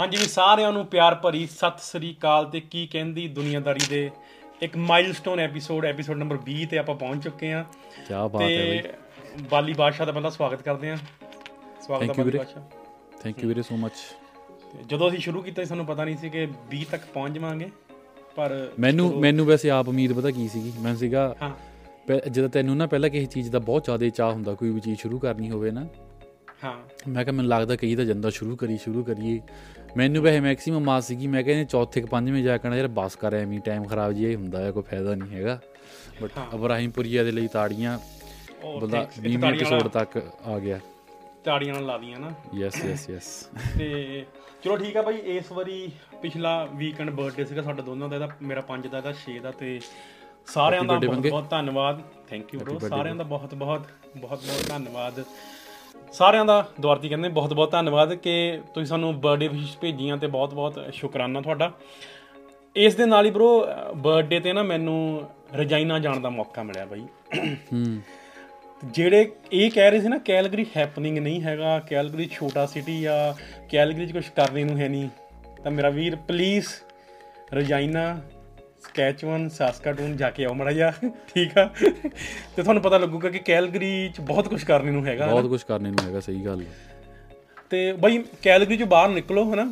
[0.00, 4.10] ਹਾਂਜੀ ਸਾਰਿਆਂ ਨੂੰ ਪਿਆਰ ਭਰੀ ਸਤਿ ਸ੍ਰੀ ਅਕਾਲ ਤੇ ਕੀ ਕਹਿੰਦੀ ਦੁਨੀਆਦਾਰੀ ਦੇ
[4.62, 7.64] ਇੱਕ ਮਾਈਲਸਟੋਨ ਐਪੀਸੋਡ ਐਪੀਸੋਡ ਨੰਬਰ 20 ਤੇ ਆਪਾਂ ਪਹੁੰਚ ਚੁੱਕੇ ਹਾਂ।
[8.08, 8.82] ਕੀ ਬਾਤ ਹੈ ਬਈ।
[9.50, 10.96] ਬਾਲੀ ਬਾਦਸ਼ਾਹ ਦਾ ਪਹਿਲਾਂ ਸਵਾਗਤ ਕਰਦੇ ਹਾਂ।
[11.86, 12.62] ਸਵਾਗਤ ਹੈ ਬਾਲੀ। ਬਾਦਸ਼ਾਹ।
[13.20, 13.92] ਥੈਂਕ ਯੂ ਵੀਰੇ ਸੋ ਮਚ
[14.86, 17.70] ਜਦੋਂ ਅਸੀਂ ਸ਼ੁਰੂ ਕੀਤਾ ਸੀ ਸਾਨੂੰ ਪਤਾ ਨਹੀਂ ਸੀ ਕਿ 20 ਤੱਕ ਪਹੁੰਚ ਜਾਵਾਂਗੇ
[18.36, 20.72] ਪਰ ਮੈਨੂੰ ਮੈਨੂੰ ਵੈਸੇ ਆਪ ਉਮੀਦ ਪਤਾ ਕੀ ਸੀਗੀ?
[20.80, 21.34] ਮੈਂ ਸੀਗਾ
[22.30, 25.18] ਜਦੋਂ ਤੈਨੂੰ ਨਾ ਪਹਿਲਾਂ ਕਿਸੇ ਚੀਜ਼ ਦਾ ਬਹੁਤ ਜ਼ਿਆਦਾ ਚਾਹ ਹੁੰਦਾ ਕੋਈ ਵੀ ਚੀਜ਼ ਸ਼ੁਰੂ
[25.18, 25.86] ਕਰਨੀ ਹੋਵੇ ਨਾ
[26.64, 26.74] ਹਾਂ।
[27.08, 29.40] ਮੈਂ ਕਿਹਾ ਮੈਨੂੰ ਲੱਗਦਾ ਕਈ ਤਾਂ ਜਾਂਦਾ ਸ਼ੁਰੂ ਕਰੀ ਸ਼ੁਰੂ ਕਰੀਏ।
[29.96, 33.16] ਮੈਨੂੰ ਵੈਸੇ ਮੈਕਸਿਮਮ ਆਸ ਸੀਗੀ ਮੈਂ ਕਹਿੰਦੇ ਚੌਥੇ ਕਿ ਪੰਜਵੇਂ ਜਾ ਕੇ ਨਾ ਯਾਰ ਬਸ
[33.16, 35.60] ਕਰ ਐਵੇਂ ਟਾਈਮ ਖਰਾਬ ਜਿਹਾ ਹੀ ਹੁੰਦਾ ਹੈ ਕੋਈ ਫਾਇਦਾ ਨਹੀਂ ਹੈਗਾ।
[36.22, 37.98] ਬਟ। ਇਬਰਾਹਿਮਪੁਰੀਆ ਦੇ ਲਈ ਤਾੜੀਆਂ
[38.80, 40.80] ਬੰਦਾ thanks, 20 ਤਾੜੀਆਂ ਐਪੀਸੋਡ ਤੱਕ ਆ ਗਿਆ।
[41.44, 44.26] ਤਾੜੀਆਂ ਨਾਲ ਲਾ ਦੀਆਂ ਨਾ। ਯੈਸ ਯੈਸ ਯੈਸ ਤੇ
[44.64, 48.60] ਚਲੋ ਠੀਕ ਆ ਭਾਈ ਇਸ ਵਾਰੀ ਪਿਛਲਾ ਵੀਕਐਂਡ ਬਰਥਡੇ ਸੀਗਾ ਸਾਡਾ ਦੋਨਾਂ ਦਾ ਇਹਦਾ ਮੇਰਾ
[48.60, 49.80] 5 ਦਾ ਇਹਦਾ 6 ਦਾ ਤੇ
[50.46, 55.24] ਸਾਰਿਆਂ ਦਾ ਬਹੁਤ। ਬਹੁਤ ਧੰਨਵਾਦ। ਥੈਂਕ ਯੂ ਬ్రో ਸਾਰਿਆਂ ਦਾ ਬਹੁਤ ਬਹੁਤ ਬਹੁਤ ਬਹੁਤ ਧੰਨਵਾਦ।
[56.12, 60.54] ਸਾਰਿਆਂ ਦਾ ਦੁਆਰਤੀ ਕਹਿੰਦੇ ਬਹੁਤ ਬਹੁਤ ਧੰਨਵਾਦ ਕਿ ਤੁਸੀਂ ਸਾਨੂੰ ਬਰਥਡੇ ਵਿਸ਼ ਭੇਜੀਆਂ ਤੇ ਬਹੁਤ
[60.54, 61.72] ਬਹੁਤ ਸ਼ੁਕਰਾਨਾ ਤੁਹਾਡਾ।
[62.76, 63.46] ਇਸ ਦੇ ਨਾਲ ਹੀ ਬ్రో
[63.96, 67.00] ਬਰਥਡੇ ਤੇ ਨਾ ਮੈਨੂੰ ਰਜਾਈਨਾ ਜਾਣ ਦਾ ਮੌਕਾ ਮਿਲਿਆ ਬਾਈ।
[67.72, 68.00] ਹੂੰ।
[68.84, 73.34] ਜਿਹੜੇ ਇਹ ਕਹਿ ਰਹੇ ਸੀ ਨਾ ਕੈਲਗਰੀ ਹੈਪਨਿੰਗ ਨਹੀਂ ਹੈਗਾ ਕੈਲਗਰੀ ਛੋਟਾ ਸਿਟੀ ਆ
[73.70, 75.08] ਕੈਲਗਰੀ 'ਚ ਕੁਝ ਕਰਨੇ ਨੂੰ ਹੈ ਨਹੀਂ
[75.64, 76.66] ਤਾਂ ਮੇਰਾ ਵੀਰ ਪਲੀਜ਼
[77.54, 78.20] ਰਜਾਈਨਾ
[78.82, 80.92] ਸਕੈਚਵਨ ਸਾਸਕਾਟੂਨ ਜਾ ਕੇ ਆਓ ਮੜਾ ਜਾ
[81.34, 81.64] ਠੀਕ ਆ?
[82.56, 85.90] ਤੇ ਤੁਹਾਨੂੰ ਪਤਾ ਲੱਗੂਗਾ ਕਿ ਕੈਲਗਰੀ 'ਚ ਬਹੁਤ ਕੁਝ ਕਰਨੇ ਨੂੰ ਹੈਗਾ ਬਹੁਤ ਕੁਝ ਕਰਨੇ
[85.90, 86.64] ਨੂੰ ਹੈਗਾ ਸਹੀ ਗੱਲ।
[87.70, 89.66] ਤੇ ਬਈ ਕੈਲਗਰੀ 'ਚੋਂ ਬਾਹਰ ਨਿਕਲੋ ਹਨਾ?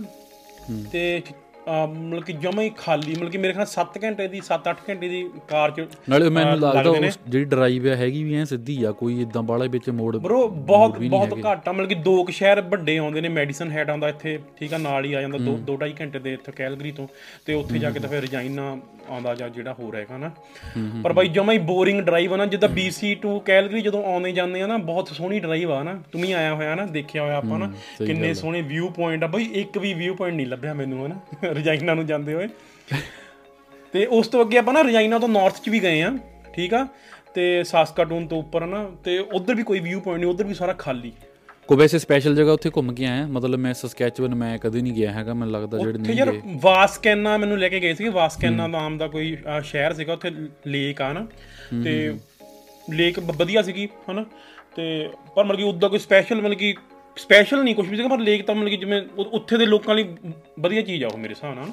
[0.93, 1.23] ਤੇ
[1.69, 5.31] ਮਤਲਬ ਕਿ ਜਮਾ ਹੀ ਖਾਲੀ ਮਤਲਬ ਕਿ ਮੇਰੇ ਖਿਆਲ 7 ਘੰਟੇ ਦੀ 7-8 ਘੰਟੇ ਦੀ
[5.49, 9.21] ਕਾਰ 'ਚ ਨਾਲੇ ਮੈਨੂੰ ਲੱਗਦਾ। ਉਸ ਜਿਹੜੀ ਡਰਾਈਵ ਹੈ ਹੈਗੀ ਵੀ ਐ ਸਿੱਧੀ ਆ ਕੋਈ
[9.23, 12.97] ਇਦਾਂ ਬਾਲਾ ਵਿੱਚ ਮੋੜ ਬ్రో ਬਹੁਤ ਬਹੁਤ। ਘੱਟ ਆ ਮਤਲਬ ਕਿ ਦੋ ਕੁ ਸ਼ਹਿਰ ਵੱਡੇ
[12.99, 15.95] ਆਉਂਦੇ ਨੇ ਮੈਡੀਸਨ ਹੈਡ ਆਉਂਦਾ ਇੱਥੇ ਠੀਕ ਆ ਨਾਲ ਹੀ ਆ ਜਾਂਦਾ ਦੋ ਦੋ ਢਾਈ
[16.01, 17.09] ਘੰਟੇ ਦੇ ਇੱਥੇ ਕੈਲਗਰੀ ਤੋਂ
[17.47, 18.77] ਤੇ ਉੱਥੇ ਜਾ ਕੇ ਤਾਂ ਫਿਰ ਰਜਾਈਨਾ
[19.09, 20.31] ਆਉਂਦਾ ਜਾਂ ਜਿਹੜਾ ਹੋਰ ਹੈਗਾ ਨਾ
[21.03, 24.63] ਪਰ ਬਾਈ ਜਮਾ ਹੀ ਬੋਰਿੰਗ ਡਰਾਈਵ ਆ ਨਾ ਜਿੱਦਾਂ BC ਟੂ ਕੈਲਗਰੀ ਜਦੋਂ ਆਉਂਦੇ ਜਾਂਦੇ
[24.63, 27.59] ਆ ਨਾ ਬਹੁਤ ਸੋਹਣੀ ਡਰਾਈਵ ਆ ਨਾ ਤੂੰ ਵੀ ਆਇਆ ਹੋਇਆ ਨਾ ਦੇਖਿਆ ਹੋਇਆ ਆਪਾਂ
[27.59, 27.67] ਨਾ
[27.99, 31.17] ਕਿੰਨੇ। ਸੋਹਣੇ ਵਿਊ ਪੁਆਇੰਟ ਆ ਬਾਈ ਇੱਕ ਵੀ ਵਿਊ ਪੁਆਇੰਟ ਨਹੀਂ ਲੱਭਿਆ ਮੈਨੂੰ ਹਨਾ
[31.59, 32.49] ਰਜਾਈਨਾ ਨੂੰ ਜਾਂਦੇ ਹੋਏ।
[33.93, 36.13] ਤੇ ਉਸ ਤੋਂ ਅੱਗੇ ਆਪਾਂ ਨਾ ਰਜਾਈਨਾ ਤੋਂ ਨਾਰਥ ਚ ਵੀ ਗਏ ਆ
[36.55, 36.87] ਠੀਕ ਆ?
[37.35, 40.73] ਤੇ ਸਾਸਕਾਟੂਨ ਤੋਂ ਉੱਪਰ ਨਾ ਤੇ ਉਧਰ ਵੀ ਕੋਈ ਵਿਊ ਪੁਆਇੰਟ ਨਹੀਂ ਉਧਰ ਵੀ ਸਾਰਾ
[40.73, 41.13] ਖਾਲੀ।
[41.69, 45.13] ਕੋਈ ਵੈਸੇ ਸਪੈਸ਼ਲ ਜਗ੍ਹਾ ਉੱਥੇ ਘੁੰਮ ਕੇ ਆਇਆ ਮਤਲਬ ਮੈਂ ਸਸਕੈਚੁਅਨ ਮੈਂ ਕਦੇ ਨਹੀਂ ਗਿਆ
[45.13, 46.33] ਹੈਗਾ ਮੈਨੂੰ ਲੱਗਦਾ ਜਿਹੜੇ ਉੱਥੇ ਨਹੀਂ ਯਾਰ
[46.63, 50.31] ਵਾਸਕੈਨਾ ਮੈਨੂੰ ਲੈ ਕੇ ਗਏ ਸੀਗੇ। ਵਾਸਕੈਨਾ ਨਾਮ ਦਾ ਕੋਈ ਸ਼ਹਿਰ ਸੀਗਾ ਉੱਥੇ
[50.67, 51.27] ਲੇਕ ਆ ਨਾ।
[51.85, 52.15] ਤੇ
[52.91, 54.25] ਲੇਕ ਵਧੀਆ ਸੀਗੀ ਹਨਾ?
[54.77, 56.75] ਤੇ ਪਰ ਮਤਲਬ ਕਿ ਉੱਦਾਂ ਕੋਈ ਸਪੈਸ਼ਲ ਮਤਲਬ ਕਿ
[57.19, 59.95] ਸਪੈਸ਼ਲ ਨਹੀਂ ਕੁਝ ਵੀ ਸੀਗਾ ਪਰ ਲੇਕ ਤਾਂ ਮਤਲਬ ਕਿ ਜਿਵੇਂ ਉ- ਉੱਥੇ ਦੇ ਲੋਕਾਂ
[59.95, 60.05] ਲਈ
[60.61, 61.73] ਵਧੀਆ ਚੀਜ਼ ਆ ਉਹ ਮੇਰੇ ਹਿਸਾਬ ਨਾਲ।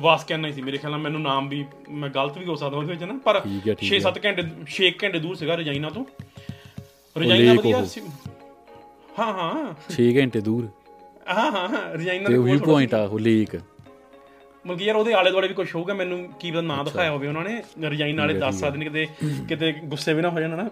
[0.00, 2.88] ਵਾਸਕੈਨਾ ਹੀ ਸੀ ਮੇਰੇ ਖਿਆਲ ਨਾਲ ਮੈਨੂੰ ਨਾਮ ਵੀ ਮੈਂ ਗਲਤ ਵੀ ਹੋ ਸਕਦਾ ਉਹਦੇ
[2.88, 4.42] ਵਿੱਚ ਨਾ ਪਰ ਠੀਕ ਹੈ, ਠੀਕ 6-7 ਘੰਟੇ
[4.74, 6.04] 6 ਘੰਟੇ ਦੂਰ ਸੀਗਾ ਰਜਾਈਨਾ ਤੋਂ।
[7.16, 8.00] ਰਜਾਈਨਾ ਲੇਕ ਵਧੀਆ ਉਹ। ਸੀ।
[9.18, 10.68] ਹਾਂ ਹਾਂ। 6 ਘੰਟੇ ਦੂਰ।
[11.30, 13.54] ਹਾਂ ਹਾਂ ਹਾਂ, ਰਜਾਈਨਾ ਤੇ ਦੇ ਉਹ ਕੋਲ ਵੀ ਥੋੜ੍ਹਾ ਪੁਆਇੰਟ ਆ ਉਹ ਲੇਕ
[14.64, 17.28] ਮਤਲਬ ਕਿ ਯਾਰ ਉਹਦੇ ਆਲੇ ਦੁਆਲੇ ਵੀ ਕੁਝ ਹੋਊਗਾ ਮੈਨੂੰ ਕੀ ਪਤਾ ਨਾ ਦਿਖਾਇਆ ਹੋਵੇ
[17.28, 19.06] ਉਹਨਾਂ ਨੇ ਰਜਾਈਨਾ ਵਾਲੇ ਦੱਸ ਸਕਦੇ ਨੇ ਕਿਤੇ
[19.48, 20.68] ਕਿਤੇ ਗੁੱਸੇ ਵੀ ਨਾ ਹੋ ਜਾਣ ਨਾ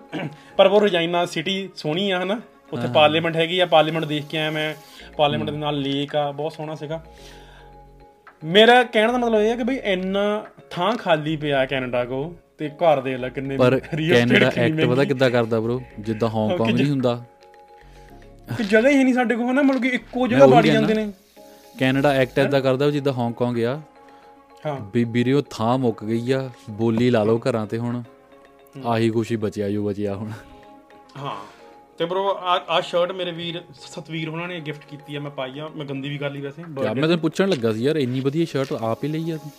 [0.57, 2.41] ਪਰ ਉਹ ਰਜਾਈਨਾ ਸਿਟੀ ਸੋਹਣੀ ਆ ਹਨਾ।
[2.73, 4.75] ਉੱਥੇ ਪਾਰਲੀਮੈਂਟ ਹੈਗੀ ਆ ਪਾਰਲੀਮੈਂਟ ਦੇਖ ਕੇ ਆਇਆ ਮੈਂ
[5.17, 7.05] ਪਾਰਲੀਮੈਂਟ ਦੇ ਨਾਲ ਲੇਕ ਆ ਬਹੁਤ ਸੋਹਣਾ ਸੀਗਾ।
[8.45, 12.69] ਮੇਰਾ ਕਹਿਣ ਦਾ ਮਤਲਬ ਇਹ ਹੈ ਕਿ ਬਈ ਇੰਨਾ ਥਾਂ ਖਾਲੀ ਪਿਆ ਕੈਨੇਡਾ ਕੋ ਤੇ
[12.69, 16.91] ਘਰ ਦੇ ਲੈ ਕਿੰਨੇ ਪਰ ਕੈਨੇਡਾ ਕਿੰਨੀ ਐਕਟ ਪਤਾ। ਕਿੱਦਾਂ ਕਰਦਾ ਬ్రో ਜਿੱਦਾਂ ਹਾਂਗਕਾਂਗ ਨਹੀਂ
[16.91, 17.25] ਹੁੰਦਾ।
[18.59, 19.63] ਕਿ ਜਗ੍ਹਾ ਹੀ ਨਹੀਂ ਸਾਡੇ ਕੋਲ ਹਨਾ?
[19.63, 21.13] ਮਤਲਬ ਕਿ ਇੱਕੋ ਜਗ੍ਹਾ ਕਹਿਣਾ। ਜਾਂਦੇ ਨੇ।
[21.79, 23.81] ਕੈਨੇਡਾ ਐਕਟ ਐਦਾਂ ਕਰਦਾ ਜਿੱਦਾਂ ਹਾਂਗਕਾਂਗ ਆ।
[24.67, 28.03] ਹਾਂ। ਵੀ ਵੀਰੇ ਉਹ ਥਾਂ ਮੁੱਕ ਗਈ ਆ। ਬੋਲੀ ਲਾ ਲਓ ਘਰਾਂ ਤੇ ਹੁਣ।
[28.87, 30.31] ਆਹੀ ਕੁਛ ਹੀ ਬਚਿਆ ਜੋ ਬਚਿਆ ਹੁਣ।
[31.19, 31.58] ਹਾਂ।
[31.99, 35.59] ਤੇ ਬ్రో ਆ ਆ ਸ਼ਰਟ ਮੇਰੇ ਵੀਰ ਸਤਵੀਰ ਉਹਨਾਂ ਨੇ ਗਿਫਟ ਕੀਤੀ ਆ ਮੈਂ ਪਾਈ
[35.59, 38.21] ਆ ਮੈਂ ਗੰਦੀ ਵੀ ਕਰ ਲਈ ਵੈਸੇ ਯਾਰ ਮੈਂ ਤੈਨੂੰ ਪੁੱਛਣ ਲੱਗਾ ਸੀ ਯਾਰ ਇੰਨੀ
[38.21, 39.51] ਵਧੀਆ ਸ਼ਰਟ ਆਪ ਹੀ ਲਈ ਆ ਤੂੰ।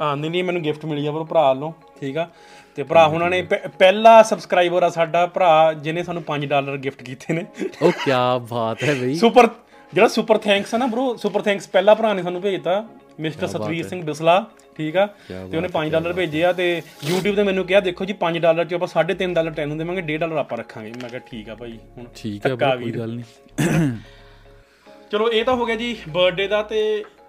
[0.00, 2.28] ਆ ਨਹੀਂ ਨਹੀਂ ਮੈਨੂੰ ਗਿਫਟ ਮਿਲੀ ਆ ਬ్రో ਭਰਾ ਵੱਲੋਂ ਠੀਕ ਆ?
[2.76, 3.42] ਤੇ ਭਰਾ ਉਹਨਾਂ ਨੇ
[3.78, 7.44] ਪਹਿਲਾ ਸਬਸਕ੍ਰਾਈਬਰ ਆ ਸਾਡਾ ਭਰਾ ਜਿਨੇ ਸਾਨੂੰ 5 ਡਾਲਰ ਗਿਫਟ ਕੀਤੇ ਨੇ।
[7.82, 8.10] ਉਹ ਕੀ
[8.50, 9.48] ਬਾਤ ਹੈ ਬਈ। ਸੁਪਰ
[9.92, 12.84] ਜਿਹੜਾ ਸੁਪਰ ਥੈਂਕਸ ਆ ਨਾ ਬ్రో ਸੁਪਰ ਥੈਂਕਸ ਪਹਿਲਾ ਭਰਾ ਨੇ ਸਾਨੂੰ ਭੇਜਤਾ।
[13.20, 14.38] ਮਿਸਟਰ ਸਤਵੀਰ ਸਿੰਘ ਬਿਸਲਾ
[14.76, 15.06] ਠੀਕ ਆ?
[15.28, 16.66] ਤੇ ਉਹਨੇ 5 ਡਾਲਰ ਭੇਜੇ ਆ ਤੇ
[17.06, 20.16] YouTube ਤੇ ਮੈਨੂੰ ਕਿਹਾ ਦੇਖੋ ਜੀ 5 ਡਾਲਰ ਚ ਆਪਾਂ 3.5 ਡਾਲਰ ਤੈਨੂੰ ਦੇਵਾਂਗੇ 1.5
[20.18, 23.90] ਡਾਲਰ ਆਪਾਂ ਰੱਖਾਂਗੇ। ਮੈਂ ਕਿਹਾ ਠੀਕ ਆ ਭਾਈ ਹੁਣ ਠੀਕ bro, ਕੋਈ। ਗੱਲ ਨਹੀਂ।
[25.10, 26.80] ਚਲੋ ਇਹ ਤਾਂ ਹੋ ਗਿਆ ਜੀ ਬਰਥਡੇ ਦਾ ਤੇ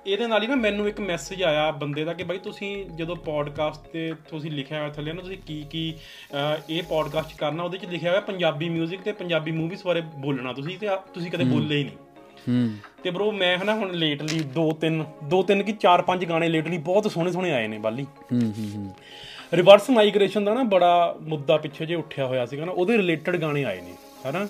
[0.07, 3.87] ਇਹਦੇ ਨਾਲ ਹੀ ਨਾ ਮੈਨੂੰ ਇੱਕ ਮੈਸੇਜ ਆਇਆ ਬੰਦੇ ਦਾ ਕਿ ਬਾਈ ਤੁਸੀਂ ਜਦੋਂ ਪੋਡਕਾਸਟ
[3.87, 5.83] ਤੇ ਤੁਸੀਂ ਲਿਖਿਆ ਹੋਇਆ ਥੱਲੇ ਨਾ ਤੁਸੀਂ ਕੀ ਕੀ
[6.69, 10.77] ਇਹ ਪੋਡਕਾਸਟ ਕਰਨਾ ਉਹਦੇ ਚ ਲਿਖਿਆ ਹੋਇਆ ਪੰਜਾਬੀ 뮤직 ਤੇ ਪੰਜਾਬੀ ਮੂਵੀਜ਼ ਬਾਰੇ ਬੋਲਣਾ ਤੁਸੀਂ
[10.79, 11.97] ਤੇ ਆ- ਤੁਸੀਂ ਕਦੇ ਬੋਲੇ ਹੀ ਨਹੀਂ।
[12.49, 12.69] ਹੂੰ।
[13.03, 16.77] ਤੇ ਬ్రో ਮੈਂ ਹਨਾ ਹੁਣ ਲੇਟਲੀ ਦੋ ਤਿੰਨ ਦੋ ਤਿੰਨ ਕੀ ਚਾਰ ਪੰਜ ਗਾਣੇ ਲੇਟਲੀ
[16.77, 18.93] ਬਹੁਤ ਸੋਹਣੇ ਸੋਹਣੇ ਆਏ ਨੇ ਬਾਲੀ। ਹੂੰ ਹੂੰ ਹੂੰ।
[19.53, 23.65] ਰਿਵਰਸ ਮਾਈਗ੍ਰੇਸ਼ਨ ਦਾ ਨਾ ਬੜਾ ਮੁੱਦਾ ਪਿੱਛੇ ਜੇ ਉੱਠਿਆ ਹੋਇਆ ਸੀਗਾ ਨਾ ਉਹਦੇ ਰਿਲੇਟਡ ਗਾਣੇ
[23.65, 23.93] ਆਏ ਨੇ
[24.29, 24.47] ਹਨਾ?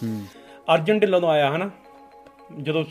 [0.74, 1.69] ਅਰਜਨ ਢਿੱਲੋਂ ਦਾ ਆਇਆ ਹਨਾ
[2.62, 2.86] ਜਦੋਂ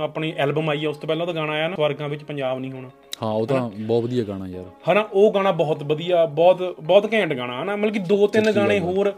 [0.00, 2.72] ਆਪਣੀ ਐਲਬਮ ਆਈ ਆ ਉਸ ਤੋਂ ਪਹਿਲਾਂ ਉਹਦਾ ਗਾਣਾ ਆਇਆ ਨਾ ਸਵਰਗਾਂ ਵਿੱਚ ਪੰਜਾਬ ਨਹੀਂ
[2.72, 2.90] ਹੋਣਾ।
[3.22, 7.32] ਹਾਂ ਉਹ ਤਾਂ ਬਹੁਤ ਵਧੀਆ ਗਾਣਾ ਯਾਰ। ਹਨਾ ਉਹ ਗਾਣਾ ਬਹੁਤ ਵਧੀਆ ਬਹੁਤ ਬਹੁਤ ਘੈਂਟ
[7.34, 7.76] ਗਾਣਾ ਹਨਾ?
[7.76, 9.12] ਮਤਲਬ ਕਿ ਦੋ ਤਿੰਨ ਗਾਣੇ ਹੋਰ।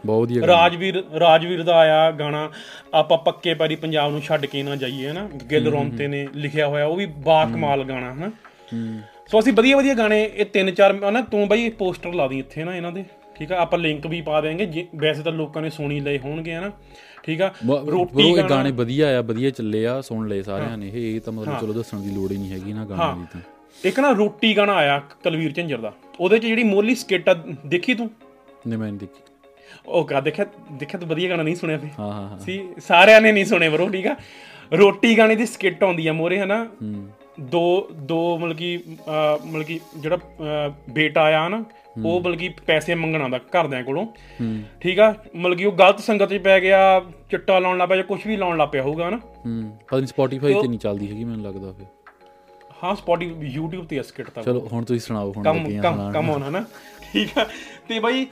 [0.47, 2.49] ਰਾਜਵੀਰ ਰਾਜਵੀਰ ਦਾ ਆਇਆ ਗਾਣਾ
[2.93, 5.27] ਆਪਾਂ ਪੱਕੇ ਪੈਰੀ ਪੰਜਾਬ ਨੂੰ ਛੱਡ ਕੇ ਨਾ ਜਾਈਏ ਹਨਾ?
[5.51, 8.31] ਗਿੱਲ ਰੌਂਤੇ ਨੇ ਲਿਖਿਆ ਹੋਇਆ ਉਹ ਵੀ ਬਾ ਕਮਾਲ ਗਾਣਾ ਹਨਾ?
[9.31, 11.21] ਸੋ ਅਸੀਂ ਵਧੀਆ ਵਧੀਆ ਗਾਣੇ ਇਹ ਤਿੰਨ ਚਾਰ ਹਨਾ?
[11.21, 13.03] ਤੂੰ ਬਈ ਪੋਸਟਰ ਲਾ ਦੀ ਇੱਥੇ ਨਾ ਇਹਨਾਂ ਦੇ
[13.35, 13.57] ਠੀਕ ਆ?
[13.57, 16.71] ਆਪਾਂ ਲਿੰਕ ਵੀ ਪਾ ਦੇਾਂਗੇ ਵੈਸੇ ਤਾਂ ਲੋਕਾਂ ਨੇ ਸੁਣੀ ਲਏ ਹੋਣਗੇ ਹਨਾ?
[17.23, 17.51] ਠੀਕ ਆ?
[17.87, 21.59] ਰੋਟੀ ਗਾਣਾ ਵਧੀਆ ਆ ਵਧੀਆ ਚੱਲੇ ਆ ਸੁਣ ਲਏ ਸਾਰਿਆਂ ਨੇ। ਇਹ ਇਹ ਤਾਂ ਮਤਲਬ
[21.61, 23.41] ਚਲੋ ਦੱਸਣ ਦੀ ਲੋੜ ਹੀ ਨਹੀਂ ਹੈਗੀ ਨਾ ਗਾਣੇ ਦੀ ਤਾਂ।
[23.81, 27.33] ਇੱਕ ਨਾ ਰੋਟੀ ਗਾਣਾ ਆਇਆ ਕਲਵੀਰ ਝੰਜਰ ਦਾ। ਉਹਦੇ ਚ ਜਿਹੜੀ ਮੋਲੀ ਸਕਿੱਟ ਆ
[27.65, 28.09] ਦੇਖੀ ਤੂੰ?
[28.67, 29.21] ਨੇ ਮੈਂ ਨੀ ਦੇਖੀ।
[29.87, 33.31] ਉਹ ਕਾ ਦੇਖਿਆ ਦੇਖਿਆ ਤੂੰ ਵਧੀਆ ਗਾਣਾ ਨਹੀਂ ਸੁਣਿਆ ਫੇ ਹਾਂ ਹਾਂ ਸੀ ਸਾਰਿਆਂ ਨੇ
[33.31, 34.15] ਨਹੀਂ ਸੁਣੇ ਬਰੋ ਠੀਕ ਆ?
[34.73, 36.65] ਰੋਟੀ ਗਾਣੇ ਦੀ ਸਕਿੱਟ ਆਉਂਦੀ ਆ ਮੋਰੇ ਹਨਾ?
[37.39, 38.77] ਦੋ ਦੋ ਮਤਲਬ ਕਿ
[39.45, 40.17] ਮਤਲਬ ਕਿ ਜਿਹੜਾ
[40.89, 41.63] ਬੇਟਾ ਆ ਨਾ
[42.05, 44.05] ਉਹ ਮਤਲਬ ਕਿ ਪੈਸੇ ਮੰਗਣ ਆਉਂਦਾ ਘਰਦਿਆਂ ਕੋਲੋਂ।
[44.81, 45.13] ਠੀਕ ਆ?
[45.35, 48.37] ਮਤਲਬ ਕਿ ਉਹ ਗਲਤ ਸੰਗਤ 'ਚ ਪੈ ਗਿਆ ਚਿੱਟਾ ਲਾਉਣ ਲੱਗ ਪਿਆ ਜਾਂ ਕੁਝ ਵੀ
[48.37, 49.17] ਲਾਉਣ ਲੱਗ ਪਿਆ ਹੋਊਗਾ ਹਨਾ?
[49.45, 51.85] ਹੂੰ। ਨਹੀਂ ਸਪੋਟੀਫਾਈ ਤੇ ਨਹੀਂ ਚੱਲਦੀ ਹੈਗੀ ਮੈਨੂੰ ਲੱਗਦਾ ਫਿਰ।
[52.83, 56.49] ਹਾਂ ਸਪੋਟੀ YouTube ਤੇ ਸਕਿੱਟ ਤਾਂ ਚਲੋ ਹੁਣ ਤੁਸੀਂ ਸੁਣਾਓ ਹੁਣ ਲੱਗੀਆਂ ਕੰਮ ਕੰਮ ਹੋਣਾ
[56.49, 56.63] ਨਾ।
[57.13, 57.45] ਠੀਕ ਆ।
[57.87, 58.25] ਤੇ ਬਾਈ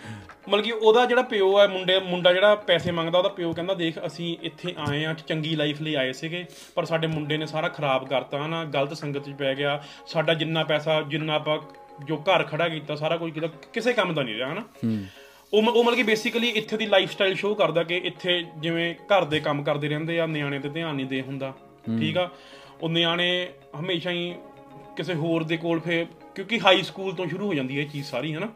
[0.50, 3.98] ਮਤਲਬ ਕਿ ਉਹਦਾ ਜਿਹੜਾ ਪਿਓ ਹੈ ਮੁੰਡੇ ਮੁੰਡਾ ਜਿਹੜਾ ਪੈਸੇ ਮੰਗਦਾ ਉਹਦਾ ਪਿਓ ਕਹਿੰਦਾ ਦੇਖ
[4.06, 6.46] ਅਸੀਂ ਇੱਥੇ ਆਏ ਆ ਚੰਗੀ ਲਾਈਫ ਲਈ ਆਏ ਸੀਗੇ
[6.76, 10.64] ਪਰ ਸਾਡੇ ਮੁੰਡੇ ਨੇ ਸਾਰਾ ਖਰਾਬ ਕਰਤਾ ਨਾ ਗਲਤ ਸੰਗਤ 'ਚ ਪੈ ਗਿਆ। ਸਾਡਾ ਜਿੰਨਾ
[10.64, 11.58] ਪੈਸਾ ਜਿੰਨਾ ਆਪਾਂ
[12.06, 14.64] ਜੋ ਘਰ ਖੜਾ ਕੀਤਾ ਸਾਰਾ ਕੁਝ ਕੀਤਾ ਕਿਸੇ ਕੰਮ ਦਾ ਨਹੀਂ ਰਿਹਾ ਹਨਾ?
[15.54, 19.26] ਉਹ ਉਹ ਮਤਲਬ ਕਿ ਬੇਸਿਕਲੀ ਇੱਥੇ ਦੀ ਲਾਈਫ ਸਟਾਈਲ ਸ਼ੋਅ ਕਰਦਾ ਕਿ ਇੱਥੇ ਜਿਵੇਂ ਘਰ
[19.26, 21.54] ਦੇ ਕੰਮ ਕਰਦੇ ਰਹਿੰਦੇ ਆ ਨਿਆਣੇ ਤੇ ਧਿਆਨ ਨਹੀਂ ਦੇ ਹੁੰਦਾ।
[22.00, 22.30] ਠੀਕ ਆ?
[22.84, 23.48] ਉਹ ਨਿਆਣੇ
[23.80, 24.34] ਹਮੇਸ਼ਾ ਹੀ
[24.98, 26.06] ਕਿਸੇ ਹੋਰ ਦੇ ਕੋਲ ਫੇ
[26.36, 28.48] ਕਿਉਂਕਿ ਹਾਈ ਸਕੂਲ ਤੋਂ ਸ਼ੁਰੂ ਹੋ ਜਾਂਦੀ ਹੈ ਇਹ ਚੀਜ਼ ਸਾਰੀ ਹਨਾ?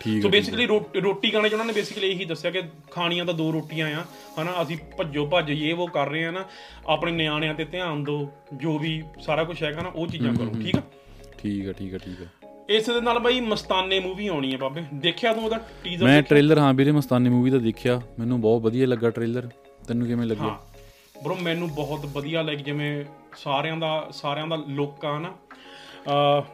[0.00, 0.66] ਠੀਕ ਸੋ ਬੇਸਿਕਲੀ
[1.00, 4.04] ਰੋਟੀ ਖਾਣੇ ਚ ਉਹਨਾਂ ਨੇ ਬੇਸਿਕਲੀ ਇਹੀ ਦੱਸਿਆ ਕਿ ਖਾਣੀਆਂ ਤਾਂ ਦੋ ਰੋਟੀਆਂ ਆ
[4.42, 4.62] ਹਨਾ?
[4.62, 6.44] ਅਸੀਂ ਭੱਜੋ ਭੱਜ ਇਹ ਉਹ ਕਰ ਰਹੇ ਆ ਨਾ
[6.86, 10.76] ਆਪਣੇ ਨਿਆਣਿਆਂ ਤੇ ਧਿਆਨ ਦਿਓ ਜੋ ਵੀ ਸਾਰਾ ਕੁਝ ਹੈਗਾ ਨਾ ਉਹ ਚੀਜ਼ਾਂ ਕਰੋ ਠੀਕ
[10.76, 10.82] ਆ?
[11.38, 12.26] ਠੀਕ ਹੈ ਠੀਕ ਹੈ ਠੀਕ ਹੈ।
[12.68, 16.58] ਇਸ ਦੇ ਨਾਲ ਬਾਈ ਮਸਤਾਨੇ ਮੂਵੀ ਆਉਣੀ ਹੈ ਬਾਬੇ ਦੇਖਿਆ ਤੂੰ ਉਹਦਾ ਟੀਜ਼ਰ ਮੈਂ ਟ੍ਰੇਲਰ
[16.58, 19.48] ਹਾਂ ਵੀਰੇ ਮਸਤਾਨੀ ਮੂਵੀ ਦਾ ਦੇਖਿਆ। ਮੈਨੂੰ ਬਹੁਤ ਵਧੀਆ ਲੱਗਾ ਟ੍ਰੇਲਰ
[19.88, 20.58] ਤੈਨੂੰ ਕਿਵੇਂ ਲੱਗਿਆ?
[21.24, 23.04] ਬ్రో ਮੈਨੂੰ ਬਹੁਤ ਵਧੀਆ ਲੱਗ ਜਿਵੇਂ
[23.38, 25.34] ਸਾਰਿਆਂ ਦਾ ਸਾਰਿਆਂ ਦਾ ਲੁੱਕ ਨਾ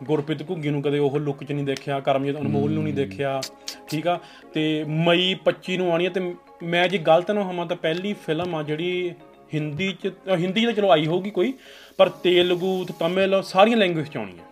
[0.05, 3.41] ਗੁਰਪ੍ਰੀਤ ਘੁੱਗੀ ਨੂੰ ਕਦੇ ਉਹ ਲੁੱਕ 'ਚ ਨਹੀਂ ਦੇਖਿਆ ਕਰਮਜੀਤ ਅਨਮੋਲ ਨੂੰ ਨਹੀਂ ਦੇਖਿਆ
[3.89, 4.19] ਠੀਕ ਆ?
[4.55, 4.63] ਤੇ
[5.01, 6.21] ਮਈ 25 ਨੂੰ ਆਣੀ ਹੈ ਤੇ
[6.67, 9.11] ਮੈਂ ਜੇ ਗਲਤ ਨਾ ਹੋਵਾਂ ਤਾਂ ਪਹਿਲੀ ਫਿਲਮ ਆ ਜਿਹੜੀ
[9.55, 11.53] ਹਿੰਦੀ 'ਚ ਹਿੰਦੀ ਤਾਂ ਚਲੋ ਆਈ ਹੋਊਗੀ ਕੋਈ
[11.99, 14.45] ਪਰ ਤੇਲਗੂ ਤੇ ਤਮਿਲ ਸਾਰੀਆਂ ਲੈਂਗੁਏਜ 'ਚ ਆਉਣੀ ਹੈ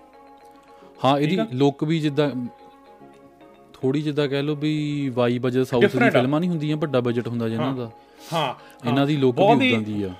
[1.04, 2.30] ਹਾਂ ਇਹਦੀ ਲੁੱਕ ਵੀ ਜਿੱਦਾਂ
[3.74, 4.74] ਥੋੜੀ ਜਿੱਦਾਂ ਕਹਿ ਲਓ ਵੀ
[5.14, 7.90] ਵਾਈ ਬਜਟ ਸਾਊਥ ਦੀ। ਫਿਲਮਾਂ ਨਹੀਂ ਹੁੰਦੀਆਂ ਵੱਡਾ ਬਜਟ ਹੁੰਦਾ ਜਿਹਨਾਂ ਦਾ।
[8.32, 8.52] ਹਾਂ
[8.84, 10.10] ਇਹਨਾਂ ਦੀ ਲੁੱਕ ਵੀ ਉਦਾਂ ਦੀ ਆ।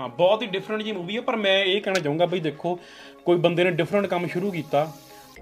[0.00, 2.78] ਹਾਂ ਬਹੁਤ ਹੀ ਡਿਫਰੈਂਟ ਜੀ ਮੂਵੀ ਹੈ ਪਰ ਮੈਂ ਇਹ ਕਹਿਣਾ ਚਾਹੂੰਗਾ ਬਈ ਦੇਖੋ
[3.24, 4.90] ਕੋਈ ਬੰਦੇ ਨੇ ਡਿਫਰੈਂਟ ਕੰਮ ਸ਼ੁਰੂ ਕੀਤਾ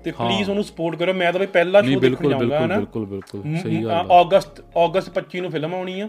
[0.05, 2.77] ਤੇ ਪਲੀਜ਼ ਉਹਨੂੰ ਸਪੋਰਟ ਕਰੋ ਮੈਂ ਤਾਂ ਬਈ ਪਹਿਲਾ ਸ਼ੋਅ ਦੇਖਣ ਜਾਊਂਗਾ ਹਨਾ?
[2.77, 6.09] ਬਿਲਕੁਲ ਬਿਲਕੁਲ ਸਹੀ ਗੱਲ ਆ। ਅਗਸਤ ਅਗਸਤ 25 ਨੂੰ ਫਿਲਮ ਆਉਣੀ ਆ।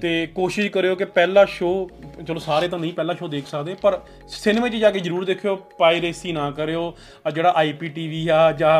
[0.00, 3.98] ਤੇ ਕੋਸ਼ਿਸ਼ ਕਰਿਓ ਕਿ ਪਹਿਲਾ ਸ਼ੋਅ ਚਲੋ ਸਾਰੇ ਤਾਂ ਨਹੀਂ ਪਹਿਲਾ ਸ਼ੋਅ ਦੇਖ ਸਕਦੇ ਪਰ
[4.28, 6.94] ਸਿਨੇਮਾ 'ਚ ਜਾ ਕੇ ਜਰੂਰ ਦੇਖਿਓ ਪਾਇਰੇਸੀ ਨਾ ਕਰਿਓ।
[7.26, 8.72] ਆ ਜਿਹੜਾ ਆਈਪੀਟੀਵੀ ਆ ਜਾਂ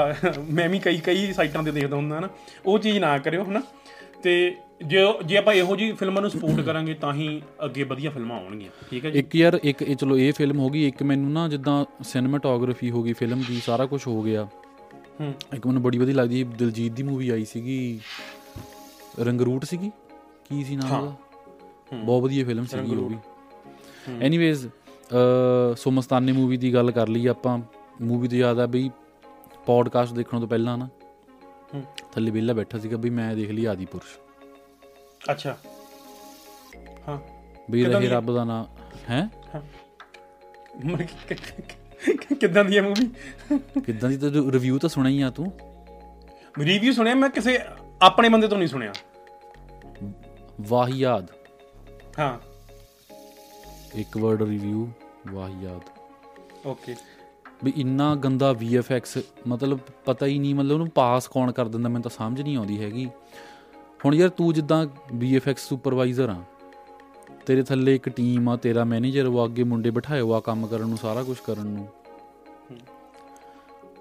[0.52, 2.28] ਮੈਂ ਵੀ ਕਈ ਕਈ ਸਾਈਟਾਂ ਤੇ ਦੇਖਦਾ ਹੁੰਦਾ ਨਾ
[2.66, 3.62] ਉਹ ਚੀਜ਼ ਨਾ ਕਰਿਓ ਹਨਾ?
[4.22, 4.54] ਤੇ
[4.86, 8.70] ਜੇ ਜੇ ਆਪਾਂ ਇਹੋ ਜੀ ਫਿਲਮਾਂ ਨੂੰ ਸਪੋਰਟ ਕਰਾਂਗੇ ਤਾਂ ਹੀ ਅੱਗੇ ਵਧੀਆ ਫਿਲਮਾਂ ਆਉਣਗੀਆਂ।
[8.90, 9.18] ਠੀਕ ਹੈ ਜੀ?
[9.18, 13.02] ਇੱਕ ਯਾਰ ਇੱਕ ਇਹ ਚਲੋ ਇਹ ਫਿਲਮ ਹੋ ਗਈ ਇੱਕ ਮੈਨੂੰ ਨਾ ਜਿੱਦਾਂ ਸਿਨੇਮੈਟੋਗ੍ਰਾਫੀ ਹੋ
[13.02, 14.44] ਗਈ ਫਿਲਮ ਦੀ ਸਾਰਾ ਕੁਝ ਹੋ ਗਿਆ।
[15.20, 18.00] ਹੂੰ। ਇੱਕ ਮੈਨੂੰ ਬੜੀ ਵਧੀਆ ਲੱਗਦੀ ਦਿਲਜੀਤ ਦੀ ਮੂਵੀ ਆਈ ਸੀਗੀ
[19.20, 19.90] ਰੰਗਰੂਟ ਸੀਗੀ?
[20.44, 21.96] ਕੀ ਸੀ ਨਾਮ ਉਹਦਾ?
[21.96, 23.16] ਬਹੁਤ ਵਧੀਆ ਫਿਲਮ ਸੀਗੀ ਉਹ ਵੀ।
[24.20, 24.66] ਐਨੀਵੇਜ਼
[25.76, 27.58] ਸੋ ਮਸਤਾਨੇ ਮੂਵੀ ਦੀ ਗੱਲ ਕਰ ਲਈ ਆਪਾਂ।
[28.00, 28.90] ਮੂਵੀ ਤੋਂ ਯਾਦ ਆ ਬਈ
[29.66, 30.88] ਪੋਡਕਾਸਟ ਦੇਖਣ ਤੋਂ ਪਹਿਲਾਂ ਨਾ
[31.74, 31.82] ਹੂੰ।
[32.12, 34.18] ਥੱਲੇ ਵਿਹਲਾ ਬੈਠਾ ਸੀਗਾ ਬਈ ਮੈਂ ਦੇਖ ਲਈ ਆਦੀ ਪੁਰਸ਼।
[35.30, 35.56] ਅੱਛਾ।
[37.08, 37.18] ਹਾਂ।
[37.72, 38.08] ਕਿੱਦਾਂ ਰਹੇ?
[38.08, 38.66] ਰੱਬ ਦਾ ਨਾਮ।
[39.10, 39.28] ਹੈ?
[42.40, 43.10] ਕਿੱਦਾਂ ਦੀ ਹੈ ਮੂਵੀ
[43.80, 45.52] ਕਿੱਦਾਂ ਦੀ ਤੂੰ ਰਿਵਿਊ ਤਾਂ ਸੁਣਿਆ ਹੀ ਆ ਤੂੰ?
[46.58, 47.14] ਰਿਵਿਊ ਸੁਣਿਆ?
[47.14, 47.58] ਮੈਂ ਕਿਸੇ
[48.02, 48.92] ਆਪਣੇ ਬੰਦੇ ਤੋਂ ਨਹੀਂ ਸੁਣਿਆ।
[50.60, 51.30] ਵਾਹੀਆਦ।
[52.18, 52.38] ਹਾਂ।
[53.94, 54.86] ਇੱਕ ਵਰਡ ਰਿਵਿਊ
[55.32, 55.80] ਵਾਹੀਆਦ।
[56.66, 56.96] ਓਕੇ
[57.64, 62.02] ਵੀ ਇੰਨਾ ਗੰਦਾ VFX ਮਤਲਬ ਪਤਾ ਹੀ ਨਹੀਂ ਮਤਲਬ ਉਹਨੂੰ ਪਾਸ ਕੌਣ ਕਰ ਦਿੰਦਾ ਮੈਨੂੰ
[62.02, 63.10] ਤਾਂ ਸਮਝ ਨਹੀਂ ਆਉਂਦੀ ਹੈਗੀ।
[64.04, 64.86] ਹੁਣ ਯਾਰ ਤੂੰ ਜਿੱਦਾਂ
[65.22, 66.36] VFX ਸੁਪਰਵਾਈਜ਼ਰ ਆ
[67.46, 70.98] ਤੇਰੇ ਥੱਲੇ ਇੱਕ ਟੀਮ ਆ ਤੇਰਾ ਮੈਨੇਜਰ ਉਹ ਅੱਗੇ ਮੁੰਡੇ ਬਿਠਾਏ ਹੋਆ ਕੰਮ ਕਰਨ ਨੂੰ
[70.98, 71.88] ਸਾਰਾ ਕੁਝ ਕਰਨ ਨੂੰ।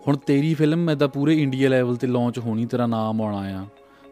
[0.07, 3.65] ਹੁਣ ਤੇਰੀ ਫਿਲਮ ਐਦਾਂ ਪੂਰੇ ਇੰਡੀਆ ਲੈਵਲ ਤੇ ਲਾਂਚ ਹੋਣੀ ਤੇਰਾ ਨਾਮ ਆਉਣਾ ਆ।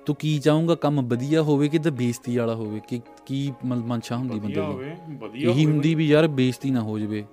[0.05, 2.81] ਤੂੰ ਕੀ ਚਾਹੂੰਗਾ ਕੰਮ ਵਧੀਆ ਹੋਵੇ ਕਿ ਤੇ ਬੇਇੱਜ਼ਤੀ ਵਾਲਾ ਹੋਵੇ?
[2.87, 4.63] ਕਿ ਕੀ ਮਨ- ਮਨਸ਼ਾ ਹੁੰਦੀ ਬੰਦੇ ਵਧੀਆ
[5.31, 5.43] ਦੀ?
[5.43, 7.25] ਇਹੀ ਹੁੰਦੀ ਵੀ ਯਾਰ ਬੇਇੱਜ਼ਤੀ ਨਾ ਹੋ ਜਾਵੇ।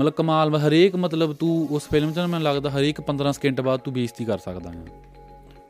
[0.00, 3.94] ਮਤਲਬ ਕਮਾਲ ਹਰੇਕ ਮਤਲਬ ਤੂੰ ਉਸ ਫਿਲਮ 'ਚ ਮੈਨੂੰ ਲੱਗਦਾ ਹਰੇਕ 15 ਸਕਿੰਟ ਬਾਅਦ ਤੂੰ
[3.94, 4.84] ਬੇਇੱਜ਼ਤੀ ਕਰ ਸਕਦਾ ਹੈ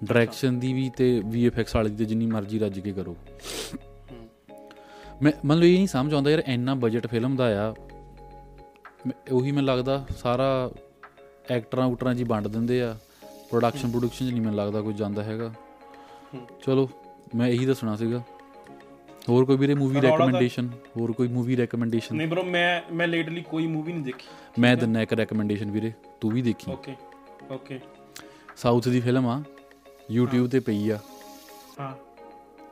[0.05, 3.17] ਡਾਇਰੈਕਸ਼ਨ ਦੀ ਵੀ ਤੇ ਵੀਐਫਐਕਸ ਵਾਲੀ ਤੇ ਜਿੰਨੀ ਮਰਜ਼ੀ ਰੱਜ ਕੇ ਕਰੋ।
[5.23, 7.75] ਮੈਂ ਮਨ ਲਈ ਨਹੀਂ ਸਮਝ ਆਉਂਦਾ ਯਾਰ ਇੰਨਾ ਬਜਟ ਫਿਲਮ ਦਾ ਆ।
[9.33, 10.71] ਉਹੀ ਮੈਨੂੰ ਲੱਗਦਾ ਸਾਰਾ
[11.51, 12.97] ਐਕਟਰਾਂ ਉਟਰਾਂ ਜੀ ਵੰਡ ਦਿੰਦੇ ਆ।
[13.51, 15.55] ਪ੍ਰੋਡਕਸ਼ਨ ਪ੍ਰੋਡਕਸ਼ਨ ਚ ਨਹੀਂ ਮੈਨੂੰ ਲੱਗਦਾ ਕੋਈ ਜਾਂਦਾ ਹੈਗਾ।
[16.67, 16.91] ਚਲੋ
[17.35, 18.23] ਮੈਂ ਇਹੀ ਦੱਸਣਾ ਸੀਗਾ।
[19.29, 23.67] ਹੋਰ ਕੋਈ ਵੀਰੇ ਮੂਵੀ ਰეკਮੈਂਡੇਸ਼ਨ ਹੋਰ ਕੋਈ ਮੂਵੀ ਰეკਮੈਂਡੇਸ਼ਨ ਨਹੀਂ ਬ్రో ਮੈਂ ਮੈਂ ਲੇਟਲੀ ਕੋਈ
[23.67, 24.27] ਮੂਵੀ ਨਹੀਂ ਦੇਖੀ।
[24.59, 26.95] ਮੈਂ ਦਿੰਨਾ ਇੱਕ ਰეკਮੈਂਡੇਸ਼ਨ ਵੀਰੇ ਤੂੰ ਵੀ ਦੇਖੀ। ਓਕੇ
[27.51, 27.81] ਓਕੇ
[28.57, 29.43] ਸਾਊਥ ਦੀ ਫਿਲਮ ਆ।
[30.09, 30.99] YouTube ਤੇ ਪਈ ਆ।
[31.81, 31.95] ਹਾਂ।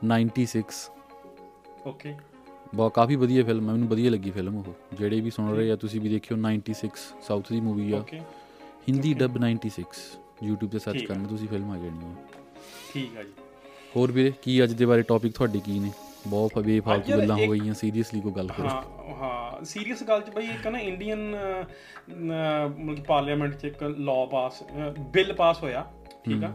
[0.03, 0.75] 96
[1.87, 2.15] ਓਕੇ
[2.75, 5.75] ਬਹੁਤ ਕਾਫੀ ਵਧੀਆ ਫਿਲਮ ਹੈ ਮੈਨੂੰ ਵਧੀਆ ਲੱਗੀ ਫਿਲਮ ਉਹ। ਜਿਹੜੇ ਵੀ ਸੁਣ ਰਹੇ ਆ
[5.75, 6.95] ਤੁਸੀਂ ਵੀ ਦੇਖਿਓ 96
[7.27, 8.19] ਸਾਊਥ ਦੀ ਮੂਵੀ ਆ। ਓਕੇ
[8.89, 10.01] ਹਿੰਦੀ ਡਬ 96
[10.45, 12.15] YouTube ਤੇ ਸਰਚ। ਕਰਨਾ ਤੁਸੀਂ ਫਿਲਮ ਆ ਜਾਣੀ ਹੈ
[12.93, 13.33] ਠੀਕ ਆ ਜੀ।
[13.95, 15.91] ਹੋਰ ਵੀਰੇ ਕੀ ਅੱਜ ਦੇ ਬਾਰੇ ਟੌਪਿਕ ਤੁਹਾਡੇ ਕੀ ਨੇ?
[16.27, 18.81] ਬਹੁਤ ਬੇਫਾਲਤੂ ਯਾਰ ਗੱਲਾਂ ਹੋ ਗਈਆਂ ਸੀਰੀਅਸਲੀ ਕੋਈ ਗੱਲ ਕਰੋ। ਹਾਂ
[19.15, 21.19] ਹਾਂ। ਸੀਰੀਅਸ ਗੱਲ ਚ ਬਈ ਇੱਕ ਨਾ ਇੰਡੀਅਨ
[22.09, 24.63] ਮਤਲਬ ਪਾਰਲੀਮੈਂਟ ਚ ਇੱਕ ਲਾਅ ਪਾਸ
[25.13, 25.85] ਬਿੱਲ ਪਾਸ ਹੋਇਆ।
[26.25, 26.51] ਠੀਕ ਆ।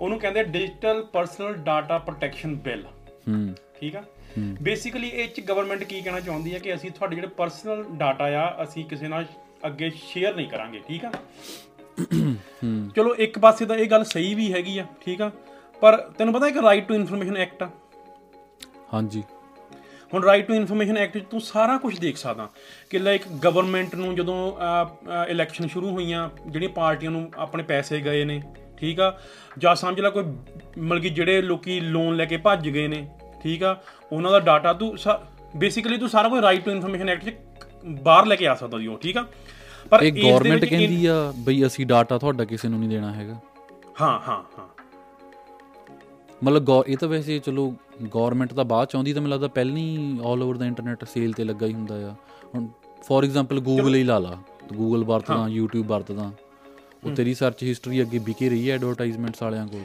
[0.00, 2.84] ਉਹਨੂੰ ਕਹਿੰਦੇ digital personal data protection bill
[3.28, 4.02] ਹੂੰ। ਠੀਕ ਆ?
[4.62, 8.62] ਬੇਸਿਕਲੀ ਇਹ ਚ ਗਵਰਨਮੈਂਟ ਕੀ ਕਹਿਣਾ ਚਾਹੁੰਦੀ ਹੈ ਕਿ ਅਸੀਂ ਤੁਹਾਡੇ ਜਿਹੜੇ ਪਰਸਨਲ ਡਾਟਾ ਆ
[8.62, 9.24] ਅਸੀਂ ਕਿਸੇ ਨਾਲ
[9.66, 11.10] ਅੱਗੇ ਸ਼ੇਅਰ ਨਹੀਂ ਕਰਾਂਗੇ ਠੀਕ ਆ?
[12.96, 15.30] ਚਲੋ ਇੱਕ ਪਾਸੇ ਤਾਂ ਇਹ ਗੱਲ ਸਹੀ ਵੀ ਹੈਗੀ ਆ ਠੀਕ ਆ?
[15.82, 17.70] ਪਰ ਤੈਨੂੰ ਪਤਾ ਇੱਕ ਰਾਈਟ ਟੂ ਇਨਫੋਰਮੇਸ਼ਨ ਐਕਟ ਆ?
[18.94, 19.22] ਹਾਂਜੀ।
[20.12, 22.48] ਹੁਣ ਰਾਈਟ ਟੂ ਇਨਫੋਰਮੇਸ਼ਨ ਐਕਟ ਵਿੱਚ ਤੂੰ ਸਾਰਾ ਕੁਝ ਦੇਖ ਸਕਦਾ।
[22.90, 24.36] ਕਿ ਲਾਈਕ ਗਵਰਨਮੈਂਟ ਨੂੰ ਜਦੋਂ
[25.28, 28.42] ਇਲੈਕਸ਼ਨ ਸ਼ੁਰੂ ਹੋਈਆਂ ਜਿਹੜੀਆਂ ਪਾਰਟੀਆਂ ਨੂੰ ਆਪਣੇ ਪੈਸੇ ਗਏ ਨੇ
[28.80, 29.12] ਠੀਕ ਆ?
[29.58, 30.22] ਜਾਂ ਸਮਝ ਲੈ ਕੋਈ
[30.78, 33.06] ਮਤਲਬ ਕਿ ਜਿਹੜੇ ਲੋਕੀ ਲੋਨ ਲੈ ਕੇ ਭੱਜ ਗਏ ਨੇ
[33.42, 33.76] ਠੀਕ ਆ?
[34.12, 34.94] ਉਹਨਾਂ ਦਾ ਡਾਟਾ ਤੂੰ
[35.56, 37.34] ਬੇਸਿਕਲੀ ਤੂੰ ਸਾਰਾ ਕੁਝ ਰਾਈਟ ਟੂ ਇਨਫੋਰਮੇਸ਼ਨ ਐਕਟ 'ਚ
[38.02, 39.24] ਬਾਹਰ ਲੈ ਕੇ ਆ ਸਕਦਾ ਜੀ ਉਹ ਠੀਕ ਆ?
[39.90, 43.34] ਪਰ ਇਹ ਗਵਰਨਮੈਂਟ ਕਹਿੰਦੀ ਆ ਬਈ ਅਸੀਂ ਡਾਟਾ ਤੁਹਾਡਾ ਕਿਸੇ ਨੂੰ ਨਹੀਂ ਦੇਣਾ ਹੈਗਾ।
[44.00, 44.66] ਹਾਂ ਹਾਂ ਹਾਂ।
[46.44, 47.72] ਮਤਲਬ ਇਹ ਤਾਂ ਵੈਸੇ ਚਲੋ
[48.14, 51.32] ਗਵਰਨਮੈਂਟ ਤਾਂ ਬਾਅਦ ਚ ਆਉਂਦੀ ਤਾਂ ਮੈਨੂੰ ਲੱਗਦਾ ਪਹਿਲਾਂ ਹੀ 올 ਓਵਰ ਦਾ ਇੰਟਰਨੈਟ ਸੇਲ
[51.32, 52.14] ਤੇ ਲੱਗਾ ਹੀ ਹੁੰਦਾ ਆ।
[52.54, 52.68] ਹੁਣ
[53.04, 54.36] ਫੋਰ ਐਗਜ਼ਾਮਪਲ ਗੂਗਲ ਹੀ ਲਾ ਲਾ
[54.74, 56.30] ਗੂਗਲ ਵਰਤਦਾ YouTube ਵਰਤਦਾ।
[57.04, 59.84] ਉਹ ਤੇਰੀ ਸਰਚ ਹਿਸਟਰੀ ਅੱਗੇ ਵਿਕੇ ਰਹੀ ਹੈ ਐਡਵਰਟਾਈਜ਼ਮੈਂਟਸ ਵਾਲਿਆਂ ਕੋਲ।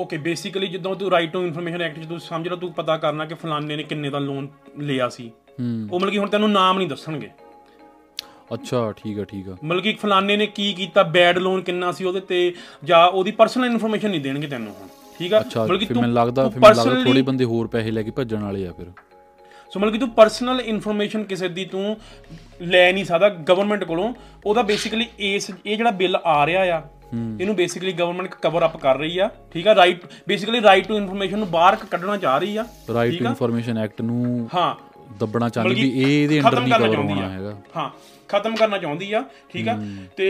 [0.00, 3.24] ਓਕੇ ਬੇਸਿਕਲੀ ਜਦੋਂ ਤੂੰ ਰਾਈਟ ਟੂ ਇਨਫੋਰਮੇਸ਼ਨ ਐਕਟ 'ਚ ਤੂੰ ਸਮਝ ਲੈ ਤੂੰ ਪਤਾ ਕਰਨਾ
[3.24, 5.30] ਕਿ ਫਲਾਣੇ ਨੇ ਕਿੰਨੇ ਦਾ ਲੋਨ ਲਿਆ ਸੀ।
[5.60, 7.30] ਉਹ ਮਤਲਬ ਕਿ ਹੁਣ ਤੈਨੂੰ ਨਾਮ ਨਹੀਂ ਦੱਸਣਗੇ।
[8.54, 12.04] ਅੱਛਾ ਠੀਕ ਆ ਠੀਕ ਆ। ਮਤਲਬ ਕਿ ਫਲਾਣੇ ਨੇ ਕੀ ਕੀਤਾ ਬੈਡ ਲੋਨ ਕਿੰਨਾ ਸੀ
[12.04, 12.54] ਉਹਦੇ ਤੇ
[12.84, 15.40] ਜਾਂ ਉਹਦੀ ਪਰਸਨਲ ਇਨਫੋਰਮੇਸ਼ਨ ਨਹੀਂ ਦੇਣਗੇ ਤੈਨੂੰ ਹੁਣ ਠੀਕ ਆ?
[15.40, 18.42] ਮਤਲਬ ਕਿ ਤੂੰ ਮੈਨੂੰ ਲੱਗਦਾ ਫਿਰ ਮੈਨੂੰ ਲੱਗਦਾ ਥੋੜੇ ਬੰਦੇ ਹੋਰ ਪੈਸੇ ਲੈ ਕੇ ਭੱਜਣ
[18.42, 18.86] ਵਾਲੇ ਆ ਫਿਰ।
[19.72, 21.96] ਸੋ ਮਤਲਬ ਕਿ ਤੂੰ ਪਰਸਨਲ ਇਨਫੋਰਮੇਸ਼ਨ ਕਿਸੇ ਦੀ ਤੂੰ
[22.62, 24.12] ਲੈ ਨਹੀਂ ਸਕਦਾ ਗਵਰਨਮੈਂਟ ਕੋਲੋਂ।
[24.46, 26.82] ਉਹਦਾ ਬੇਸਿਕਲੀ ਇਸ ਇਹ ਜਿਹੜਾ ਬਿੱਲ ਆ ਰਿਹਾ ਆ
[27.12, 31.38] ਇਹਨੂੰ ਬੇਸਿਕਲੀ ਗਵਰਨਮੈਂਟ ਕਵਰ ਅਪ ਕਰ ਰਹੀ ਆ। ਠੀਕ ਆ right basically right to information
[31.38, 33.24] ਨੂੰ ਬਾਹਰ ਕੱਢਣਾ ਚਾਹ ਰਹੀ ਆ। Right to?
[33.24, 34.74] ਇਨਫੋਰਮੇਸ਼ਨ ਐਕਟ ਨੂੰ ਹਾਂ।
[35.20, 37.88] ਦੱਬਣਾ ਚਾਹੁੰਦੀ ਵੀ ਇਹ ਇਹਦੇ ਅੰਡਰ ਨਹੀਂ ਕਵਰ ਹੋਣਾ। ਹੈਗਾ। ਹਾਂ
[38.28, 39.76] ਖਤਮ ਕਰਨਾ ਚਾਹੁੰਦੀ ਆ ਠੀਕ ਆ?
[40.16, 40.26] ਤੇ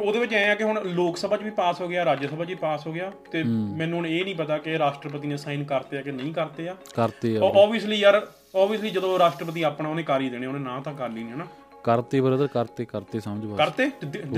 [0.00, 2.44] ਉਹਦੇ ਵਿੱਚ ਐ ਆ ਕਿ ਹੁਣ ਲੋਕ ਸਭਾ 'ਚ ਵੀ ਪਾਸ ਹੋ ਗਿਆ ਰਾਜ ਸਭਾ
[2.44, 5.64] 'ਚ ਵੀ ਪਾਸ ਹੋ ਗਿਆ। ਤੇ ਮੈਨੂੰ ਹੁਣ ਇਹ ਨਹੀਂ ਪਤਾ ਕਿ ਰਾਸ਼ਟਰਪਤੀ ਨੇ ਸਾਈਨ
[5.64, 8.20] ਕਰਤੇ ਆ ਕਿ ਨਹੀਂ ਕਰਤੇ ਆ। ਕਰਤੇ ਆ ਆਬਵੀਅਸਲੀ ਯਾਰ
[8.56, 11.46] ਆਬਵੀਅਸਲੀ ਜਦੋਂ ਰਾਸ਼ਟਰਪਤੀ ਆਪਣਾ ਉਹਨੇ ਕਰ ਹੀ ਦੇਣੇ ਉਹਨੇ ਨਾ ਤਾਂ ਕਰ ਲਈ ਨਹੀਂ ਹਨਾ
[11.84, 13.90] ਕਰਤੇ ਬ੍ਰਦਰ ਕਰਤੇ ਕਰਤੇ ਸਮਝ ਬਸ। ਕਰਤੇ?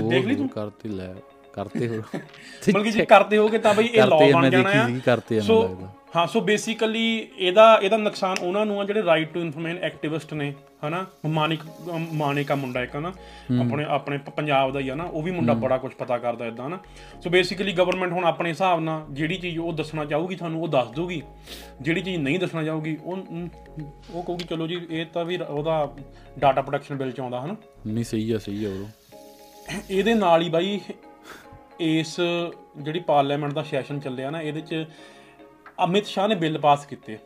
[0.09, 0.49] ਦੇਖ ਲਈ ਤੂੰ?
[0.49, 1.13] ਕਰਤੇ ਲੈ
[1.53, 2.03] ਕਰਤੇ ਹੋਰ।
[2.69, 5.63] ਮਤਲਬ ਕਿ ਜੇ ਕਰਦੇ ਹੋਗੇ ਤਾਂ ਬਈ ਇਹ ਲਾਅ ਬਣ ਜਾਣਾ ਆ। ਕਰਤੇ ਆ, ਮੈਨੂੰ
[5.63, 7.01] ਲੱਗਦਾ। ਹਾਂ ਸੋ ਬੇਸਿਕਲੀ
[7.37, 10.53] ਇਹਦਾ ਇਹਦਾ ਨੁਕਸਾਨ ਉਹਨਾਂ ਨੂੰ ਆ ਜਿਹੜੇ ਰਾਈਟ ਟੂ ਇਨਫੋਰਮੇਸ਼ਨ ਐਕਟਿਵਿਸਟ ਨੇ
[10.85, 11.05] ਹਨਾ?
[11.27, 11.61] ਮਾਨਿਕ
[12.13, 13.11] ਮਾਨਿਕਾ ਮੁੰਡਾ ਇੱਕ ਨਾ
[13.61, 16.69] ਆਪਣੇ ਆਪਣੇ ਪੰਜਾਬ ਦਾ ਹੀ ਆ ਨਾ ਉਹ ਵੀ ਮੁੰਡਾ ਬੜਾ ਕੁਝ ਪਤਾ ਕਰਦਾ ਇਦਾਂ
[16.69, 16.79] ਨਾ
[17.21, 20.87] ਸੋ ਬੇਸਿਕਲੀ ਗਵਰਨਮੈਂਟ ਹੁਣ ਆਪਣੇ ਹਿਸਾਬ ਨਾਲ ਜਿਹੜੀ ਚੀਜ਼ ਉਹ ਦੱਸਣਾ ਚਾਹੂਗੀ ਤੁਹਾਨੂੰ ਉਹ ਦੱਸ
[20.91, 21.21] ਦੂਗੀ
[21.81, 23.17] ਜਿਹੜੀ ਚੀਜ਼ ਨਹੀਂ ਦੱਸਣਾ ਚਾਹੂਗੀ ਉਹ
[24.11, 25.87] ਉਹ ਕਹੂਗੀ ਚਲੋ ਜੀ ਇਹ ਤਾਂ ਵੀ ਉਹਦਾ
[26.39, 27.55] ਡਾਟਾ ਪ੍ਰੋਟੈਕਸ਼ਨ ਬਿੱਲ ਚ ਆਉਂਦਾ ਹਨਾ?
[27.87, 30.79] ਨਹੀਂ ਸਹੀ ਆ ਸਹੀ ਆ ਉਹ। ਇਹਦੇ ਨਾਲ ਹੀ ਬਾਈ
[31.81, 32.15] ਇਸ
[32.77, 34.85] ਜਿਹੜੀ ਪਾਰਲੀਮੈਂਟ ਦਾ ਸੈਸ਼ਨ ਚੱਲਿਆ ਨਾ ਇਹਦੇ ਚ
[35.79, 37.17] ਅਮਿਤ ਸ਼ਾਹ ਨੇ ਬਿੱਲ ਪਾਸ ਕੀਤੇ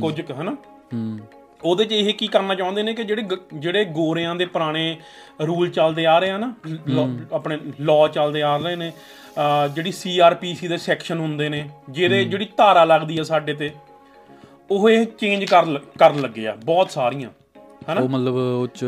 [0.00, 0.56] ਕੁਝ ਕੁ ਹਨਾ?
[0.94, 1.18] ਹੂੰ।
[1.62, 3.22] ਉਹਦੇ 'ਚ ਇਹ ਕੀ ਕਰਨਾ ਚਾਹੁੰਦੇ ਨੇ ਕਿ ਜਿਹੜੇ
[3.54, 4.84] ਜਿਹੜੇ ਗੋਰਿਆਂ ਦੇ ਪੁਰਾਣੇ
[5.46, 6.52] ਰੂਲ ਚੱਲਦੇ ਆ ਰਹੇ ਆ ਨਾ
[7.32, 8.90] ਆਪਣੇ ਲਾਅ ਚੱਲਦੇ ਆ ਰਹੇ ਨੇ
[9.74, 13.70] ਜਿਹੜੀ ਸੀਆਰਪੀਸੀ ਦੇ ਸੈਕਸ਼ਨ ਹੁੰਦੇ ਨੇ ਜਿਹਦੇ ਜਿਹੜੀ ਧਾਰਾ ਲੱਗਦੀ ਆ ਸਾਡੇ ਤੇ
[14.70, 17.30] ਉਹ ਇਹ ਚੇਂਜ ਕਰ ਕਰਨ ਲੱਗੇ ਆ ਬਹੁਤ ਸਾਰੀਆਂ
[17.90, 18.00] ਹਨਾ?
[18.00, 18.84] ਉਹ ਮਤਲਬ ਉਹ ਚ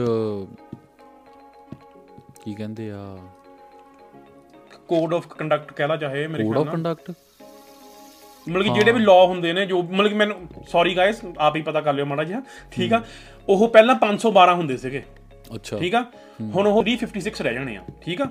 [2.44, 3.16] ਕੀ ਕਹਿੰਦੇ ਆ?
[4.88, 7.12] ਕੋਡ ਆਫ ਕੰਡਕਟ ਕਹਿਲਾ ਚਾਹੇ ਮੇਰੇ ਕੋਡ ਖਿਆਲ ਆਫ ਨਾਲ। ਕੰਡਕਟ
[8.49, 10.37] ਮਤਲਬ ਕਿ ਜਿਹੜੇ ਵੀ ਲਾਅ ਹੁੰਦੇ ਨੇ ਜੋ ਮਤਲਬ ਕਿ ਮੈਨੂੰ
[10.69, 13.03] ਸੌਰੀ ਗਾਇਸ ਆਪ ਹੀ ਪਤਾ ਕਰ ਲਿਓ ਮਾੜਾ ਜਿਹਾ ਠੀਕ ਆ?
[13.49, 15.03] ਉਹ ਪਹਿਲਾਂ 512 ਹੁੰਦੇ ਸੀਗੇ।
[15.55, 16.05] ਅੱਛਾ। ਠੀਕ ਆ?
[16.55, 18.29] ਹੁਣ ਉਹ 356 ਰਹਿ ਜਾਣੇ ਆ ਠੀਕ ਆ?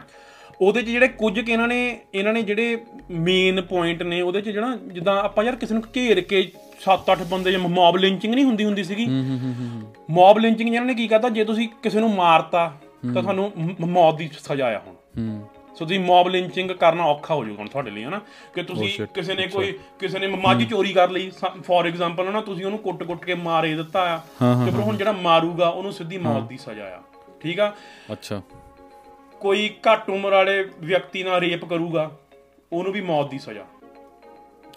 [0.61, 1.77] ਉਹਦੇ ਚ ਜਿਹੜੇ ਕੁਝ ਕਿ ਇਹਨਾਂ ਨੇ
[2.13, 2.77] ਇਹਨਾਂ ਨੇ ਜਿਹੜੇ
[3.11, 6.41] ਮੇਨ ਪੁਆਇੰਟ ਨੇ ਉਹਦੇ ਚ ਜਿਹੜਾ ਜਿੱਦਾਂ ਆਪਾਂ ਯਾਰ ਕਿਸੇ ਨੂੰ ਘੇਰ ਕੇ
[6.83, 9.05] 7-8 ਬੰਦੇ ਜਾਂ ਮੌਬ ਲਿੰਚਿੰਗ ਨਹੀਂ ਹੁੰਦੀ ਹੁੰਦੀ ਸੀਗੀ?
[10.09, 11.29] ਮੌਬ ਲਿੰਚਿੰਗ ਇਹਨਾਂ ਨੇ ਕੀ ਕਰਤਾ?
[11.29, 12.65] ਜੇ ਤੁਸੀਂ ਕਿਸੇ ਨੂੰ ਮਾਰਤਾ
[13.13, 13.51] ਤਾਂ ਤੁਹਾਨੂੰ
[13.89, 15.39] ਮੌਤ ਦੀ ਸਜ਼ਾ ਆ ਹੁਣ।
[15.75, 18.21] ਸੋ ਤੁਸੀਂ ਮੌਬ ਲਿੰਚਿੰਗ ਕਰਨਾ ਔਖਾ ਹੋ ਜਾਊਗਾ ਹੁਣ ਤੁਹਾਡੇ ਲਈ ਹਨਾ?
[18.53, 21.31] ਕਿ ਤੁਸੀਂ shit, ਕਿਸੇ ਨੇ ਕੋਈ ਕਿਸੇ ਨੇ ਮੱਝ ਚੋਰੀ ਕਰ ਲਈ
[21.67, 24.17] ਫੋਰ ਐਗਜ਼ਾਮਪਲ ਨਾ ਤੁਸੀਂ ਉਹਨੂੰ ਕੁੱਟ-ਕੁੱਟ ਕੇ ਮਾਰੇ ਦਿੱਤਾ ਆ।
[24.65, 27.01] ਤੇ ਫਿਰ ਹੁਣ ਜਿਹੜਾ ਮਾਰੂਗਾ ਉਹਨੂੰ ਸਿੱਧੀ ਮੌਤ ਦੀ ਸਜ਼ਾ ਆ।
[27.41, 27.73] ਠੀਕ ਆ?
[28.11, 28.41] ਅੱਛਾ।
[29.39, 32.11] ਕੋਈ ਘੱਟ ਉਮਰ ਵਾਲੇ ਵਿਅਕਤੀ ਨਾਲ ਰੇਪ ਕਰੂਗਾ
[32.73, 33.65] ਉਹਨੂੰ ਵੀ ਮੌਤ ਦੀ ਸਜ਼ਾ।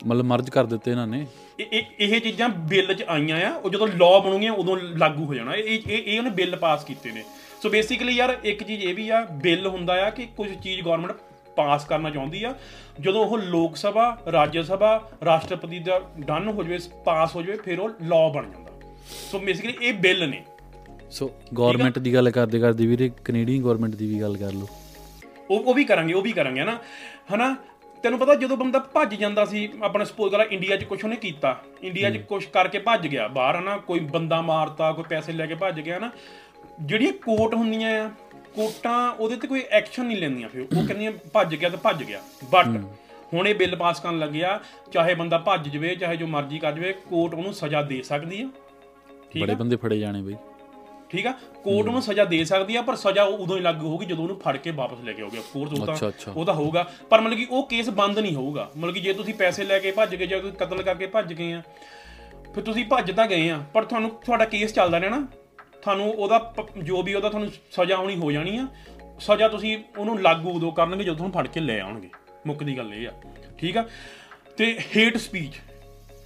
[0.07, 1.27] ਮਤਲਬ ਮਰਜ ਕਰ ਦਿੱਤੇ ਇਹਨਾਂ ਨੇ।
[1.61, 5.35] ਇਹ ਇਹ ਇਹ ਚੀਜ਼ਾਂ ਬਿੱਲ 'ਚ ਆਈਆਂ ਆ ਉਹ ਜਦੋਂ ਲਾਅ ਬਣੂਗੀਆਂ ਉਦੋਂ ਲਾਗੂ ਹੋ
[5.35, 7.25] ਜਾਣਾ। ਇਹ ਇਹ ਇਹ ਉਹਨੇ ਬਿੱਲ ਪਾਸ ਕੀਤੇ ਨੇ।
[7.67, 11.17] ਸੋ ਬੇਸਿਕਲੀ ਯਾਰ ਇੱਕ ਚੀਜ਼ ਇਹ ਵੀ ਆ ਬਿੱਲ ਹੁੰਦਾ ਆ ਕਿ ਕੁਝ ਚੀਜ਼ ਗਵਰਨਮੈਂਟ
[11.57, 12.55] ਪਾਸ ਕਰਨਾ ਚਾਹੁੰਦੀ ਆ।
[13.01, 17.79] ਜਦੋਂ ਉਹ ਲੋਕ ਸਭਾ ਰਾਜ ਸਭਾ ਰਾਸ਼ਟਰਪਤੀ ਦਾ ਡਨ ਹੋ ਜਾਵੇ ਪਾਸ ਹੋ ਜਾਵੇ ਫਿਰ
[17.79, 18.73] ਉਹ ਲਾਅ ਬਣ ਜਾਂਦਾ।
[19.33, 20.45] ਸੋ ਬੇਸਿਕਲੀ ਇਹ ਬਿੱਲ ਨੇ।
[21.11, 24.69] ਸੋ ਗਵਰਨਮੈਂਟ ਦੀ ਗੱਲ ਕਰਦੇ ਕਰਦੇ ਵੀਰੇ ਕੈਨੇਡੀਅਨ ਗਵਰਨਮੈਂਟ ਦੀ ਵੀ ਗੱਲ ਕਰ ਲਓ।
[25.51, 26.79] ਉਹ ਉਹ ਵੀ ਕਰਾਂਗੇ ਉਹ ਵੀ ਕਰਾਂਗੇ ਹਨਾ?
[27.35, 27.57] ਹਨਾ?
[28.03, 31.61] ਤੈਨੂੰ ਪਤਾ ਜਦੋਂ ਬੰਦਾ ਭੱਜ ਜਾਂਦਾ ਸੀ ਆਪਣਾ ਸਪੋਜ਼ ਕਰਾ ਇੰਡੀਆ 'ਚ ਕੁਝ ਉਹਨੇ ਕੀਤਾ।
[31.83, 33.77] ਇੰਡੀਆ 'ਚ ਕੁਝ ਕਰਕੇ ਭੱਜ ਗਿਆ ਬਾਹਰ ਹਨਾ?
[33.77, 36.11] ਕੋਈ ਬੰਦਾ ਮਾਰਤਾ ਕੋਈ ਪੈਸੇ ਲੈ ਕੇ ਭੱਜ ਗਿਆ ਨਾ
[36.81, 38.11] ਜਿਹੜੀਆਂ ਕੋਰਟ ਹੁੰਦੀਆਂ ਆ
[38.55, 42.21] ਕੋਰਟਾਂ ਉਹਦੇ ਤੇ ਕੋਈ ਐਕਸ਼ਨ ਨਹੀਂ ਲੈਂਦੀਆਂ ਫਿਰ। ਉਹ ਕਹਿੰਦੀਆਂ ਭੱਜ ਗਿਆ ਤਾਂ ਭੱਜ ਗਿਆ।
[42.51, 42.67] ਬਟ
[43.35, 44.61] ਹੁਣ ਇਹ ਬਿੱਲ ਪਾਸ ਕਰਨ ਲੱਗਿਆ
[44.93, 48.49] ਚਾਹੇ ਬੰਦਾ ਭੱਜ ਜਵੇ ਚਾਹੇ ਜੋ ਮਰਜ਼ੀ ਕਰ ਜਵੇ ਕੋਰਟ ਉਹਨੂੰ ਸਜ਼ਾ ਦੇ ਸਕਦੀ ਆ।
[49.33, 49.57] ਠੀਕ ਬੜੇ ਆ?
[49.57, 50.35] ਬੰਦੇ ਫੜੇ ਜਾਣੇ ਬਈ।
[51.11, 51.33] ਠੀਕ ਆ?
[51.65, 54.39] ਕੋਰਟ ਉਹਨੂੰ ਸਜ਼ਾ ਦੇ ਸਕਦੀ ਆ ਪਰ ਸਜ਼ਾ ਉਹ ਉਦੋਂ ਹੀ ਲਾਗੂ ਹੋਊਗੀ ਜਦੋਂ ਉਹਨੂੰ
[54.41, 57.39] ਫੜ ਕੇ ਵਾਪਸ ਲੈ ਕੇ ਆਓਗੇ ਕੋਰਟ ਉਹ ਅੱਛਾ, ਤਾਂ। ਉਹ ਤਾਂ ਹੋਊਗਾ। ਪਰ ਮਤਲਬ
[57.39, 60.27] ਕਿ ਉਹ ਕੇਸ ਬੰਦ ਨਹੀਂ ਹੋਊਗਾ। ਮਤਲਬ ਕਿ ਜੇ ਤੁਸੀਂ ਪੈਸੇ ਲੈ ਕੇ ਭੱਜ ਗਏ
[60.27, 61.63] ਜਾਂ ਕੋਈ ਕਤਲ ਕਰਕੇ ਭੱਜ ਗਏ ਆ
[62.55, 65.27] ਫਿਰ ਤੁਸੀਂ ਭੱਜ ਤਾਂ ਗਏ ਆ ਪਰ ਤੁਹਾਨੂੰ ਤੁਹਾਡਾ ਕੇਸ ਚੱਲਦਾ ਰਹਿਣਾ।
[65.87, 68.69] ਤੁਹਾਨੂੰ ਉਹਦਾ ਪ- ਜੋ ਵੀ ਉਹਦਾ ਤੁਹਾਨੂੰ ਸਜ਼ਾ ਆਉਣੀ ਹੋ ਜਾਣੀ ਆ,
[69.21, 72.09] ਸਜ਼ਾ ਤੁਸੀਂ ਉਹਨੂੰ ਲਾਗੂ ਉਦੋਂ ਕਰਨਗੇ ਜਦੋਂ ਤੁਹਾਨੂੰ ਫੜ ਕੇ ਲੈ ਆਉਣਗੇ।
[72.47, 73.13] ਮੁੱਕ ਦੀ ਗੱਲ ਇਹ ਆ।
[73.59, 73.89] ਠੀਕ ਆ?
[74.57, 75.55] ਤੇ ਹੇਟ ਸਪੀਚ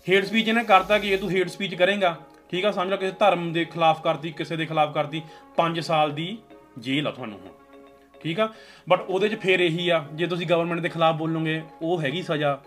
[0.09, 2.17] ਹੇਟ ਸਪੀਚ ਇਹਨੇ ਕਰਤਾ ਕਿ ਜੇ ਤੂੰ ਹੇਟ ਸਪੀਚ ਕਰੇਗਾ,
[2.51, 2.71] ਠੀਕ ਆ?
[2.71, 5.23] ਸਮਝ ਲੈ ਕਿਸੇ ਧਰਮ ਦੇ ਖਿਲਾਫ ਕਰਤੀ, ਕਿਸੇ ਦੇ ਖਿਲਾਫ ਕਰਤੀ
[5.57, 6.39] 5 ਸਾਲ ਦੀ
[6.79, 7.49] ਜੇਲ੍ਹ ਆ ਤੁਹਾਨੂੰ ਹੁਣ।
[8.21, 8.53] ਠੀਕ ਆ?
[8.89, 12.63] ਬਟ ਉਹਦੇ 'ਚ ਫੇਰ ਇਹੀ ਆ, ਜੇ ਤੁਸੀਂ ਗਵਰਨਮੈਂਟ ਦੇ ਖਿਲਾਫ ਬੋਲੋਗੇ, ਉਹ ਹੈਗੀ ਸਜ਼ਾ।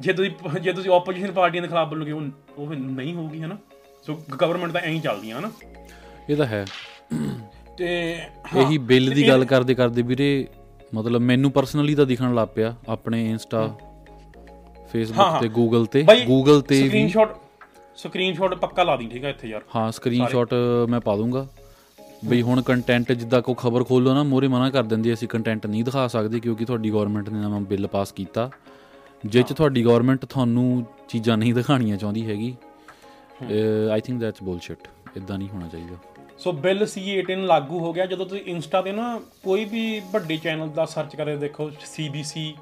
[0.00, 2.22] ਜੇ ਤੁਸੀਂ ਜੇ ਤੁਸੀਂ ਆਪੋਜੀਸ਼ਨ ਪਾਰਟੀਆਂ ਦੇ ਖਿਲਾਫ ਬੋਲੋਗੇ, ਉਹ
[2.56, 3.58] ਉਹ ਫਿਰ ਨਹੀਂ ਹੋਊਗੀ, ਹਨਾ?
[4.02, 5.50] ਸੋ ਗਵਰਨਮੈਂਟ ਤਾਂ ਐਂ ਹੀ ਚੱਲਦੀਆਂ, ਹਨਾ?
[6.30, 6.64] ਇਹ ਤਾਂ ਹੈ।
[7.78, 7.88] ਤੇ
[8.56, 10.28] ਇਹੀ ਬਿੱਲ ਦੀ ਗੱਲ ਕਰਦੇ ਕਰਦੇ ਵੀਰੇ
[10.94, 16.04] ਮਤਲਬ ਮੈਨੂੰ ਪਰਸਨਲੀ ਤਾਂ ਦਿਖਣ ਲੱਗ ਪਿਆ ਆਪਣੇ ਇੰਸਟਾ ਹਾਂ, ਫੇਸਬੁੱਕ ਹਾਂ। ਤੇ ਗੂਗਲ ਤੇ।
[16.26, 17.36] ਗੂਗਲ ਤੇ ਵੀ ਸਕਰੀਨਸ਼ਾਟ
[17.96, 20.54] ਸਕਰੀਨਸ਼ਾਟ ਪੱਕਾ ਲਾ ਦੀ ਠੀਕ ਆ ਇੱਥੇ ਯਾਰ। ਹਾਂ ਸਕਰੀਨਸ਼ਾਟ
[20.88, 21.46] ਮੈਂ ਪਾ ਦੂੰਗਾ।
[22.24, 25.82] ਬਈ ਹੁਣ ਕੰਟੈਂਟ ਜਿੱਦਾਂ ਕੋ ਖਬਰ ਖੋਲੋ ਨਾ ਮੋਰੇ ਮਨਾ ਕਰ ਦਿੰਦੀ ਅਸੀਂ ਕੰਟੈਂਟ ਨਹੀਂ
[25.84, 28.50] ਦਿਖਾ ਸਕਦੇ ਕਿਉਂਕਿ ਤੁਹਾਡੀ ਗਵਰਨਮੈਂਟ ਨੇ ਨਵਾਂ ਬਿੱਲ ਪਾਸ ਕੀਤਾ।
[29.26, 32.54] ਜਿਹ ਚ ਤੁਹਾਡੀ ਗਵਰਨਮੈਂਟ ਤੁਹਾਨੂੰ ਚੀਜ਼ਾਂ ਨਹੀਂ ਦਿਖਾਣੀਆਂ ਚਾਹੁੰਦੀ ਹੈਗੀ
[33.92, 35.96] ਆਈ ਥਿੰਕ ਦੈਟਸ ਬੁਲਸ਼ਿਟ ਇਦਾਂ ਨਹੀਂ ਹੋਣਾ ਚਾਹੀਦਾ।
[36.38, 40.68] ਸੋ ਬਿੱਲ C18 ਲਾਗੂ ਹੋ ਗਿਆ ਜਦੋਂ ਤੁਸੀਂ ਇੰਸਟਾ ਤੇ ਨਾ ਕੋਈ ਵੀ ਵੱਡੇ ਚੈਨਲ
[40.70, 42.52] ਦਾ ਸਰਚ ਕਰੇ ਦੇਖੋ CBC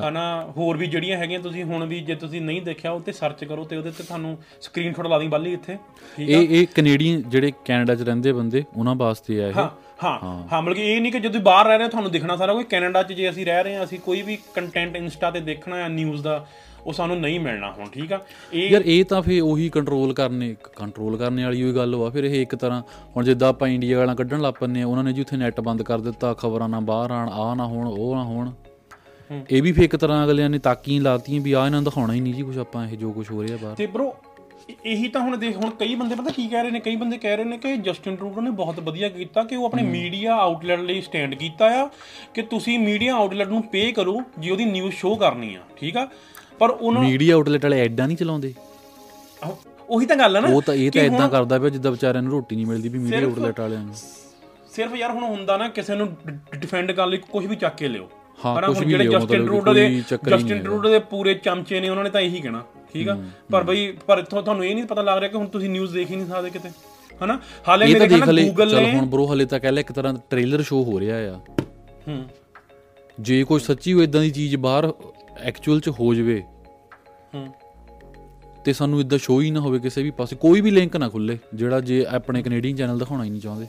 [0.00, 0.22] ਹਨਾ
[0.56, 3.64] ਹੋਰ ਵੀ ਜਿਹੜੀਆਂ ਹੈਗੀਆਂ ਤੁਸੀਂ ਹੁਣ ਵੀ ਜੇ ਤੁਸੀਂ ਨਹੀਂ ਦੇਖਿਆ ਉਹ ਤੇ ਸਰਚ ਕਰੋ
[3.64, 5.76] ਤੇ ਉਹਦੇ ਤੇ ਤੁਹਾਨੂੰ ਸਕਰੀਨਸ਼ਾਟ ਲਾ ਦੀ ਬਾਲੀ ਇੱਥੇ
[6.16, 9.68] ਠੀਕ ਇਹ ਇਹ ਕੈਨੇਡੀਅਨ ਜਿਹੜੇ ਕੈਨੇਡਾ 'ਚ ਰਹਿੰਦੇ ਬੰਦੇ ਉਹਨਾਂ ਵਾਸਤੇ ਆ ਇਹ। ਹਾਂ
[10.02, 12.64] ਹਾਂ ਹਾਂ। ਮਤਲਬ ਕਿ ਇਹ ਨਹੀਂ ਕਿ ਜਦੋਂ ਬਾਹਰ ਰਹਿ ਰਹੇ ਤੁਹਾਨੂੰ ਦਿਖਣਾ ਸਾਰਾ ਕੋਈ
[12.64, 15.88] ਕੈਨੇਡਾ 'ਚ ਜੇ ਅਸੀਂ ਰਹਿ ਰਹੇ ਹਾਂ ਅਸੀਂ ਕੋਈ ਵੀ ਕੰਟੈਂਟ ਇੰਸਟਾ ਤੇ ਦੇਖਣਾ ਹੈ
[15.88, 16.44] ਨਿਊਜ਼ ਦਾ
[16.86, 18.20] ਉਹ ਸਾਨੂੰ ਨਹੀਂ ਮਿਲਣਾ ਹੁਣ ਠੀਕ ਆ?
[18.52, 22.24] ਇਹ ਯਾਰ ਇਹ ਤਾਂ ਫੇ ਉਹੀ ਕੰਟਰੋਲ ਕਰਨੇ ਕੰਟਰੋਲ ਕਰਨੇ ਵਾਲੀ ਉਹੀ ਗੱਲ ਵਾ। ਫਿਰ
[22.24, 22.82] ਇਹ ਇੱਕ ਤਰ੍ਹਾਂ
[23.16, 26.00] ਹੁਣ ਜਿੱਦਾਂ ਆਪਾਂ ਇੰਡੀਆ ਵਾਲਾ ਕੱਢਣ ਲੱਗ ਪੰਨੇ ਉਹਨਾਂ ਨੇ ਜੀ ਉੱਥੇ ਨੈਟ ਬੰਦ ਕਰ
[26.00, 28.50] ਦਿੱਤਾ ਖਬਰਾਂ ਨਾ ਬਾਹਰ ਆਣ ਆ ਨਾ ਹੋਣ ਉਹ ਨਾ ਹੋਣ।
[29.50, 32.20] ਇਹ ਵੀ ਫੇ ਇੱਕ ਤਰ੍ਹਾਂ ਅਗਲਿਆਂ ਨੇ ਤਾਕੀਆਂ ਲਾਤੀਆਂ ਵੀ ਆ ਇਹਨਾਂ ਨੂੰ ਦਿਖਾਉਣਾ ਹੀ
[32.20, 34.04] ਨਹੀਂ ਜੀ ਕੁਝ ਆਪਾਂ ਇਹ ਜੋ ਕੁਝ ਹੋ ਰਿਹਾ ਬਾਹਰ। ਤੇ ਬ్రో
[34.86, 37.36] ਇਹੀ ਤਾਂ ਹੁਣ ਦੇਖ ਹੁਣ ਕਈ ਬੰਦੇ ਪਤਾ ਕੀ ਕਹਿ ਰਹੇ ਨੇ ਕਈ ਬੰਦੇ ਕਹਿ
[37.36, 41.00] ਰਹੇ ਨੇ ਕਿ ਜਸਟਿਨ ਟਰੂਡੋ ਨੇ ਬਹੁਤ ਵਧੀਆ ਕੀਤਾ ਕਿ ਉਹ ਆਪਣੇ ਮੀਡੀਆ ਆਊਟਲੈਟ ਲਈ
[41.00, 41.88] ਸਟੈਂਡ ਕੀਤਾ ਆ
[42.34, 46.06] ਕਿ ਤੁਸੀਂ ਮੀਡੀਆ ਆਊਟਲੈਟ ਨੂੰ ਪੇ ਕਰੋ ਜੇ ਉਹਦੀ ਨਿਊਜ਼ ਸ਼ੋ ਕਰਨੀ ਆ ਠੀਕ ਆ?
[46.58, 48.52] ਪਰ ਉਹਨਾਂ ਮੀਡੀਆ ਆਊਟਲੈਟ ਵਾਲੇ ਐਡਾਂ ਨਹੀਂ ਚਲਾਉਂਦੇ?
[49.88, 52.32] ਉਹੀ ਤਾਂ ਗੱਲ ਆ ਨਾ ਉਹ ਤਾਂ ਇਹ ਤਾਂ ਇਦਾਂ ਕਰਦਾ ਪਿਆ ਜਿੱਦਾਂ ਵਿਚਾਰਿਆਂ ਨੂੰ
[52.32, 53.94] ਰੋਟੀ ਨਹੀਂ ਮਿਲਦੀ ਵੀ ਮੀਡੀਆ ਆਊਟਲੈਟ ਵਾਲਿਆਂ ਨੂੰ।
[54.74, 56.08] ਸਿਰਫ ਯਾਰ ਹੁਣ ਹੁੰਦਾ ਨਾ ਕਿਸੇ ਨੂੰ
[56.58, 58.08] ਡਿਫੈਂਡ ਕਰਨ ਲਈ ਕੁਝ ਵੀ ਚੱਕ ਕੇ ਲਿਓ।
[58.44, 62.10] ਹਾਂ, ਹੁਣ ਵੀ ਜਿਹੜੇ ਜਸਟਿਨ ਟਰੂਡੋ ਦੇ ਜਸਟਿਨ ਟਰੂਡੋ ਦੇ ਪੂਰੇ ਚਮਚੇ ਨੇ ਉਹਨਾਂ ਨੇ
[62.10, 63.24] ਤਾਂ ਇਹੀ ਕਹਿਣਾ। ਠੀਕ ਆ?
[63.52, 66.10] ਪਰ ਬਈ ਪਰ ਇੱਥੋਂ ਤੁਹਾਨੂੰ ਇਹ ਨਹੀਂ ਪਤਾ ਲੱਗ ਰਿਹਾ ਕਿ ਹੁਣ ਤੁਸੀਂ ਨਿਊਜ਼ ਦੇਖ
[66.10, 66.70] ਹੀ ਨਹੀਂ ਸਕਦੇ ਕਿਤੇ।
[67.24, 67.40] ਹਨਾ?
[67.68, 70.20] ਹਾਲੇ ਮੇਰੇ ਖਿਆਲ ਗੂਗਲ ਚਲ ਨੇ ਹੁਣ ਬ్రో ਹਲੇ ਤਾਂ ਕਹਿ ਲੈ ਇੱਕ ਤਰ੍ਹਾਂ ਦਾ
[70.30, 71.40] ਟ੍ਰੇਲਰ ਸ਼ੋ ਹੋ ਰਿਹਾ ਆ।
[72.08, 72.24] ਹੂੰ।
[73.20, 74.94] ਜੇ ਕੋਈ ਸੱਚੀ ਉਹ ਇਦਾਂ ਦੀ ਚੀਜ਼ ਬਾਹਰ
[75.40, 76.42] ਐਕਚੁਅਲ ਚ ਹੋ ਜਵੇ
[77.34, 77.46] ਹੂੰ।
[78.64, 81.38] ਤੇ ਸਾਨੂੰ ਇਦਾਂ ਸ਼ੋ ਹੀ ਨਾ ਹੋਵੇ ਕਿਸੇ ਵੀ ਪਾਸੇ। ਕੋਈ ਵੀ ਲਿੰਕ ਨਾ ਖੁੱਲੇ
[81.54, 83.66] ਜਿਹੜਾ ਜੇ ਆਪਣੇ ਕੈਨੇਡੀਅਨ ਚੈਨਲ ਦਿਖਾਉਣਾ ਹੀ ਨਹੀਂ ਚਾਹੁੰਦੇ।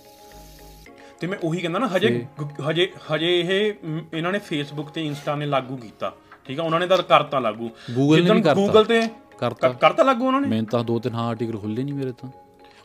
[1.19, 2.25] ਤੇ ਮੈਂ ਉਹੀ ਕਹਿੰਦਾ ਨਾ ਹਜੇ
[2.69, 3.73] ਹਜੇ ਹਜੇ ਇਹ
[4.13, 6.13] ਇਹਨਾਂ ਨੇ ਫੇਸਬੁੱਕ ਤੇ ਇੰਸਟਾ ਨੇ ਲਾਗੂ ਕੀਤਾ।
[6.51, 9.01] ਠੀਕ ਆ ਉਹਨਾਂ ਨੇ ਤਾਂ ਕਰਤਾ ਲਾਗੂ। Google ਨੇ ਵੀ ਕਰਤਾ। Google ਤੇ
[9.37, 10.47] ਕਰਤਾ। ਕਰ- ਕਰਤਾ ਲਾਗੂ ਉਹਨਾਂ ਨੇ?
[10.47, 12.29] ਮੈਂ ਤਾਂ ਦੋ ਤਿੰਨ ਹਾਂ ਆਰਟੀਕਲ ਖੁੱਲੇ ਨਹੀਂ ਮੇਰੇ ਤਾਂ।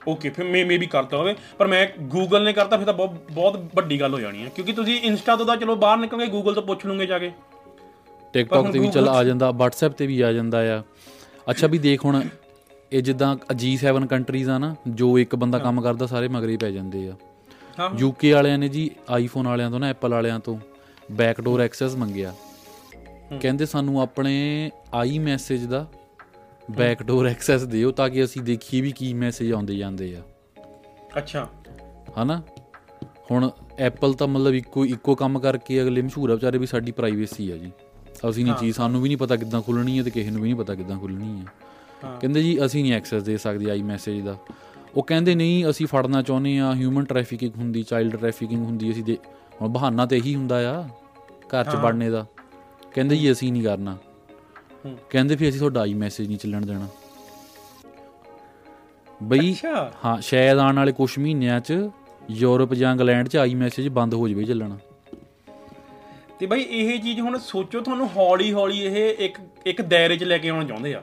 [0.09, 3.11] ਓਕੇ ਫਿਰ ਮੇ ਮੇ ਵੀ ਕਰਤਾ ਹੋਵੇ ਪਰ ਮੈਂ ਗੂਗਲ ਨੇ ਕਰਤਾ ਫਿਰ ਤਾਂ ਬਹੁਤ
[3.33, 6.26] ਬਹੁਤ ਵੱਡੀ ਗੱਲ ਹੋ ਜਾਣੀ ਹੈ ਕਿਉਂਕਿ ਤੁਸੀਂ ਇੰਸਟਾ ਤੋਂ ਤਾਂ ਚਲੋ ਬਾਹਰ ਨਿਕਲ ਕੇ
[6.26, 7.33] ਗੂਗਲ ਤੋਂ ਪੁੱਛ ਲੂਗੇ ਜਾ ਕੇ।
[8.33, 10.83] ਟਿਕਟੌਕ ਤੇ ਵੀ ਚੱਲ Google ਆ ਜਾਂਦਾ WhatsApp ਤੇ ਵੀ ਆ ਜਾਂਦਾ ਆ।
[11.50, 12.22] ਅੱਛਾ ਵੀ ਦੇਖ ਹੁਣ
[12.92, 17.09] ਇਹ ਜਿੱਦਾਂ G7 ਕੰਟਰੀਜ਼ ਆ ਨਾ ਜੋ ਇੱਕ ਬੰਦਾ ਕੰਮ ਕਰਦਾ ਸਾਰੇ ਮਗਰੇ ਪੈ ਜਾਂਦੇ
[17.09, 17.12] ਆ।
[17.81, 20.59] ਹਾਂ ਯੂਕੇ ਵਾਲਿਆਂ ਨੇ ਜੀ ਆਈਫੋਨ ਵਾਲਿਆਂ ਤੋਂ ਨਾ ਐਪਲ ਵਾਲਿਆਂ ਤੋਂ
[21.12, 22.33] ਬੈਕਡੋਰ ਐਕਸੈਸ ਮੰਗਿਆ।
[23.40, 25.86] ਕਹਿੰਦੇ ਸਾਨੂੰ ਆਪਣੇ ਆਈ ਮੈਸੇਜ ਦਾ
[26.70, 30.22] ਬੈਕਡੋਰ ਐਕਸੈਸ ਦਿਓ ਤਾਂ ਕਿ ਅਸੀਂ ਦੇਖੀਏ ਵੀ ਕੀ ਮੈਸੇਜ ਆਉਂਦੇ ਜਾਂਦੇ ਆ।
[31.18, 31.48] ਅੱਛਾ।
[32.22, 32.42] ਹਨਾ?
[33.30, 37.50] ਹੁਣ ਐਪਲ ਤਾਂ ਮਤਲਬ ਇੱਕੋ ਇੱਕੋ ਕੰਮ ਕਰਕੇ ਅਗਲੇ ਮਸ਼ਹੂਰ ਆ ਵਿਚਾਰੇ ਵੀ ਸਾਡੀ ਪ੍ਰਾਈਵੇਸੀ
[37.50, 37.72] ਆ ਜੀ।
[38.30, 40.58] ਅਸੀਂ ਨਹੀਂ ਚੀਜ਼ ਸਾਨੂੰ ਵੀ ਨਹੀਂ ਪਤਾ ਕਿੱਦਾਂ ਖੁੱਲਣੀ ਹੈ ਤੇ ਕਿਸੇ ਨੂੰ ਵੀ ਨਹੀਂ
[40.58, 41.44] ਪਤਾ ਕਿੱਦਾਂ ਖੁੱਲਣੀ ਹੈ।
[42.20, 44.36] ਕਹਿੰਦੇ ਜੀ ਅਸੀਂ ਨਹੀਂ ਐਕਸੈਸ ਦੇ ਸਕਦੇ ਆਈ ਮੈਸੇਜ ਦਾ।
[44.96, 49.18] ਉਹ ਕਹਿੰਦੇ ਨਹੀਂ ਅਸੀਂ ਫੜਨਾ ਚਾਹੁੰਦੇ ਆ ਹਿਊਮਨ ਟ੍ਰੈਫਿਕਿੰਗ ਹੁੰਦੀ ਚਾਈਲਡ ਟ੍ਰੈਫਿਕਿੰਗ ਹੁੰਦੀ ਅਸੀਂ ਦੇ
[49.62, 50.88] ਹੁਣ ਬਹਾਨਾ ਤੇ ਇਹੀ ਹੁੰਦਾ ਆ
[51.54, 52.26] ਘਰ 'ਚ ਵੜਨੇ ਦਾ।
[52.96, 53.96] ਕਹਿੰਦੇ ਜੀ ਅਸੀਂ ਨਹੀਂ ਕਰਨਾ।
[55.11, 56.88] ਕਹਿੰਦੇ ਫਿਰ ਅਸੀਂ ਤੁਹਾਡਾ ਆਈ ਮੈਸੇਜ ਨਹੀਂ ਚੱਲਣ ਦੇਣਾ।
[59.22, 59.54] ਬਈ
[60.04, 61.78] ਹਾਂ ਸ਼ਾਇਦ ਆਉਣ ਵਾਲੇ ਕੁਝ ਮਹੀਨਿਆਂ 'ਚ
[62.30, 64.78] ਯੂਰਪ ਜਾਂ ਇੰਗਲੈਂਡ 'ਚ ਆਈ ਮੈਸੇਜ ਬੰਦ ਹੋ ਜਾਵੇ ਚੱਲਣਾ।
[66.38, 70.38] ਤੇ ਬਈ ਇਹ ਚੀਜ਼ ਹੁਣ ਸੋਚੋ ਤੁਹਾਨੂੰ ਹੌਲੀ ਹੌਲੀ ਇਹ ਇੱਕ ਇੱਕ ਦਾਇਰੇ 'ਚ ਲੈ
[70.38, 71.02] ਕੇ ਆਉਣਾ ਚਾਹੁੰਦੇ ਆ।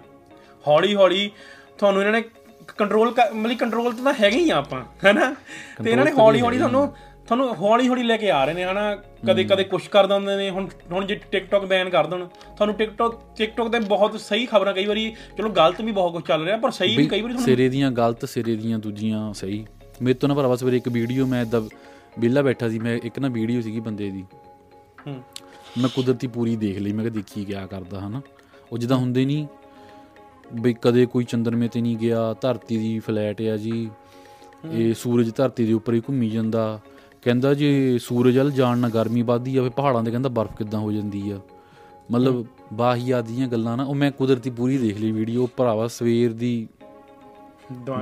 [0.67, 1.29] ਹੌਲੀ ਹੌਲੀ
[1.77, 2.23] ਤੁਹਾਨੂੰ ਇਹਨਾਂ ਨੇ
[2.77, 5.34] ਕੰਟਰੋਲ ਮਤਲਬ ਕੰਟਰੋਲ ਤਾਂ ਹੈਗੇ ਹੀ ਆ ਆਪਾਂ ਹੈਨਾ?
[5.84, 6.93] ਤੇ ਇਹਨਾਂ ਨੇ ਹੌਲੀ ਹੌਲੀ ਤੁਹਾਨੂੰ
[7.27, 8.95] ਤੁਹਾਨੂੰ ਹੌਲੀ ਹੌਲੀ ਲੈ ਕੇ ਆ ਰਹੇ ਨੇ ਹਨਾ?
[9.27, 13.19] ਕਦੇ ਕਦੇ ਕੁਝ ਕਰ ਦਿੰਦੇ ਨੇ ਹੁਣ ਹੁਣ ਜੇ ਟਿਕਟੌਕ ਬੈਨ ਕਰ ਦੇਣ ਤੁਹਾਨੂੰ ਟਿਕਟੌਕ
[13.38, 16.71] ਟਿਕਟੌਕ ਤੇ ਬਹੁਤ ਸਹੀ ਖਬਰਾਂ ਕਈ ਵਾਰੀ ਚਲੋ ਗਲਤ ਵੀ ਬਹੁਤ ਕੁਝ ਚੱਲ ਰਿਹਾ ਪਰ
[16.71, 19.65] ਸਹੀ ਵੀ ਕਈ ਵਾਰੀ ਤੁਹਾਨੂੰ ਸਿਰੇ ਦੀਆਂ ਗਲਤ ਸਿਰੇ ਦੀਆਂ ਦੂਜੀਆਂ ਸਹੀ।
[20.01, 21.62] ਮੇਰੇ ਤੋਂ ਨਾ ਭਰਾਵਾ ਸਵੇਰੇ ਇੱਕ ਵੀਡੀਓ ਮੈਂ ਇਦਾਂ
[22.19, 24.23] ਵਿਹਲਾ ਬੈਠਾ ਸੀ ਮੈਂ ਇੱਕ ਨਾ ਵੀਡੀਓ ਸੀਗੀ ਬੰਦੇ ਦੀ।
[25.07, 25.21] ਹੂੰ।
[25.77, 28.21] ਮੈਂ ਕੁਦਰਤੀ ਪੂਰੀ ਦੇਖ ਲਈ ਮੈਂ ਕਿਹਾ ਦੇਖੀ ਕਿਆ ਕਰਦਾ ਹਨਾ?
[28.71, 29.47] ਉਹ ਜਿੱਦਾਂ ਹੁੰਦੇ ਨਹੀਂ
[30.53, 33.89] ਬਈ ਕਦੇ ਕੋਈ ਚੰਦਰਮੇ ਤੇ ਨਹੀਂ ਗਿਆ ਧਰਤੀ ਦੀ ਫਲੈਟ ਆ ਜੀ
[34.71, 36.79] ਇਹ ਸੂਰਜ ਧਰਤੀ ਦੇ ਉੱਪਰ ਹੀ ਘੁੰਮੀ ਜਾਂਦਾ
[37.25, 40.79] ਕਹਿੰਦਾ ਜੇ ਸੂਰਜ ਵੱਲ ਜਾਣ ਨਾਲ ਗਰਮੀ ਵੱਧਦੀ ਆ ਫੇ ਪਹਾੜਾਂ ਤੇ ਕਹਿੰਦਾ ਬਰਫ਼ ਕਿੱਦਾਂ
[40.79, 41.39] ਹੋ ਜਾਂਦੀ ਆ।
[42.12, 46.67] ਮਤਲਬ ਬਾਹੀਆ ਦੀਆਂ ਗੱਲਾਂ ਨਾ ਉਹ ਮੈਂ ਕੁਦਰਤੀ ਪੂਰੀ ਦੇਖ ਲਈ ਵੀਡੀਓ ਭਰਾਵਾ ਸਵੇਰ ਦੀ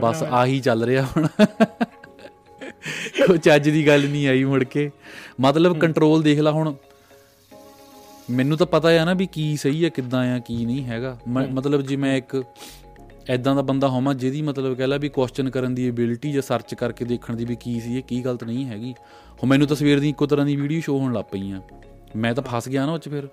[0.02, 1.28] ਬਸ ਆਹੀ ਚੱਲ ਰਿਹਾ ਹੁਣ।
[3.28, 4.90] ਕੋਈ ਚੱਜ ਦੀ ਗੱਲ ਨਹੀਂ ਆਈ ਮੁੜ ਕੇ।
[5.42, 6.74] ਮਤਲਬ ਕੰਟਰੋਲ ਦੇਖ ਲੈ ਹੁਣ।
[8.30, 11.82] ਮੈਨੂੰ ਤਾਂ ਪਤਾ ਆ ਨਾ ਵੀ ਕੀ ਸਹੀ ਆ ਕਿੱਦਾਂ ਆ ਕੀ ਨਹੀਂ ਹੈਗਾ। ਮਤਲਬ
[11.82, 12.44] ਜੇ ਮੈਂ ਇੱਕ
[13.30, 16.74] ਐਦਾਂ ਦਾ ਬੰਦਾ ਹੋਵਾਂ ਜਿਹਦੀ ਮਤਲਬ ਕਹਿ ਲਾ ਵੀ ਕੁਐਸਚਨ ਕਰਨ ਦੀ ਐਬਿਲਿਟੀ ਜਾਂ ਸਰਚ
[16.76, 18.94] ਕਰਕੇ ਦੇਖਣ ਦੀ ਵੀ ਕੀ ਸੀ ਇਹ ਕੀ ਗਲਤ ਨਹੀਂ ਹੈਗੀ।
[19.44, 21.62] ਹੁਣ ਮੈਨੂੰ ਤਸਵੀਰ ਦੀ ਇੱਕੋ ਤਰ੍ਹਾਂ ਦੀ ਵੀਡੀਓ ਸ਼ੋ ਹੋਣ ਲੱਗ ਪਈਆਂ
[22.16, 23.28] ਮੈਂ ਤਾਂ ਫਸ ਗਿਆ ਨਾ ਉਹ ਚ ਫਿਰ।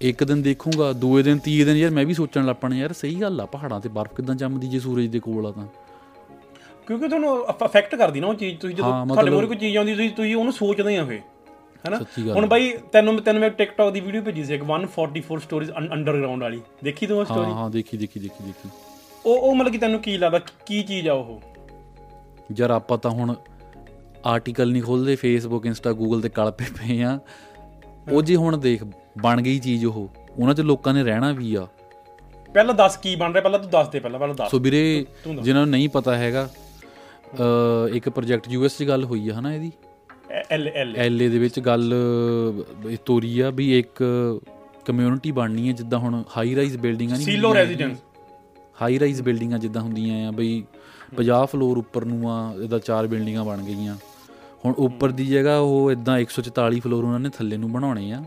[0.00, 3.14] ਇੱਕ ਦਿਨ ਦੇਖੂੰਗਾ ਦੂਏ ਦਿਨ ਤੀਏ ਦਿਨ ਯਾਰ ਮੈਂ ਵੀ ਸੋਚਣ ਲੱਗ ਪਣਾ ਯਾਰ ਸਹੀ
[3.20, 5.66] ਗੱਲ ਆ ਪਹਾੜਾਂ ਤੇ ਬਰਫ਼ ਕਿਦਾਂ ਜੰਮਦੀ ਜੇ ਸੂਰਜ ਦੇ ਕੋਲ ਆ ਤਾਂ।
[6.86, 9.94] ਕਿਉਂਕਿ ਤੁਹਾਨੂੰ ਅਫੈਕਟ ਕਰਦੀ ਨਾ ਉਹ ਚੀਜ਼ ਤੁਸੀਂ ਜਦੋਂ ਹਾਂ, ਤੁਹਾਡੇ ਮੂਹਰੇ ਕੋਈ ਚੀਜ਼ ਆਉਂਦੀ
[9.94, 11.20] ਤੁਸੀਂ ਤੁਸੀਂ ਉਹਨੂੰ ਸੋਚਦੇ ਆ ਫੇ
[11.84, 11.98] ਹੈਨਾ?
[12.34, 16.60] ਹੁਣ ਬਾਈ ਤੈਨੂੰ ਤੈਨੂੰ ਮੈਂ ਟਿਕਟੌਕ ਦੀ ਵੀਡੀਓ ਭੇਜੀ ਸੀ ਇੱਕ 144 ਸਟੋਰੀਜ਼ ਅੰਡਰਗਰਾਉਂਡ ਵਾਲੀ।
[16.84, 18.68] ਦੇਖੀ ਤੂੰ ਉਹ ਹਾਂ ਸਟੋਰੀ ਹਾਂ ਦੇਖੀ ਦੇਖੀ ਦੇਖੀ ਦੇਖੀ।
[19.28, 21.40] ਉਹ ਉਹ ਮਤਲਬ ਕਿ ਤੈਨੂੰ ਕੀ ਲੱਗਦਾ ਕੀ ਚੀਜ਼ ਆ ਉਹ?
[22.58, 23.34] ਯਾਰ ਆਪਾਂ ਤਾਂ ਹੁਣ
[24.26, 27.18] ਆਰਟੀਕਲ ਨਹੀਂ ਖੋਲਦੇ ਫੇਸਬੁੱਕ ਇੰਸਟਾ ਗੂਗਲ ਤੇ ਕਲ ਪੇ ਪਏ ਆ।
[28.12, 28.84] ਉਹ ਜੇ ਹੁਣ ਦੇਖ
[29.22, 31.66] ਬਣ ਗਈ ਚੀਜ਼ ਉਹ। ਉਹਨਾਂ 'ਚ ਲੋਕਾਂ ਨੇ ਰਹਿਣਾ ਵੀ ਆ।
[32.54, 35.06] ਪਹਿਲਾਂ ਦੱਸ ਕੀ ਬਣ ਰਿਹਾ ਪਹਿਲਾਂ ਤੂੰ ਦੱਸ ਦੇ ਪਹਿਲਾਂ ਪਹਿਲਾਂ ਦੱਸ। ਸੋ ਵੀਰੇ।
[35.42, 36.48] ਜਿਨ੍ਹਾਂ ਨੂੰ ਨਹੀਂ ਪਤਾ ਹੈਗਾ
[37.94, 39.72] ਇੱਕ ਪ੍ਰੋਜੈਕਟ ਯੂਐਸ 'ਚ ਗੱਲ ਹੋਈ ਆ ਹਨਾ ਇਹਦੀ?
[40.50, 41.92] L L. ਐਲਏ ਦੇ ਵਿੱਚ ਗੱਲ
[43.04, 44.02] ਤੋਰੀ ਆ ਵੀ ਇੱਕ
[44.84, 47.98] ਕਮਿਊਨਿਟੀ ਬਣਨੀ ਹੈ ਜਿੱਦਾਂ ਹੁਣ ਹਾਈ ਰਾਈਜ਼ ਬਿਲਡਿੰਗਾਂ ਨਹੀਂ ਸੀਲੋ ਰੈਜ਼ੀਡੈਂਸ
[48.82, 50.64] ਹਾਈ ਰਾਈਜ਼ ਬਿਲਡਿੰਗਾਂ ਜਿੱਦਾਂ ਹੁੰਦੀਆਂ ਆ ਬਈ
[51.16, 53.96] 50 ਫਲੋਰ ਉੱਪਰ ਨੂੰ ਆ ਇਹਦਾ ਚਾਰ ਬਿਲਡਿੰਗਾਂ ਬਣ ਗਈਆਂ।
[54.64, 58.24] ਹੁਣ ਉੱਪਰ ਦੀ ਜਗ੍ਹਾ ਉਹ ਇਦਾਂ 144 ਫਲੋਰ ਉਹਨਾਂ ਨੇ ਥੱਲੇ ਨੂੰ ਬਣਾਉਣੇ ਆ।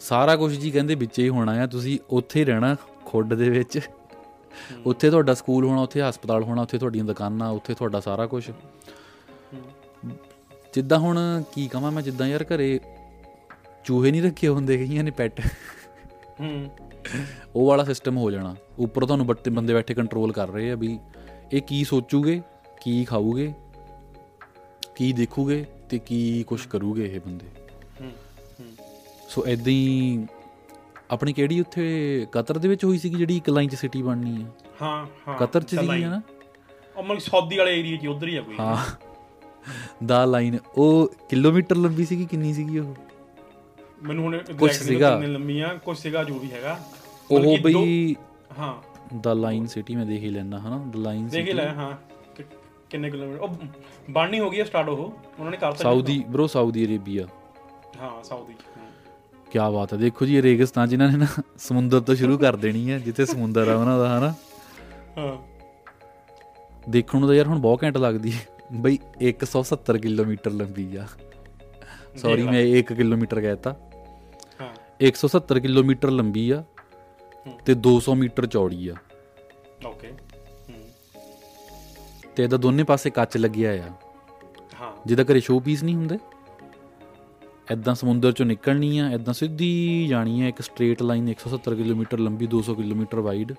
[0.00, 3.80] ਸਾਰਾ ਕੁਝ ਜੀ ਕਹਿੰਦੇ ਵਿੱਚੇ ਹੀ ਹੋਣਾ ਆ ਤੁਸੀਂ ਉੱਥੇ ਹੀ ਰਹਿਣਾ ਖੁੱਡ ਦੇ ਵਿੱਚ।
[4.86, 8.50] ਉੱਥੇ ਤੁਹਾਡਾ ਸਕੂਲ ਹੋਣਾ ਉੱਥੇ ਹਸਪਤਾਲ ਹੋਣਾ ਉੱਥੇ ਤੁਹਾਡੀਆਂ ਦੁਕਾਨਾਂ ਉੱਥੇ ਤੁਹਾਡਾ ਸਾਰਾ ਕੁਝ
[10.74, 12.80] ਜਿੱਦਾਂ ਹੁਣ ਕੀ ਕਹਾਂ ਮੈਂ ਜਿੱਦਾਂ ਯਾਰ ਘਰੇ
[13.84, 15.40] ਚੂਹੇ ਨਹੀਂ ਰੱਖੇ ਹੁੰਦੇ ਕਈਆਂ ਨੇ ਪੈਟ
[16.40, 16.70] ਹੂੰ
[17.56, 20.98] ਉਹ ਵਾਲਾ ਸਿਸਟਮ ਹੋ ਜਾਣਾ। ਉੱਪਰ ਤੁਹਾਨੂੰ ਬੱਤੇ ਬੰਦੇ ਬੈਠੇ ਕੰਟਰੋਲ ਕਰ ਰਹੇ ਆ ਵੀ
[21.52, 22.40] ਇਹ ਕੀ ਸੋਚੂਗੇ
[22.82, 23.52] ਕੀ ਖਾਊਗੇ
[24.96, 27.46] ਕੀ ਦੇਖੂਗੇ ਤੇ ਕੀ ਕੁਝ ਕਰੂਗੇ ਇਹ ਬੰਦੇ।
[28.00, 28.10] ਹੂੰ
[29.28, 30.26] ਸੋ ਐਦਾਂ ਹੀ
[31.10, 34.46] ਆਪਣੀ ਕਿਹੜੀ ਉੱਥੇ ਕਤਰ ਦੇ ਵਿੱਚ ਹੋਈ ਸੀਗੀ ਜਿਹੜੀ ਇੱਕ ਲਾਈਨ 'ਚ ਸਿਟੀ ਬਣਨੀ ਆ?
[34.82, 36.20] ਹਾਂ ਹਾਂ ਕਤਰ 'ਚ ਸੀਗੀ ਨਾ
[36.96, 38.76] ਉਹ ਮਤਲਬ ਸਾਊਦੀ ਵਾਲੇ ਏਰੀਆ 'ਚ ਉਧਰ ਹੀ ਆ ਕੋਈ। ਹਾਂ।
[40.06, 42.94] ਦਾ ਲਾਈਨ ਉਹ ਕਿਲੋਮੀਟਰ ਲੰਬੀ ਸੀਗੀ ਕਿੰਨੀ ਸੀਗੀ ਉਹ?
[44.02, 46.80] ਮੈਨੂੰ ਹੁਣ exactly ਸੀਗਾ। ਕਿੰਨੇ ਲੰਮੀਆਂ ਕੁਝ ਸੀਗਾ ਜੋ ਵੀ ਹੈਗਾ।
[47.30, 48.16] ਉਹ ਬਈ
[48.58, 50.78] ਹਾਂ। ਦਾ ਲਾਈਨ ਸਿਟੀ ਮੈਂ ਦੇਖ ਹੀ ਲੈਣਾ ਹਨਾ?
[50.78, 51.96] ਦਾ ਲਾਈਨ ਦੇਖ ਹੀ ਲੈ ਹਾਂ।
[52.90, 53.56] ਕਿੰਨੇ ਕਿਲੋਮੀਟਰ ਉਹ
[54.10, 57.26] ਬਣਨੀ ਹੋ ਗਈ ਹੈ ਸਟਾਰਟ ਉਹ। ਉਹਨਾਂ ਨੇ ਕਰਤਾ ਸਾਊਦੀ ਬ్రో ਸਾਊਦੀ ਅਰੇਬੀਆ।
[58.02, 58.54] ਹਾਂ ਸਾਊਦੀ।
[59.52, 62.98] ਕੀ ਬਾਤ ਹੈ। ਦੇਖੋ ਜੀ ਰੇਗਿਸਤਾਨ ਜਿਨ੍ਹਾਂ ਨੇ ਨਾ ਸਮੁੰਦਰ ਤੋਂ ਸ਼ੁਰੂ ਕਰ ਦੇਣੀ ਹੈ
[62.98, 64.34] ਜਿੱਥੇ ਸਮੁੰਦਰ ਆ ਉਹਨਾਂ ਦਾ ਹਨਾ?
[65.18, 65.36] ਹਾਂ।
[66.90, 71.06] ਦੇਖਣ ਨੂੰ ਤਾਂ ਯਾਰ ਹੁਣ ਬਹੁਤ ਘੈਂਟ ਲੱਗਦੀ ਹੈ। ਬਈ 170 ਕਿਲੋਮੀਟਰ ਲੰਬੀ ਆ।
[72.16, 73.76] ਸੌਰੀ ਮੈਂ 1 ਕਿਲੋਮੀਟਰ ਕਹਿਤਾ
[75.00, 76.64] 170 ਕਿਲੋਮੀਟਰ ਲੰਬੀ ਆ
[77.64, 78.94] ਤੇ 200 ਮੀਟਰ ਚੌੜੀ ਆ।
[79.86, 80.12] ਓਕੇ
[82.36, 83.90] ਤੇ ਇਹਦਾ ਦੋਨੇ ਪਾਸੇ ਕੱਚ ਲੱਗਿਆ ਆ।
[84.80, 86.18] ਹਾਂ। ਜਿਹਦਾ ਕਰੇ ਸ਼ੋ ਪੀਸ ਨਹੀਂ ਹੁੰਦੇ?
[87.70, 92.48] ਐਦਾਂ ਸਮੁੰਦਰ ਚੋਂ ਨਿਕਲਣੀ ਆ ਐਦਾਂ ਸਿੱਧੀ ਜਾਣੀ ਆ ਇੱਕ ਸਟ੍ਰੇਟ ਲਾਈਨ 170 ਕਿਲੋਮੀਟਰ ਲੰਬੀ
[92.56, 93.52] 200 ਕਿਲੋਮੀਟਰ ਵਾਈਡ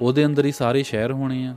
[0.00, 1.56] ਉਹਦੇ ਅੰਦਰ ਹੀ ਸਾਰੇ ਸ਼ਹਿਰ ਹੋਣੇ ਆ।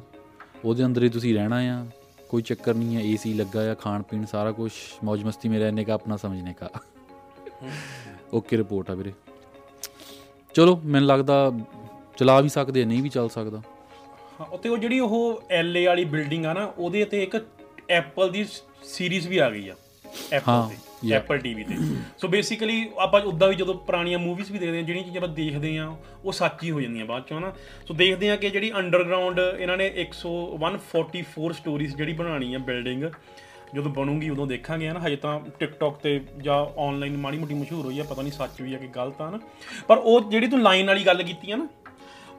[0.66, 1.86] ਉਹਦੇ ਅੰਦਰ ਹੀ ਤੁਸੀਂ ਰਹਿਣਾ ਆ।
[2.30, 4.72] ਕੋਈ ਚੱਕਰ ਨਹੀਂ ਹੈ ਏਸੀ ਲੱਗਾ ਆ ਖਾਣ ਪੀਣ ਸਾਰਾ ਕੁਝ
[5.04, 6.70] ਮौज ਮਸਤੀ ਮੇਰਾ ਇੰਨੇ ਕਾ ਆਪਣਾ ਸਮਝਨੇ ਕਾ।
[8.34, 9.14] ਓਕੇ ਰਿਪੋਰਟ ਆ ਵੀਰੇ।
[10.54, 11.52] ਚਲੋ ਮੈਨੂੰ ਲੱਗਦਾ
[12.18, 13.62] ਚਲਾ ਵੀ ਸਕਦੇ ਆ ਨਹੀਂ ਵੀ ਚੱਲ ਸਕਦਾ।
[14.40, 17.46] ਹਾਂ ਉੱਤੇ ਉਹ ਜਿਹੜੀ ਉਹ ਐਲਏ ਵਾਲੀ ਬਿਲਡਿੰਗ ਆ ਨਾ ਉਹਦੇ ਤੇ ਇੱਕ
[17.90, 18.46] ਐਪਲ ਦੀ
[18.84, 19.76] ਸੀਰੀਜ਼ ਵੀ ਆ ਗਈ ਆ।
[20.32, 21.14] ਐਪਲ ਤੇ.
[21.14, 21.76] ਐਪਲ ਟੀਵੀ ਤੇ।
[22.18, 25.78] ਸੋ ਬੇਸਿਕਲੀ ਆਪਾਂ ਉਦਾਂ ਵੀ ਜਦੋਂ ਪੁਰਾਣੀਆਂ ਮੂਵੀਜ਼ ਵੀ ਦੇਖਦੇ ਆ ਜਿਹੜੀਆਂ ਚੀਜ਼ਾਂ ਆਪਾਂ ਦੇਖਦੇ
[25.78, 27.54] ਆ ਉਹ ਸੱਚ ਹੀ ਹੋ ਜਾਂਦੀਆਂ ਬਾਅਦ ਚੋਂ ਨਾ।
[27.88, 33.04] ਸੋ ਦੇਖਦੇ ਆ ਕਿ ਜਿਹੜੀ ਅੰਡਰਗਰਾਉਂਡ ਇਹਨਾਂ ਨੇ 100 144 ਸਟੋਰੀਜ਼ ਜਿਹੜੀ ਬਣਾਣੀ ਆ ਬਿਲਡਿੰਗ
[33.76, 38.00] ਜਦੋਂ ਬਣੂਗੀ ਉਦੋਂ ਦੇਖਾਂਗੇ ਨਾ ਹਜੇ ਤਾਂ ਟਿਕਟੌਕ ਤੇ ਜਾਂ ਆਨਲਾਈਨ ਮਾੜੀ ਮੋਟੀ ਮਸ਼ਹੂਰ ਹੋਈ
[38.00, 39.40] ਆ ਪਤਾ ਨਹੀਂ ਸੱਚ ਵੀ ਆ ਕਿ ਗਲਤ ਆ ਨਾ
[39.88, 41.68] ਪਰ ਉਹ ਜਿਹੜੀ ਤੂੰ ਲਾਈਨ ਵਾਲੀ ਗੱਲ ਕੀਤੀ ਆ ਨਾ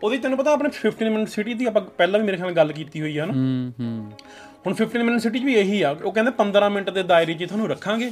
[0.03, 2.73] ਉਹਦੀ ਤੈਨੂੰ ਪਤਾ ਆਪਣੇ 15 ਮਿੰਟ ਸਿਟੀ ਦੀ ਆਪਾਂ ਪਹਿਲਾਂ ਵੀ ਮੇਰੇ ਖਿਆਲ ਨਾਲ ਗੱਲ
[2.73, 4.13] ਕੀਤੀ ਹੋਈ ਆ ਨਾ ਹੂੰ ਹੂੰ।
[4.67, 7.45] ਹੁਣ 15 ਮਿੰਟ ਸਿਟੀ 'ਚ ਵੀ ਇਹੀ ਆ। ਉਹ ਕਹਿੰਦੇ 15 ਮਿੰਟ ਦੇ ਦਾਇਰੇ 'ਚ
[7.45, 8.11] ਤੁਹਾਨੂੰ ਰੱਖਾਂਗੇ।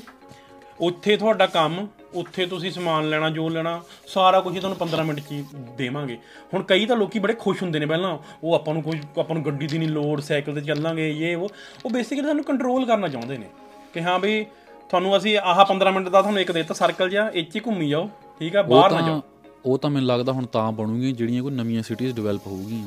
[0.81, 5.33] ਉੱਥੇ ਤੁਹਾਡਾ ਕੰਮ ਉੱਥੇ ਤੁਸੀਂ ਸਮਾਨ ਲੈਣਾ ਜੋ ਲੈਣਾ ਸਾਰਾ ਕੁਝ ਤੁਹਾਨੂੰ 15 ਮਿੰਟ 'ਚ
[5.33, 5.45] ਹੀ
[5.77, 6.19] ਦੇਵਾਂਗੇ।
[6.55, 9.45] ਹੁਣ ਕਈ ਤਾਂ ਲੋਕੀ ਬੜੇ ਖੁਸ਼ ਹੁੰਦੇ ਨੇ ਪਹਿਲਾਂ ਉਹ ਆਪਾਂ ਨੂੰ ਕੋਈ ਆਪਾਂ ਨੂੰ
[9.45, 11.49] ਗੱਡੀ ਦੀ ਨਹੀਂ ਲੋੜ ਸਾਈਕਲ ਤੇ ਚੱਲਾਂਗੇ ਇਹ ਉਹ
[11.85, 13.47] ਉਹ ਬੇਸਿਕਲੀ ਸਾਨੂੰ ਕੰਟਰੋਲ ਕਰਨਾ ਚਾਹੁੰਦੇ ਨੇ
[13.95, 14.47] ਕਿ ਹਾਂ ਵੀ
[14.89, 18.11] ਤੁਹਾਨੂੰ ਅਸੀਂ ਆਹ 15 ਮਿੰਟ ਦਾ ਤੁਹਾਨੂੰ ਇੱਕ ਦੇ ਦਿੱਤਾ ਸਰਕਲ ਜਿਹਾ ਹੀ ਘੁੰਮੀ ਜਾਓ
[18.39, 19.23] ਠੀਕ ਆ ਬਾਹਰ ਨਾ ਜਾਓ।
[19.67, 22.87] ਉਹ ਤਾਂ ਮੈਨੂੰ ਲੱਗਦਾ ਹੁਣ ਤਾਂ ਬਣੂਗੀਆਂ ਜਿਹੜੀਆਂ ਕੋਈ ਨਵੀਆਂ ਸਿਟੀਜ਼ ਡਿਵੈਲਪ ਹੋਊਗੀਆਂ।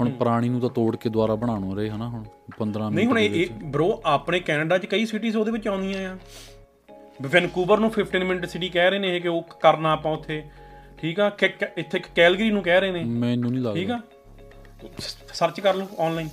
[0.00, 2.24] ਹੁਣ ਪੁਰਾਣੀ ਨੂੰ ਤਾਂ ਤੋੜ ਕੇ ਦੁਬਾਰਾ ਬਣਾਉਣ ਰਹੇ ਹਨਾ ਹੁਣ
[2.58, 6.14] 15 ਨਹੀਂ ਮਿੰਟ ਹੁਣ ਦੇ ਇਹ। ਬ్రో ਆਪਣੇ ਕੈਨੇਡਾ 'ਚ ਕਈ ਸਿਟੀਜ਼ ਉਹਦੇ ਵਿੱਚ ਆਉਂਦੀਆਂ
[6.14, 6.18] ਆ।
[7.22, 10.44] ਵੈਨਕੂਵਰ ਨੂੰ 15 ਮਿੰਟ ਸਿਟੀ ਕਹਿ ਰਹੇ ਨੇ ਇਹ ਕਿ ਉਹ ਕਰਨਾ ਆਪਾਂ ਉੱਥੇ।
[10.98, 11.30] ਠੀਕ ਆ?
[11.30, 13.94] ਕਿ- ਇੱਥੇ ਕੈਲਗਰੀ ਨੂੰ ਕਹਿ ਰਹੇ ਨੇ। ਮੈਨੂੰ ਨਹੀਂ ਠੀਕ ਲੱਗਦਾ।
[14.86, 14.90] ਆ
[15.34, 16.28] ਸਰਚ ਕਰ ਲਓ ਆਨਲਾਈਨ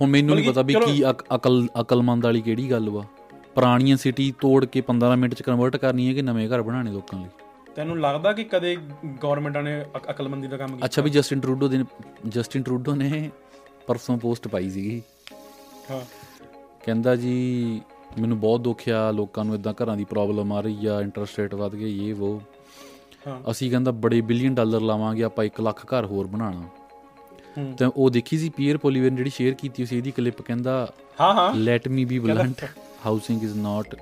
[0.00, 3.04] ਹੁਣ ਮੈਨੂੰ ਨਹੀਂ ਪਤਾ ਵੀ ਕੀ ਅਕ- ਅਕਲ ਅਕਲਮੰਦ ਵਾਲੀ ਕਿਹੜੀ ਗੱਲ ਵਾ।
[3.54, 7.18] ਪੁਰਾਣੀਆਂ ਸਿਟੀ ਤੋੜ ਕੇ 15 ਮਿੰਟ ਚ ਕਨਵਰਟ ਕਰਨੀ ਹੈ ਕਿ ਨਵੇਂ ਘਰ ਬਣਾਣੇ ਲੋਕਾਂ
[7.20, 7.28] ਲਈ?
[7.74, 8.76] ਤੈਨੂੰ ਲੱਗਦਾ ਕਿ ਕਦੇ
[9.22, 11.84] ਗਵਰਨਮੈਂਟਾਂ ਨੇ ਅਕ- ਅਕਲਮੰਦੀ ਦਾ ਕੰਮ ਕੀਤਾ ਅੱਛਾ ਵੀ ਜਸਟਿਨ ਟਰੂਡੋ ਦੇ
[12.28, 13.30] ਜਸਟਿਨ ਟਰੂਡੋ ਨੇ
[13.86, 15.02] ਪਰਸੋਂ ਪੋਸਟ ਪਾਈ ਸੀਗੀ।
[15.90, 16.00] ਹਾਂ।
[16.84, 17.80] ਕਹਿੰਦਾ ਜੀ
[18.20, 21.54] ਮੈਨੂੰ ਬਹੁਤ ਦੁੱਖ ਆ ਲੋਕਾਂ ਨੂੰ ਇਦਾਂ ਘਰਾਂ ਦੀ ਪ੍ਰੋਬਲਮ ਆ ਰਹੀ ਆ ਇੰਟਰਸਟ ਰੇਟ
[21.54, 22.40] ਵਧ ਗਏ ਇਹ ਉਹ
[23.50, 26.68] ਅਸੀਂ ਕਹਿੰਦਾ ਬੜੇ ਬਿਲੀਅਨ ਡਾਲਰ ਲਾਵਾਂਗੇ ਆਪਾਂ 1 ਲੱਖ ਘਰ ਹੋਰ ਬਣਾਉਣਾ।
[27.78, 31.34] ਤੇ ਉਹ ਦੇਖੀ ਸੀ ਪੀਅਰ ਪੋਲੀਵੇਰ ਨੇ ਜਿਹੜੀ ਸ਼ੇਅਰ ਕੀਤੀ ਸੀ ਇਹਦੀ ਕਲਿੱਪ ਕਹਿੰਦਾ ਹਾਂ
[31.34, 32.64] ਹਾਂ। Let me be blunt
[33.06, 33.94] housing is not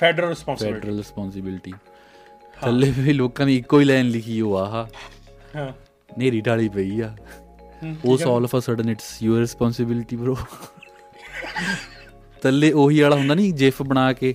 [0.00, 1.72] federal responsibility federal responsibility
[2.60, 4.84] ਥੱਲੇ ਵੀ ਲੋਕਾਂ ਦੀ ਇੱਕੋ ਹੀ ਲਾਈਨ ਲਿਖੀ ਉਹ ਆਹ।
[5.56, 5.72] ਹਾਂ।
[6.18, 7.14] ਨੇਰੀ ਢਾਲੀ ਪਈ ਆ।
[8.04, 10.34] ਉਸ all of a sudden it's your responsibility bro
[12.44, 14.34] ਥੱਲੇ ਉਹੀ ਵਾਲਾ ਹੁੰਦਾ ਨਹੀਂ ਜਿਫ ਬਣਾ ਕੇ।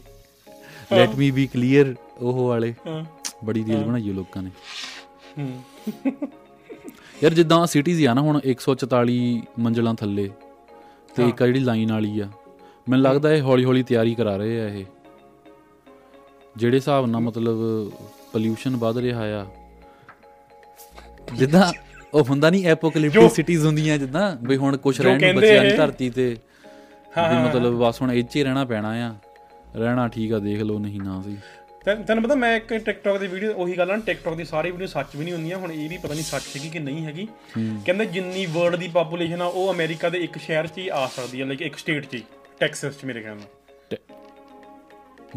[0.93, 2.73] ਲੈਟ ਮੀ ਬੀ ਕਲੀਅਰ ਉਹ ਵਾਲੇ।
[3.45, 4.51] ਬੜੀ ਰੀਲ ਬਣਾਈ ਲੋਕਾਂ ਨੇ।
[7.23, 10.29] ਯਾਰ ਜਿੱਦਾਂ ਸਿਟੀਜ਼ ਆ ਨਾ ਹੁਣ 144 ਮੰਜ਼ਲਾਂ ਥੱਲੇ
[11.15, 12.29] ਤੇ ਇੱਕ ਜਿਹੜੀ ਲਾਈਨ ਵਾਲੀ ਆ।
[12.89, 14.85] ਮੈਨੂੰ ਲੱਗਦਾ ਇਹ ਹੌਲੀ ਹੌਲੀ ਤਿਆਰੀ ਕਰਾ ਰਹੇ ਆ ਇਹ।
[16.57, 17.57] ਜਿਹੜੇ ਹਿਸਾਬ ਨਾਲ ਮਤਲਬ
[18.33, 19.45] ਪੋਲਿਊਸ਼ਨ ਵੱਧ ਰਿਹਾ ਆ।
[21.35, 21.73] ਜਿੱਦਾਂ
[22.13, 26.09] ਉਹ ਹੁੰਦਾ ਨਹੀਂ ਐਪੋਕਲਿਪਟਿਕ ਸਿਟੀਜ਼ ਹੁੰਦੀਆਂ ਜਿੱਦਾਂ ਬਈ ਹੁਣ ਕੁਝ ਰਹਿਣ ਨੂੰ ਬਚਿਆ ਨਹੀਂ। ਧਰਤੀ
[26.09, 26.37] ਤੇ।
[27.17, 29.15] ਵੀ ਮਤਲਬ ਬਸ ਹੁਣ ਇੱਥੇ ਹੀ ਰਹਿਣਾ ਪੈਣਾ ਆ।
[29.75, 31.37] ਰਹਿਣਾ ਠੀਕ ਆ ਦੇਖ ਲਓ ਨਹੀਂ ਨਾ ਸੀ।
[32.07, 35.15] ਤੈਨੂੰ ਪਤਾ ਮੈਂ ਇੱਕ ਟਿਕਟੌਕ ਦੀ ਵੀਡੀਓ ਉਹੀ ਗੱਲ ਆ ਟਿਕਟੌਕ ਦੀ ਸਾਰੀ ਵੀਡੀਓ ਸੱਚ
[35.15, 37.27] ਵੀ ਨਹੀਂ ਹੁੰਦੀਆਂ। ਹੁਣ ਇਹ ਵੀ ਪਤਾ ਨਹੀਂ ਸੱਚ ਹੈਗੀ ਕਿ ਨਹੀਂ ਹੈਗੀ।
[37.85, 41.41] ਕਹਿੰਦੇ ਜਿੰਨੀ ਵਰਲਡ ਦੀ ਪਾਪੂਲੇਸ਼ਨ ਆ ਉਹ ਅਮਰੀਕਾ ਦੇ ਇੱਕ ਸ਼ਹਿਰ 'ਚ ਹੀ ਆ ਸਕਦੀ
[41.41, 42.23] ਹੈ ਲਾਈਕ ਇੱਕ ਸਟੇਟ 'ਚ ਹੀ
[42.59, 43.47] ਟੈਕਸਸ 'ਚ ਮੇਰੇ ਖਿਆਲ ਨਾਲ।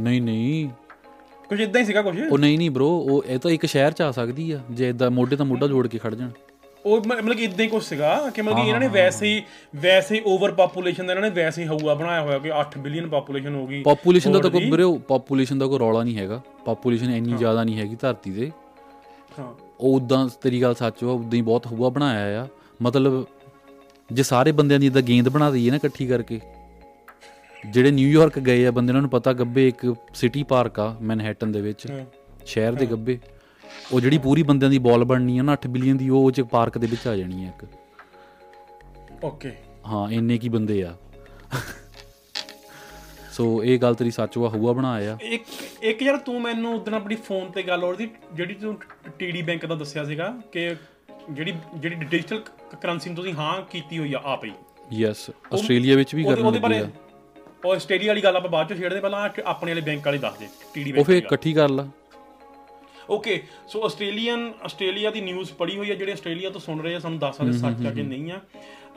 [0.01, 0.69] ਨਹੀਂ ਨਹੀਂ।
[1.49, 4.03] ਕੁਝ ਇਦਾਂ ਹੀ ਸੀਗਾ ਕੁਝ ਉਹ ਨਹੀਂ ਨਹੀਂ ਬ్రో ਉਹ ਇਹ ਤਾਂ ਇੱਕ ਸ਼ਹਿਰ ਚ
[4.03, 6.31] ਆ ਸਕਦੀ ਆ। ਜੇ ਇਦਾਂ ਮੋਢੇ ਤਾਂ ਮੋਢਾ ਜੋੜ ਕੇ ਖੜ ਜਾਣ।
[6.87, 9.42] ਉਹ ਮਤਲਬ ਕਿ ਇਦਾਂ ਹੀ ਕੁਝ ਸੀਗਾ ਕਿ ਮਤਲਬ ਕਿ ਇਹਨਾਂ ਨੇ ਵੈਸੇ ਹੀ
[9.77, 13.09] ਵੈਸੇ ਹੀ ਓਵਰ ਪਾਪੂਲੇਸ਼ਨ ਦਾ ਇਹਨਾਂ ਨੇ ਵੈਸੇ ਹੀ ਹਊਆ ਬਣਾਇਆ ਹੋਇਆ ਕਿ 8 ਬਿਲੀਅਨ
[13.09, 17.11] ਪਾਪੂਲੇਸ਼ਨ ਹੋ ਗਈ ਪੋਪੂਲੇਸ਼ਨ ਦਾ ਤਾਂ ਕੋਈ। ਬਰੇ ਪੋਪੂਲੇਸ਼ਨ ਦਾ ਕੋਈ ਰੌਲਾ ਨਹੀਂ ਹੈਗਾ। ਪੋਪੂਲੇਸ਼ਨ
[17.11, 18.51] ਇੰਨੀ ਜ਼ਿਆਦਾ ਨਹੀਂ ਹੈਗੀ ਧਰਤੀ ਤੇ।
[19.38, 22.49] ਹਾਂ। ਉਹ ਉਦਾਂ ਤੇਰੀ ਗੱਲ ਸੱਚ ਵਾ ਉਦਾਂ ਹੀ ਬਹੁਤ ਹੂਆ ਬਣਾਇਆ ਆ।
[22.83, 23.27] ਮਤਲਬ
[24.12, 26.40] ਜੇ ਸਾਰੇ ਬੰਦਿਆਂ ਦੀ ਇਦਾਂ ਗੇਂਦ ਬਣਾ ਦਈਏ ਨਾ ਇਕੱਠੀ ਕਰਕੇ।
[27.71, 31.61] ਜਿਹੜੇ ਨਿਊਯਾਰਕ ਗਏ ਆ ਬੰਦੇ ਉਹਨਾਂ ਨੂੰ ਪਤਾ ਗੱਬੇ ਇੱਕ ਸਿਟੀ ਪਾਰਕ ਆ ਮੈਨਹੈਟਨ ਦੇ
[31.61, 31.87] ਵਿੱਚ।
[32.47, 33.18] ਸ਼ਹਿਰ ਦੇ ਗੱਬੇ।
[33.93, 36.41] ਉਹ ਜਿਹੜੀ ਪੂਰੀ ਬੰਦਿਆਂ ਦੀ ਬਾਲ ਬਣਨੀ ਆ ਨਾ 8 ਬਿਲੀਅਨ ਦੀ ਉਹ ਉਹ ਚ
[36.41, 37.67] ਪਾਰਕ ਦੇ ਵਿੱਚ ਆ ਜਾਣੀ ਆ ਇੱਕ।
[39.25, 39.53] ਓਕੇ
[39.87, 40.97] ਹਾਂ ਇੰਨੇ ਕੀ ਬੰਦੇ ਆ।
[43.33, 45.45] ਸੋ ਇਹ ਗੱਲ ਤੇਰੀ ਸੱਚ ਵਾ ਹੂਆ ਬਣਾਇਆ। ਇੱਕ
[45.83, 48.79] ਇੱਕ ਯਾਰ ਤੂੰ ਮੈਨੂੰ ਉਦੋਂ ਆਪਣੀ ਫੋਨ ਤੇ ਗੱਲ ਹੋ ਰਹੀ ਜਿਹੜੀ ਤੂੰ
[49.19, 50.77] ਟੀਡੀ ਬੈਂਕ ਦਾ ਦੱਸਿਆ ਸੀਗਾ ਕਿ
[51.31, 52.43] ਜਿਹੜੀ ਜਿਹੜੀ ਡਿਜੀਟਲ
[52.83, 54.53] ਕਰੰਸੀ ਨੂੰ ਤੁਸੀਂ ਹਾਂ ਕੀਤੀ ਹੋਈ ਆ ਆਪ ਹੀ।
[54.93, 56.89] ਯੈਸ ਆਸਟ੍ਰੇਲੀਆ ਵਿੱਚ ਵੀ ਕਰਨ ਲੱਗੇ ਆ।
[57.65, 60.49] ਉਹ ਆਸਟ੍ਰੇਲੀਆ ਵਾਲੀ ਗੱਲ ਆਪਾਂ ਬਾਅਦ ਚ ਛੇੜਦੇ ਪਹਿਲਾਂ ਆਪਣੇ ਵਾਲੇ ਬੈਂਕ ਵਾਲੀ ਦੱਸ ਦੇ
[60.75, 61.89] ਟੀਡੀ ਉਹ ਬੈਂਕ ਫੇਰ ਇਕੱਠੀ ਕਰ ਲਾ।
[63.12, 66.98] ਓਕੇ ਸੋ ਆਸਟ੍ਰੇਲੀਅਨ ਆਸਟ੍ਰੇਲੀਆ ਦੀ ਨਿਊਜ਼ ਪੜੀ ਹੋਈ ਹੈ ਜਿਹੜੇ ਆਸਟ੍ਰੇਲੀਆ ਤੋਂ ਸੁਣ ਰਹੇ ਆ
[66.98, 68.40] ਸਾਨੂੰ ਦੱਸ ਸਕਦੇ ਸੱਚ ਆ ਕਿ ਨਹੀਂ ਆ।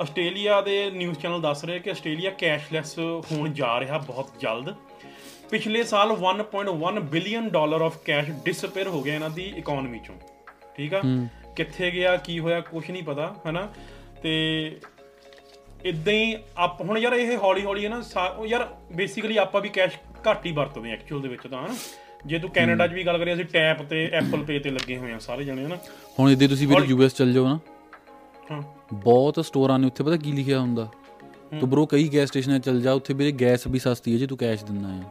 [0.01, 4.75] ਆਸਟ੍ਰੇਲੀਆ ਦੇ ਨਿਊਜ਼ ਚੈਨਲ ਦੱਸ ਰਹੇ ਕਿ ਆਸਟ੍ਰੇਲੀਆ ਕੈਸ਼ਲੈਸ ਹੋਣ ਜਾ ਰਿਹਾ ਬਹੁਤ ਜਲਦ।
[5.51, 10.15] ਪਿਛਲੇ ਸਾਲ 1.1 billion dollar of cash disappear ਹੋ ਗਿਆ ਇਹਨਾਂ ਦੀ ਇਕਨੋਮੀ ਚੋਂ।
[10.75, 11.01] ਠੀਕ ਆ?
[11.56, 13.73] ਕਿੱਥੇ ਗਿਆ ਕੀ ਹੋਇਆ ਕੁਝ ਨਹੀਂ ਪਤਾ ਹਨਾ?
[14.23, 14.78] ਤੇ
[15.86, 18.01] ਇਦਾਂ ਹੀ ਆਪ ਹੁਣ ਯਾਰ ਇਹ ਹੌਲੀ ਹੌਲੀ ਹੈ ਨਾ
[18.45, 19.97] ਯਾਰ ਬੇਸਿਕਲੀ ਆਪਾਂ ਵੀ ਕੈਸ਼
[20.30, 21.75] ਘੱਟ ਹੀ ਵਰਤਦੇ ਆ ਐਕਚੁਅਲ ਦੇ ਵਿੱਚ ਤਾਂ ਹਨਾ?
[22.26, 25.12] ਜੇ ਤੂੰ ਕੈਨੇਡਾ 'ਚ ਵੀ ਗੱਲ ਕਰੀਏ ਅਸੀਂ ਟੈਪ ਤੇ ਐਪਲ ਪੇ ਤੇ ਲੱਗੇ ਹੋਏ
[25.12, 25.78] ਆ ਸਾਰੇ ਜਣੇ ਹਨਾ?
[26.20, 27.60] ਹੁਣ ਇੱਦੇ ਤੁਸੀਂ ਵੀਰੇ ਯੂਐਸ ਚੱਲ ਜਾਓ ਨਾ
[28.52, 28.62] ਹਾਂ।
[28.94, 30.88] ਬਹੁਤ ਸਟੋਰਾਂ ਨੇ ਉੱਥੇ ਪਤਾ ਕੀ ਲਿਖਿਆ ਹੁੰਦਾ?
[31.60, 34.38] ਤੂੰ ਬਰੋ ਕਈ ਗੈਸ ਸਟੇਸ਼ਨਾਂ ਚੱਲ ਜਾ ਉੱਥੇ ਵੀਰੇ ਗੈਸ ਵੀ ਸਸਤੀ ਹੈ ਜੇ ਤੂੰ
[34.38, 35.04] ਕੈਸ਼ ਦਿੰਦਾ ਆ।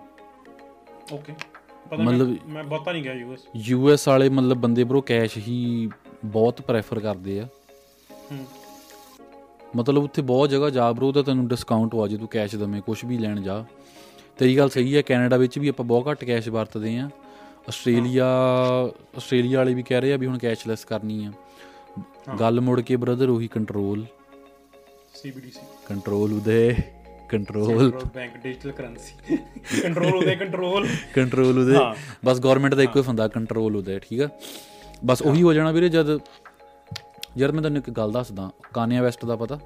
[1.13, 1.33] ਓਕੇ
[1.91, 5.89] ਪਤਾ ਮਤਲਬ- ਮੈਂ ਬਹੁਤਾ ਨਹੀਂ ਗਿਆ ਯੂਐਸ ਯੂਐਸ ਵਾਲੇ ਮਤਲਬ ਬੰਦੇ ਬਰੋ ਕੈਸ਼ ਹੀ
[6.25, 7.49] ਬਹੁਤ ਪ੍ਰੈਫਰ ਕਰਦੇ ਆ।
[8.33, 8.47] ਹੂੰ।
[9.77, 13.05] ਮਤਲਬ ਉੱਥੇ ਬਹੁਤ ਜਗ੍ਹਾ ਜਾ ਬਰੋ ਤਾਂ ਤੈਨੂੰ ਡਿਸਕਾਊਂਟ ਹੋ ਜੇ ਤੂੰ ਕੈਸ਼ ਦਵੇਂ ਕੁਝ
[13.05, 13.65] ਵੀ ਲੈਣ ਜਾ।
[14.39, 17.09] ਤੇਰੀ ਗੱਲ ਸਹੀ ਹੈ ਕੈਨੇਡਾ ਵਿੱਚ ਵੀ ਆਪਾਂ ਬਹੁਤ ਘੱਟ ਕੈਸ਼ ਵਰਤਦੇ ਆ
[17.69, 18.27] ਆਸਟ੍ਰੇਲੀਆ
[19.17, 21.33] ਆਸਟ੍ਰੇਲੀਆ ਵਾਲੇ ਵੀ ਕਹਿ ਰਹੇ ਆ ਵੀ ਹੁਣ ਕੈਸ਼ਲੈਸ ਕਰਨੀ ਆ।
[22.41, 24.05] ਗੱਲ ਮੁੜ ਕੇ ਬ੍ਰਦਰ ਉਹੀ ਕੰਟਰੋਲ
[25.15, 26.75] ਸੀਬੀਡੀਸੀ ਕੰਟਰੋਲ ਉਹਦੇ
[27.31, 29.37] control bank digital currency
[29.83, 31.79] control ਉਹਦੇ ਕੰਟਰੋਲ ਕੰਟਰੋਲ ਉਹਦੇ।
[32.25, 34.29] ਬਸ ਗਵਰਨਮੈਂਟ ਦਾ ਇੱਕੋ ਹੀ ਫੰਦਾ ਕੰਟਰੋਲ ਉਹਦਾ ਠੀਕ ਆ?
[35.05, 36.19] ਬਸ ਉਹੀ ਹੋ ਜਾਣਾ ਵੀਰੇ ਜਦ
[37.39, 39.59] ਯਾਰ ਮੈਂ ਤੈਨੂੰ ਇੱਕ ਗੱਲ ਦੱਸਦਾ ਕਾਨੀਆ ਵੈਸਟ ਦਾ ਪਤਾ?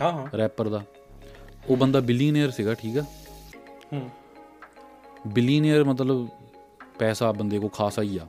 [0.00, 0.82] ਹਾਂ ਹਾਂ। ਰੈਪਰ ਦਾ।
[1.68, 3.04] ਉਹ ਬੰਦਾ ਬਿਲੀਅਨਰ ਸੀਗਾ ਠੀਕ ਆ?
[3.92, 4.10] ਹੂੰ।
[5.26, 6.28] ਬਿਲੀਅਨਰ ਮਤਲਬ
[6.98, 8.26] ਪੈਸਾ ਬੰਦੇ ਕੋ ਖਾਸਾ ਹੀ ਆ।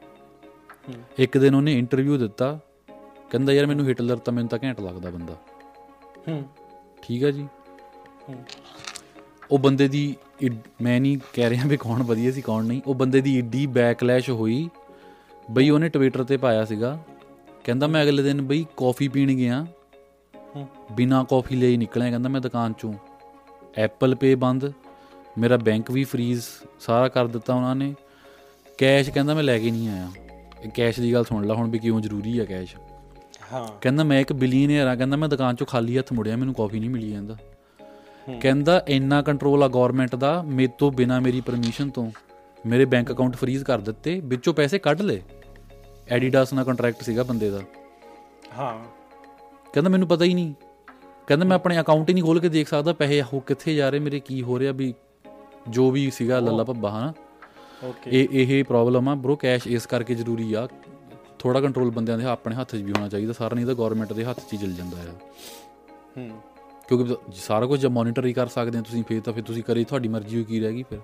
[1.17, 2.60] ਇੱਕ ਦਿਨ ਉਹਨੇ ਇੰਟਰਵਿਊ ਦਿੱਤਾ।
[3.30, 5.34] ਕਹਿੰਦਾ ਯਾਰ ਮੈਨੂੰ ਹਿਟਲਰ ਤਾਂ ਮੈਨੂੰ ਤਾਂ ਘੈਂਟ ਲੱਗਦਾ ਬੰਦਾ।
[6.28, 6.45] ਹੂੰ।
[7.02, 7.48] ਠੀਕ ਆ ਜੀ।
[9.52, 10.15] ਉਹ ਬੰਦੇ ਦੀ
[10.82, 14.30] ਮੈਂ ਨਹੀਂ ਕਹਿ ਰਿਹਾ ਵੀ ਕੌਣ ਵਧੀਆ ਸੀ ਕੌਣ ਨਹੀਂ। ਉਹ ਬੰਦੇ ਦੀ ਈਡੀ ਬੈਕਲੈਸ਼
[14.30, 14.69] ਹੋਈ।
[15.52, 17.00] ਬਈ ਉਹਨੇ ਟਵਿੱਟਰ ਤੇ ਪਾਇਆ ਸੀਗਾ।
[17.63, 19.65] ਕਹਿੰਦਾ ਮੈਂ ਅਗਲੇ ਦਿਨ ਬਈ ਕਾਫੀ ਪੀਣ ਗਿਆ।
[20.56, 22.93] ਹੂੰ। ਬਿਨਾ ਕਾਫੀ ਲਈ ਨਿਕਲਿਆ। ਕਹਿੰਦਾ ਮੈਂ ਦੁਕਾਨ ਚੋਂ।
[23.78, 24.74] ਐਪਲ ਪੇ ਬੰਦ।
[25.39, 26.43] ਮੇਰਾ ਬੈਂਕ ਵੀ ਫਰੀਜ਼
[26.80, 27.95] ਸਾਰਾ ਕਰ ਦਿੱਤਾ ਉਹਨਾਂ ਨੇ।
[28.78, 30.08] ਕੈਸ਼ ਕਹਿੰਦਾ ਮੈਂ ਲੈ ਕੇ ਨਹੀਂ ਆਇਆ।
[30.63, 32.75] ਇਹ ਕੈਸ਼ ਦੀ ਗੱਲ ਸੁਣ ਲੈ ਹੁਣ ਵੀ ਕਿਉਂ ਜ਼ਰੂਰੀ ਆ ਕੈਸ਼।
[33.54, 36.80] ਹਾਂ। ਕਹਿੰਦਾ ਮੈਂ ਇੱਕ ਬਿਲੀਅਨਰ ਆ ਕਹਿੰਦਾ ਮੈਂ ਦੁਕਾਨ ਚੋਂ ਖਾਲੀ ਹੱਥ ਮੁੜਿਆ ਮੈਨੂੰ ਕਾਫੀ
[36.80, 37.38] ਨਹੀਂ ਮਿਲੀ ਕਹਿੰਦਾ
[38.41, 42.12] ਕਹਿੰਦਾ ਇੰਨਾ ਕੰਟਰੋਲ ਆ ਗਵਰਨਮੈਂਟ ਦਾ ਮੇਰੇ ਤੋਂ ਬਿਨਾ ਮੇਰੀ ਪਰਮਿਸ਼ਨ ਤੋਂ।
[42.65, 45.21] ਮੇਰੇ ਬੈਂਕ ਅਕਾਊਂਟ ਫਰੀਜ਼ ਕਰ ਦਿੱਤੇ ਵਿੱਚੋਂ ਪੈਸੇ ਕੱਢ ਲਏ।
[46.10, 47.62] ਐਡੀਡਾਸ ਨਾਲ ਕੰਟਰੈਕਟ ਸੀਗਾ ਬੰਦੇ ਦਾ।
[48.58, 48.86] ਹਾਂ।
[49.73, 50.54] ਕਹਿੰਦਾ ਮੈਨੂੰ ਪਤਾ ਹੀ ਨਹੀਂ।
[51.28, 53.99] ਕਹਿੰਦਾ ਮੈਂ ਆਪਣੇ ਅਕਾਊਂਟ ਹੀ ਨਹੀਂ ਖੋਲ ਕੇ ਦੇਖ ਸਕਦਾ ਪੈਸੇ ਹੋ ਕਿੱਥੇ ਜਾ ਰਹੇ
[53.99, 54.93] ਮੇਰੇ ਕੀ ਹੋ ਰਿਹਾ ਵੀ
[55.69, 57.13] ਜੋ ਵੀ ਸੀਗਾ ਲੱਲਾ ਭੱਬਾ ਹਨਾ?
[57.84, 60.67] ਓਕੇ ਇਹ ਇਹ ਪ੍ਰੋਬਲਮ ਆ। ਬ్రో ਕੈਸ਼ ਇਸ ਕਰਕੇ ਜ਼ਰੂਰੀ ਆ।
[61.39, 64.25] ਥੋੜਾ ਕੰਟਰੋਲ ਬੰਦਿਆਂ ਦੇ ਆਪਣੇ ਹੱਥ 'ਚ ਵੀ ਹੋਣਾ ਚਾਹੀਦਾ। ਸਾਰਾ ਨਹੀਂ ਤਾਂ ਗਵਰਨਮੈਂਟ ਦੇ
[64.25, 65.13] ਹੱਥ 'ਚ ਹੀ ਚੱਲ ਜਾਂਦਾ ਆ।
[66.17, 66.29] ਹੂੰ।
[66.88, 69.84] ਕਿਉਂਕਿ ਸਾਰਾ ਕੁਝ ਜੇ ਮੋਨੀਟਰ ਹੀ ਕਰ ਸਕਦੇ ਆ ਤੁਸੀਂ ਫੇਰ ਤਾਂ ਫਿਰ ਤੁਸੀਂ ਕਰੇ
[69.84, 70.99] ਤੁਹਾਡੀ ਮਰਜ਼ੀ ਹੋਈ ਕੀ ਰਹਿ ਗਈ ਫਿਰ?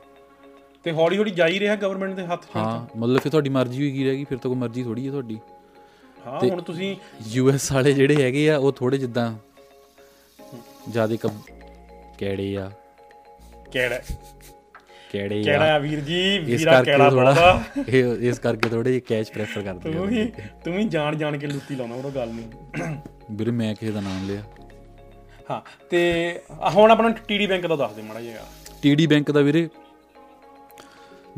[0.84, 3.82] ਤੇ ਹੌਲੀ ਹੌਲੀ ਜਾ ਹੀ ਰਿਹਾ ਗਵਰਨਮੈਂਟ ਦੇ ਹੱਥ 'ਚ ਹਾਂ ਮਤਲਬ ਫਿਰ ਤੁਹਾਡੀ ਮਰਜ਼ੀ
[3.82, 5.40] ਹੋਈ ਕੀ ਰਹੇਗੀ ਫਿਰ ਤਾਂ ਕੋਈ ਮਰਜ਼ੀ ਥੋੜੀ ਹੈ ਤੁਹਾਡੀ।
[6.28, 6.96] ਹਾਂ ਹੁਣ ਤੁਸੀਂ
[7.28, 9.32] ਯੂਐਸ ਵਾਲੇ ਜਿਹੜੇ ਹੈਗੇ ਆ ਉਹ ਥੋੜੇ ਜਿੱਦਾਂ
[10.90, 11.32] ਜਿਆਦੇ ਕਬ
[12.18, 12.72] ਕਿਹੜੇ ਆ?
[13.72, 14.00] ਕਿਹੜਾ
[15.16, 16.38] ਕਿਹੜੇ ਕਿਹੜਾ ਆ ਆ ਵੀਰ ਜੀ?
[16.40, 17.64] ਵੀਰਾ ਕਿਹੜਾ ਥੋੜਾ
[18.22, 20.26] ਇਸ ਕਰਕੇ ਥੋੜੇ ਜਿਹੇ ਕੈਸ਼ ਪ੍ਰੈਫਰ ਕਰਦੇ ਤੂੰ ਵੀ
[20.66, 22.96] ਤੂੰ ਵੀ ਜਾਣ ਜਾਣ ਕੇ ਲੁੱਟੀ ਲਾਉਣਾ ਉਹ ਗੱਲ ਨਹੀਂ।
[23.38, 24.42] ਵੀਰੇ ਮੈਂ ਕਿਸੇ ਦਾ ਨਾਮ ਲਿਆ।
[25.52, 26.02] ਹਾਂ ਤੇ
[26.76, 28.46] ਹੁਣ ਆਪਣਾ ਟੀਡੀ ਬੈਂਕ ਦਾ ਦੱਸ ਦੇ ਮਾੜਾ ਜਿਹਾ।
[28.82, 29.68] ਟੀਡੀ ਬੈਂਕ ਦਾ ਵੀਰੇ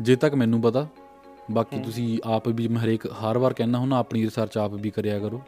[0.00, 0.86] ਜੇ ਤੱਕ ਮੈਨੂੰ ਪਤਾ
[1.50, 5.18] ਬਾਕੀ ਤੁਸੀਂ ਆਪ ਵੀ ਮੈਂ ਹਰੇਕ ਹਰ ਵਾਰ ਕਹਿੰਦਾ ਹੁੰਦਾ ਆਪਣੀ ਰਿਸਰਚ ਆਪ ਵੀ ਕਰਿਆ
[5.18, 5.42] ਕਰੋ।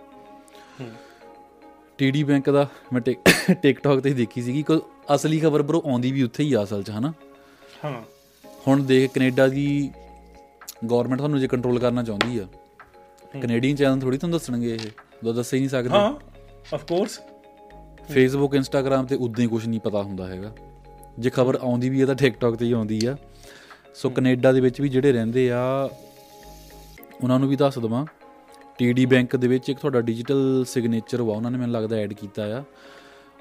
[1.98, 4.80] ਟੀਡੀ ਬੈਂਕ ਦਾ ਮੈਂ ਟਿਕ- ਟਿਕਟੌਕ ਤੇ ਦੇਖੀ ਸੀਗੀ ਕਿ
[5.14, 7.12] ਅਸਲੀ ਖਬਰ ਬਰੋ ਆਉਂਦੀ ਵੀ ਉੱਥੇ ਹੀ ਆ ਅਸਲ 'ਚ ਹਨਾ?
[7.84, 8.02] ਹਾਂ।
[8.68, 9.90] ਹੁਣ ਦੇਖ ਕੈਨੇਡਾ ਦੀ
[10.90, 12.46] ਗਵਰਨਮੈਂਟ ਤੁਹਾਨੂੰ ਜੇ ਕੰਟਰੋਲ ਕਰਨਾ ਚਾਹੁੰਦੀ ਆ।
[13.40, 16.14] ਕੈਨੇਡੀਅਨ ਚੈਨਲ ਥੋੜੀ ਤੁਹਾਨੂੰ ਦੱਸਣਗੇ ਇਹ। ਉਹ ਦੱਸ ਹੀ ਨਹੀਂ ਸਕਦੇ। ਹਾਂ
[16.74, 17.20] ਆਫ ਕੋਰਸ
[18.10, 20.52] ਫੇਸਬੁੱਕ ਇੰਸਟਾਗ੍ਰam ਤੇ ਉਦਾਂ ਹੀ ਕੁਝ ਨਹੀਂ ਪਤਾ ਹੁੰਦਾ ਹੈਗਾ।
[21.18, 23.16] ਜੇ ਖਬਰ ਆਉਂਦੀ ਵੀ ਹੈ ਤਾਂ ਟਿਕਟੌਕ ਤੇ ਹੀ ਆਉਂਦੀ ਆ।
[23.94, 25.90] ਸੋ ਕੈਨੇਡਾ ਦੇ ਵਿੱਚ ਵੀ ਜਿਹੜੇ ਰਹਿੰਦੇ ਆ
[27.22, 28.06] ਉਹਨਾਂ ਨੂੰ ਵੀ ਦੱਸ ਦਵਾਂ।
[28.78, 32.58] ਟੀਡੀ ਬੈਂਕ ਦੇ ਵਿੱਚ ਇੱਕ ਤੁਹਾਡਾ ਡਿਜੀਟਲ ਸਿਗਨੇਚਰ ਵਾ ਉਹਨਾਂ ਨੇ ਮੈਨੂੰ ਲੱਗਦਾ ਐਡ ਕੀਤਾ
[32.58, 32.62] ਆ।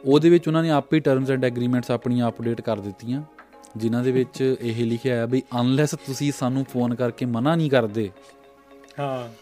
[0.06, 3.22] ਉਹਦੇ ਵਿੱਚ ਉਹਨਾਂ ਨੇ ਆਪੇ ਟਰਮਸ ਐਂਡ ਐਗਰੀਮੈਂਟਸ ਆਪਣੀਆਂ ਅਪਡੇਟ ਕਰ ਦਿੱਤੀਆਂ।
[3.78, 8.12] ਜਿਨ੍ਹਾਂ ਦੇ ਵਿੱਚ ਇਹ ਲਿਖਿਆ ਆ ਵੀ ਅਨਲੈਸ ਤੁਸੀਂ ਸਾਨੂੰ ਫੋਨ ਕਰਕੇ ਮਨਾ ਨਹੀਂ ਕਰਦੇ।
[9.00, 9.34] ਹਾਂ।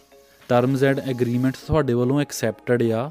[0.48, 3.10] ਟਰਮਸ ਐਂਡ ਐਗਰੀਮੈਂਟਸ ਤੁਹਾਡੇ ਵੱਲੋਂ ਐਕਸੈਪਟਡ ਆ।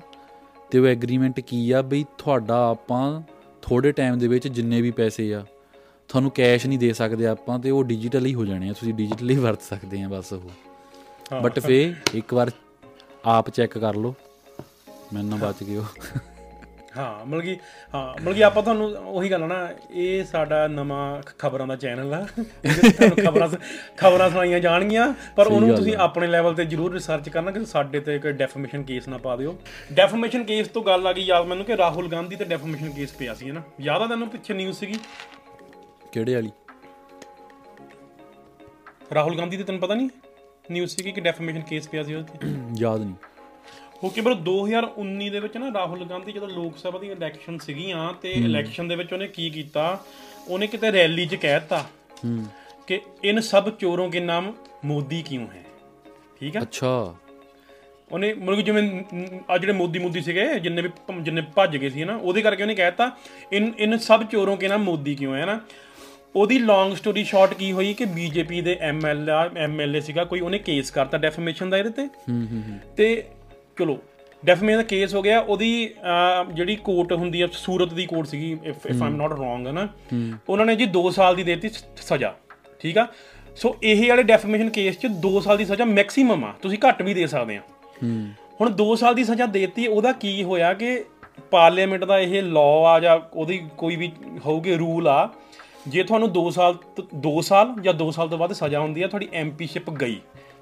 [0.71, 3.21] ਤੇ ਉਹ ਐਗਰੀਮੈਂਟ ਕੀ ਆ ਬਈ ਤੁਹਾਡਾ ਆਪਾਂ
[3.61, 5.45] ਥੋੜੇ ਟਾਈਮ ਦੇ ਵਿੱਚ ਜਿੰਨੇ ਵੀ ਪੈਸੇ ਆ
[6.07, 9.61] ਤੁਹਾਨੂੰ ਕੈਸ਼ ਨਹੀਂ ਦੇ ਸਕਦੇ ਆਪਾਂ ਤੇ ਉਹ ਡਿਜੀਟਲੀ ਹੋ ਜਾਣੇ ਆ ਤੁਸੀਂ ਡਿਜੀਟਲੀ ਵਰਤ
[9.61, 10.51] ਸਕਦੇ ਆ ਬਸ ਉਹ।
[11.33, 12.51] ਹਾਂ। ਬਟ ਫੇ ਇੱਕ ਵਾਰ
[13.25, 14.15] ਆਪ ਚੈੱਕ ਕਰ ਲਓ।
[15.13, 15.83] ਮੈਨੂੰ ਨਾ ਬਚ ਗਿਓ।
[16.97, 17.57] ਹਾਂ ਮਤਲਬ ਕਿ
[17.95, 22.13] ਹਾਂ ਮਤਲਬ ਕਿ ਆਪਾਂ ਤੁਹਾਨੂੰ ਉਹੀ ਗੱਲ ਆ ਨਾ ਇਹ ਸਾਡਾ ਨਵਾਂ ਖਬਰਾਂ ਦਾ ਚੈਨਲ
[22.13, 22.27] ਆ।
[22.67, 23.49] ਤੁਹਾਨੂੰ ਖਬਰਾਂ
[23.97, 28.19] ਖਬਰਾਂ ਸੁਣਾਈਆਂ ਜਾਣਗੀਆਂ ਪਰ ਉਹਨੂੰ ਤੁਸੀਂ ਆਪਣੇ ਲੈਵਲ ਤੇ ਜਰੂਰ ਰਿਸਰਚ ਕਰਨਾ ਕਿ ਸਾਡੇ ਤੇ
[28.19, 29.57] ਕੋਈ ਡੈਫਰਮੇਸ਼ਨ ਕੇਸ ਨਾ ਪਾ ਦਿਓ।
[29.93, 33.33] ਡੈਫਰਮੇਸ਼ਨ ਕੇਸ ਤੋਂ ਗੱਲ ਆ ਗਈ ਯਾਦ ਮੈਨੂੰ ਕਿ ਰਾਹੁਲ ਗਾਂਧੀ ਤੇ ਡੈਫਰਮੇਸ਼ਨ ਕੇਸ ਪਿਆ
[33.33, 33.61] ਸੀ ਨਾ?
[33.81, 34.99] ਯਾਦ ਆ ਤੈਨੂੰ ਪਿੱਛੇ ਨਿਊਜ਼ ਸੀਗੀ?
[36.11, 36.51] ਕਿਹੜੇ ਵਾਲੀ?
[39.13, 40.09] ਰਾਹੁਲ ਗਾਂਧੀ ਤੇ ਤੈਨੂੰ ਪਤਾ ਨਹੀਂ?
[40.71, 43.15] ਨਿਊਜ਼ ਸੀਗੀ ਕਿ ਡੈਫਰਮੇਸ਼ਨ ਕੇਸ ਪਿਆ ਸੀ ਉਹਦੇ ਤੇ। ਯਾਦ ਨਹੀਂ।
[44.03, 48.31] ਓਕੇ ਬਰੋ 2019 ਦੇ ਵਿੱਚ ਨਾ ਰਾਹੁਲ ਗਾਂਧੀ ਜਦੋਂ ਲੋਕ ਸਭਾ ਦੀ ਇਲੈਕਸ਼ਨ ਸੀਗੀਆਂ ਤੇ
[48.31, 50.03] ਇਲੈਕਸ਼ਨ ਦੇ ਵਿੱਚ ਉਹਨੇ ਕੀ ਕੀਤਾ?
[50.47, 51.85] ਉਹਨੇ ਕਿਤੇ ਰੈਲੀ 'ਚ ਕਹਿਤਾ
[52.87, 54.53] ਕਿ ਇਨ ਸਭ ਚੋਰੋਂ ਕੇ ਨਾਮ
[54.85, 55.63] ਮੋਦੀ ਕਿਉਂ ਹੈ?
[56.39, 56.61] ਠੀਕ ਆ?
[56.61, 57.15] ਅੱਛਾ।
[58.11, 59.03] ਉਹਨੇ ਮਤਲਬ ਜਿਵੇਂ
[59.49, 60.89] ਆ ਜਿਹੜੇ ਮੋਦੀ ਮੋਦੀ ਸੀਗੇ ਜਿੰਨੇ ਵੀ
[61.21, 63.11] ਜਿੰਨੇ ਭੱਜ ਗਏ ਸੀ ਨਾ ਉਹਦੇ ਕਰਕੇ ਉਹਨੇ ਕਹਿਤਾ
[63.53, 65.45] ਇਨ ਇਨ ਸਭ ਚੋਰੋਂ ਕੇ ਨਾਮ ਮੋਦੀ ਕਿਉਂ ਹੈ?
[65.45, 65.59] ਨਾ
[66.35, 70.91] ਉਹਦੀ ਲੌਂਗ ਸਟੋਰੀ ਸ਼ਾਰਟ ਕੀ ਹੋਈ ਕਿ ਬੀਜੇਪੀ ਦੇ ਐਮਐਲ ਐਮਐਲਏ ਸੀਗਾ ਕੋਈ ਉਹਨੇ ਕੇਸ
[70.91, 73.23] ਕਰਤਾ ਡੈਫਰਮੇਸ਼ਨ ਦਾ ਇਹਦੇ ਤੇ। ਹੂੰ ਹੂੰ ਹੂੰ। ਤੇ
[73.79, 73.97] ਚਲੋ
[74.45, 75.93] ਡੈਫਰਮੇਸ਼ਨ ਦਾ ਕੇਸ ਹੋ ਗਿਆ ਉਹਦੀ
[76.53, 79.87] ਜਿਹੜੀ ਕੋਰਟ ਹੁੰਦੀ ਆ ਸੂਰਤ ਦੀ ਕੋਰਟ ਸੀਗੀ if if I'm not wrong ਹੈ ਨਾ?
[80.49, 82.35] ਉਹਨਾਂ ਨੇ ਜੀ 2 ਸਾਲ ਦੀ ਦੇਤੀ ਸਜ਼ਾ
[82.79, 83.07] ਠੀਕ ਆ?
[83.55, 87.13] ਸੋ ਇਹ ਵਾਲੇ ਡੈਫਰਮੇਸ਼ਨ ਕੇਸ 'ਚ 2 ਸਾਲ ਦੀ ਸਜ਼ਾ ਮੈਕਸਿਮਮ ਆ ਤੁਸੀਂ ਘੱਟ ਵੀ
[87.13, 87.61] ਦੇ ਸਕਦੇ ਆ।
[88.61, 91.03] ਹੁਣ 2 ਸਾਲ ਦੀ ਸਜ਼ਾ ਦੇਤੀ ਉਹਦਾ ਕੀ ਹੋਇਆ ਕਿ
[91.51, 94.11] ਪਾਰਲੀਮੈਂਟ ਦਾ ਇਹ ਲਾਅ ਆ ਜਾਂ ਉਹਦੀ ਕੋਈ ਵੀ
[94.45, 95.29] ਹੋਊਗੀ ਰੂਲ ਆ
[95.87, 96.75] ਜੇ ਤੁਹਾਨੂੰ 2 ਸਾਲ
[97.27, 100.19] 2 ਸਾਲ ਜਾਂ 2 ਸਾਲ ਤੋਂ ਬਾਅਦ ਸਜ਼ਾ ਹੁੰਦੀ ਆ ਤੁਹਾਡੀ ਐਮਪੀਸ਼ਿਪ ਗਈ।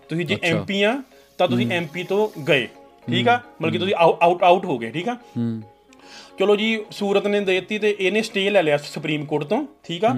[0.10, 1.02] ਤੁਸੀਂ ਜੇ। ਐਮਪੀ ਆ
[1.38, 2.68] ਤਾਂ ਤੁਸੀਂ ਐਮਪੀ ਤੋਂ ਗਏ।
[3.08, 3.40] ਠੀਕ ਆ?
[3.62, 5.18] ਮਤਲਬ ਕਿ ਤੁਸੀਂ ਆਊਟ ਆਊਟ ਹੋ ਗਏ ਠੀਕ ਆ?
[6.40, 10.14] ਚਲੋ ਜੀ ਸੂਰਤ ਨੇ ਦੇਤੀ ਤੇ ਇਹਨੇ ਸਟੇ ਲੈ ਲਿਆ ਸੁਪਰੀਮ ਕੋਰਟ ਤੋਂ ਠੀਕ ਆ?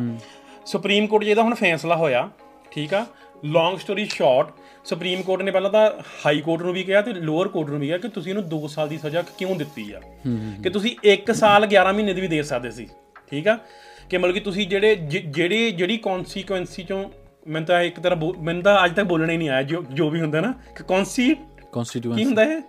[0.65, 2.29] ਸੁਪਰੀਮ ਕੋਰਟ ਜਿਹਦਾ ਹੁਣ ਫੈਸਲਾ ਹੋਇਆ
[2.71, 3.05] ਠੀਕ ਆ?
[3.45, 4.47] Long story short
[4.85, 5.89] supreme court ਨੇ ਪਹਿਲਾਂ ਤਾਂ
[6.25, 8.67] ਹਾਈ ਕੋਰਟ ਨੂੰ ਵੀ ਕਿਹਾ ਤੇ ਲੋਅਰ ਕੋਰਟ ਨੂੰ ਵੀ ਕਿਹਾ ਕਿ ਤੁਸੀਂ ਇਹਨੂੰ 2
[8.67, 9.99] ਸਾਲ ਦੀ ਸਜ਼ਾ ਕਿਉਂ ਦਿੱਤੀ ਆ?
[10.63, 12.87] ਕਿ ਤੁਸੀਂ 1 ਸਾਲ 11 ਮਹੀਨੇ ਦੀ ਵੀ ਦੇ ਸਕਦੇ ਸੀ
[13.29, 13.57] ਠੀਕ ਆ?
[14.09, 17.03] ਕਿ ਮਤਲਬ ਕਿ ਤੁਸੀਂ ਜਿਹੜੇ ਜਿਹੜੇ ਜਿਹੜੀ ਕਨਸੀਕੁਐਂਸੀ ਚੋਂ
[17.47, 20.21] ਮੈਨੂੰ ਤਾਂ ਇੱਕ ਤਰ੍ਹਾਂ ਮੈਨੂੰ ਤਾਂ ਅੱਜ ਤੱਕ ਬੋਲਣਾ ਹੀ ਨਹੀਂ ਆਇਆ ਜੋ ਜੋ ਵੀ
[20.21, 21.35] ਹੁੰਦਾ ਨਾ ਕਿ ਕੌਨਸੀ ਕੀ
[21.73, 22.59] ਕਨਸਟੀਟਿਊਐਂਸੀ ਹੁੰਦਾ ਹੈ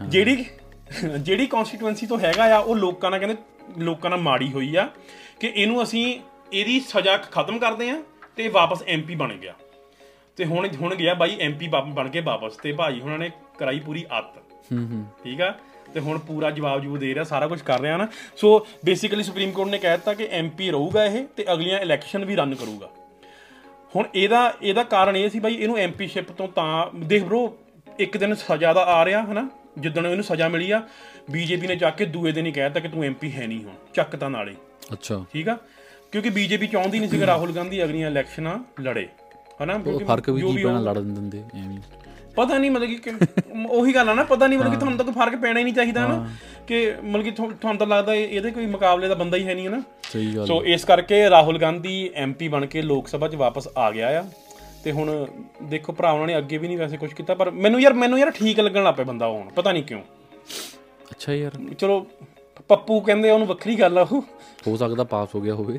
[0.00, 0.44] ਹਾਂ। ਜਿਹੜੀ
[1.20, 3.36] ਜਿਹੜੀ ਕਨਸਟੀਟੂਐਂਸੀ ਤੋਂ ਹੈਗਾ ਆ ਉਹ ਲੋਕਾਂ ਨਾਲ ਕਹਿੰਦੇ
[3.78, 4.88] ਲੋਕਾਂ ਨਾਲ ਮਾੜੀ ਹੋਈ ਆ
[5.40, 6.20] ਕਿ ਇਹਨੂੰ ਅਸੀਂ
[6.52, 8.02] ਇਹਦੀ ਸਜ਼ਾ ਖਤਮ ਕਰਦੇ ਆ
[8.36, 9.54] ਤੇ ਵਾਪਸ ਐਮਪੀ ਬਣ ਗਿਆ।
[10.36, 14.06] ਤੇ ਹੁਣ ਹੁਣ ਗਿਆ ਬਾਈ ਐਮਪੀ ਬਣ ਕੇ ਵਾਪਸ ਤੇ ਭਾਈ ਉਹਨਾਂ ਨੇ ਕਰਾਈ ਪੂਰੀ
[14.18, 14.38] ਅੱਤ।
[14.72, 15.54] ਹੂੰ ਹੂੰ। ਠੀਕ ਆ?
[15.94, 19.50] ਤੇ ਹੁਣ ਪੂਰਾ ਜਵਾਬ ਜੂ ਦੇ ਰਿਹਾ ਸਾਰਾ ਕੁਝ ਕਰ ਰਿਹਾ ਨਾ। ਸੋ ਬੇਸਿਕਲੀ ਸੁਪਰੀਮ
[19.50, 22.90] ਕੋਰਟ ਨੇ ਕਹਿ ਦਿੱਤਾ ਕਿ ਐਮਪੀ ਰਹੂਗਾ ਇਹ ਤੇ ਅਗਲੀਆਂ ਇਲੈਕਸ਼ਨ ਵੀ ਰਨ ਕਰੂਗਾ।
[23.96, 27.48] ਹੁਣ ਇਹਦਾ ਇਹਦਾ ਕਾਰਨ ਇਹ ਸੀ ਬਾਈ ਇਹਨੂੰ ਐਮਪੀਸ਼ਿਪ ਤੋਂ ਤਾਂ ਦੇਖ ਬ్రో
[28.00, 29.48] ਇੱਕ ਦਿਨ ਸਜ਼ਾ ਦਾ ਆ ਰਿਹਾ ਹਨਾ?
[29.78, 30.82] ਜਿੱਦਣ ਇਹਨੂੰ ਸਜ਼ਾ ਮਿਲੀ ਆ
[31.30, 33.74] ਬੀਜੇਪੀ ਨੇ ਜਾ ਕੇ ਦੂਏ ਦਿਨ ਹੀ ਕਹਿ ਦਿੱਤਾ ਕਿ ਤੂੰ ਐਮਪੀ ਹੈ ਨਹੀਂ ਹੁਣ
[33.94, 34.54] ਚੱਕ ਤਾਂ ਨਾਲੇ।
[34.92, 35.56] ਅੱਛਾ। ਠੀਕ ਆ?
[36.12, 39.06] ਕਿਉਂਕਿ ਬੀਜੇਪੀ ਚਾਹੁੰਦੀ ਨਹੀਂ ਸੀ ਕਿ ਰਾਹੁਲ ਗਾਂਧੀ ਅਗਲੀਆਂ ਇਲੈਕਸ਼ਨਾਂ ਲੜੇ
[39.62, 39.78] ਹਨਾ?
[39.78, 41.78] ਕਿਉਂਕਿ ਫ਼ਰਕ ਵੀ ਕੀ ਪੈਣਾ ਲੜਨ ਦਿੰਦੇ ਐਵੇਂ।
[42.36, 43.10] ਪਤਾ ਨਹੀਂ ਮਤਲਬ ਕਿ
[43.68, 45.74] ਉਹੀ ਗੱਲ ਆ ਨਾ ਪਤਾ ਨਹੀਂ ਮਤਲਬ ਕਿ ਤੁਹਾਨੂੰ ਤਾਂ ਕੋਈ ਫ਼ਰਕ ਪੈਣਾ ਹੀ ਨਹੀਂ
[45.74, 46.28] ਚਾਹੀਦਾ ਨਾ
[46.66, 49.70] ਕਿ ਮਤਲਬ ਕਿ ਤੁਹਾਨੂੰ ਤਾਂ ਲੱਗਦਾ ਇਹ- ਇਹਦੇ ਕੋਈ ਮੁਕਾਬਲੇ ਦਾ ਬੰਦਾ ਹੀ ਹੈ ਨਹੀਂ
[49.70, 53.68] ਨਾ ਸਹੀ ਗੱਲ ਸੋ ਇਸ ਕਰਕੇ ਰਾਹੁਲ ਗਾਂਧੀ ਐਮਪੀ ਬਣ ਕੇ ਲੋਕ ਸਭਾ 'ਚ ਵਾਪਸ
[53.76, 54.24] ਆ ਗਿਆ ਆ।
[54.84, 55.26] ਤੇ ਹੁਣ
[55.62, 58.30] ਦੇਖੋ ਭਰਾ ਉਹਨਾਂ ਨੇ ਅੱਗੇ ਵੀ ਨਹੀਂ ਵੈਸੇ ਕੁਝ ਕੀਤਾ ਪਰ ਮੈਨੂੰ ਯਾਰ ਮੈਨੂੰ ਯਾਰ
[58.30, 60.00] ਠੀਕ ਲੱਗਣ ਲੱਗ ਪਿਆ ਬੰਦਾ ਹੁਣ ਪਤਾ ਨਹੀਂ ਕਿਉਂ।
[61.10, 62.06] ਅੱਛਾ ਯਾਰ। ਚਲੋ
[62.68, 64.22] ਪੱਪੂ ਕਹਿੰਦੇ ਉਹਨੂੰ ਵੱਖਰੀ ਗੱਲ ਆ ਉਹ
[64.66, 65.78] ਹੋ ਸਕਦਾ ਪਾਸ ਹੋ ਗਿਆ ਹੋਵੇ।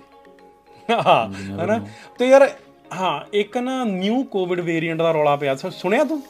[0.89, 1.79] ਹਾਂ ਹਨਾ?
[2.19, 2.49] ਤੇ ਯਾਰ
[2.95, 6.21] ਹਾਂ ਇੱਕ ਨਾ ਨਿਊ ਕੋਵਿਡ ਵੇਰੀਐਂਟ ਦਾ ਰੌਲਾ ਪਿਆ ਸੁਣਿਆ ਤੂੰ?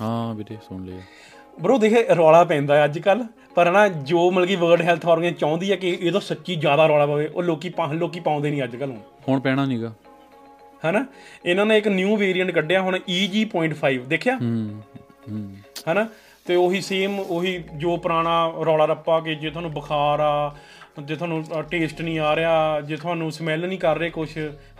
[0.00, 1.00] ਹਾਂ ਵੀਰੇ ਸੁਣ ਲਿਆ।
[1.60, 3.24] ਬਰੋ ਦੇਖੇ ਰੌਲਾ ਪੈਂਦਾ ਅੱਜ ਕੱਲ
[3.54, 6.86] ਪਰ ਨਾ ਜੋ ਮਤਲਬ ਕਿ ਵਰਲਡ ਹੈਲਥ ਆਰਗੇਨਾਈਜੇਸ਼ਨ ਚਾਹੁੰਦੀ ਹੈ ਕਿ ਇਹ ਤਾਂ ਸੱਚੀ ਜ਼ਿਆਦਾ
[6.86, 8.92] ਰੌਲਾ ਪਵੇ ਉਹ ਲੋਕੀ ਲੋਕੀ ਪਾਉਂਦੇ ਨਹੀਂ ਅੱਜ ਕੱਲ
[9.28, 9.92] ਹੁਣ ਪੈਣਾ ਨਹੀਂਗਾ
[10.82, 11.04] ਹਨਾ?
[11.44, 14.36] ਇਹਨਾਂ ਨੇ ਇੱਕ ਨਿਊ ਵੇਰੀਐਂਟ ਕੱਢਿਆ ਹੁਣ E EG.5 ਦੇਖਿਆ?
[14.36, 14.80] ਹੂੰ
[15.88, 16.06] ਹਨਾ?
[16.46, 18.34] ਤੇ ਉਹੀ ਸੇਮ ਉਹੀ ਜੋ ਪੁਰਾਣਾ
[18.66, 20.54] ਰੌਲਾ ਰੱਪਾ ਕਿ ਜੇ ਤੁਹਾਨੂੰ ਬੁਖਾਰ ਆ
[21.02, 24.28] ਜੇ ਤੁਹਾਨੂੰ ਟੇਸਟ ਨਹੀਂ ਆ ਰਿਹਾ ਜੇ ਤੁਹਾਨੂੰ ਸਮੈਲ ਨਹੀਂ ਕਰ ਰਹੇ ਕੁਝ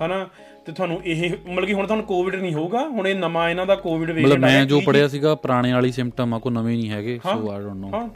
[0.03, 0.27] ਹਨਾ?
[0.67, 3.75] ਤੇ ਤੁਹਾਨੂੰ ਇਹ ਮਤਲਬ ਕਿ ਹੁਣ ਤੁਹਾਨੂੰ ਕੋਵਿਡ ਨਹੀਂ ਹੋਊਗਾ ਹੁਣ ਇਹ ਨਵਾਂ ਇਹਨਾਂ ਦਾ
[3.77, 7.19] ਕੋਵਿਡ ਮਤਲਬ ਵੇਰੀਐਂਟ ਮੈਂ ਜੋ ਪੜਿਆ ਸੀਗਾ ਪੁਰਾਣੇ ਵਾਲੀ ਸਿੰਪਟਮ ਆ ਕੋ ਨਵੇਂ ਨਹੀਂ ਹੈਗੇ
[7.23, 8.09] ਸੋ ਆਈ ਡੋਨਟ ਨੋ ਹਾਂ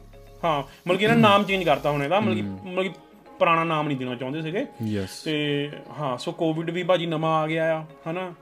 [0.45, 2.91] ਹਾਂ। ਮਤਲਬ ਕਿ ਇਹਨਾਂ ਨਾਮ ਚੇਂਜ ਕਰਤਾ ਹੁਣ ਇਹਦਾ ਮਤਲਬ ਕਿ ਮਤਲਬ ਕਿ
[3.39, 5.71] ਪੁਰਾਣਾ ਨਾਮ ਨਹੀਂ ਦੇਣਾ ਚਾਹੁੰਦੇ ਸੀਗੇ। ਯੈਸ ਤੇ
[6.01, 8.33] ਹਾਂ ਸੋ ਕੋਵਿਡ ਵੀ ਭਾਜੀ ਨਵਾਂ ਆ ਗਿਆ ਆ ਹਨਾ?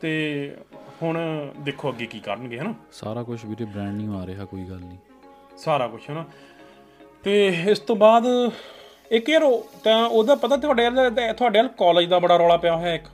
[0.00, 0.56] ਤੇ
[1.02, 1.18] ਹੁਣ
[1.58, 2.74] ਦੇਖੋ ਅੱਗੇ ਕੀ ਕਰਨਗੇ ਹਨਾ?
[2.92, 4.98] ਸਾਰਾ ਕੁਝ ਵੀਰੇ ਬ੍ਰਾਂਡ ਨਹੀਂ ਆ ਰਿਹਾ ਕੋਈ ਗੱਲ ਨਹੀਂ।
[5.58, 6.24] ਸਾਰਾ ਕੁਝ ਹਨਾ?
[7.22, 8.24] ਤੇ ਇਸ ਤੋਂ ਬਾਅਦ
[9.10, 9.42] ਇੱਕ ਯਾਰ
[9.84, 13.04] ਤਾਂ ਉਹਦਾ ਪਤਾ ਤੁਹਾਡੇ ਵੱਲ ਤੁਹਾਡੇ ਵੱਲ ਕਾਲਜ ਦਾ ਬੜਾ ਰੌਲਾ ਪਿਆ ਹੋਇਆ ਇੱਕ।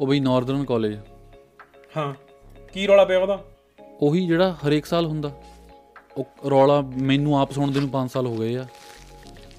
[0.00, 0.98] ਉਹ ਬਈ ਨਾਰਦਰਨ ਕਾਲਜ
[1.96, 2.14] ਹਾਂ
[2.72, 3.44] ਕੀ ਰੌਲਾ ਪਿਆ ਉਹਦਾ?
[4.00, 5.32] ਉਹੀ ਜਿਹੜਾ ਹਰੇਕ ਸਾਲ ਹੁੰਦਾ।
[6.16, 8.66] ਉਹ ਰੌਲਾ ਮੈਨੂੰ ਆਪ ਸੁਣਦੇ ਨੂੰ 5 ਸਾਲ ਹੋ ਗਏ ਆ।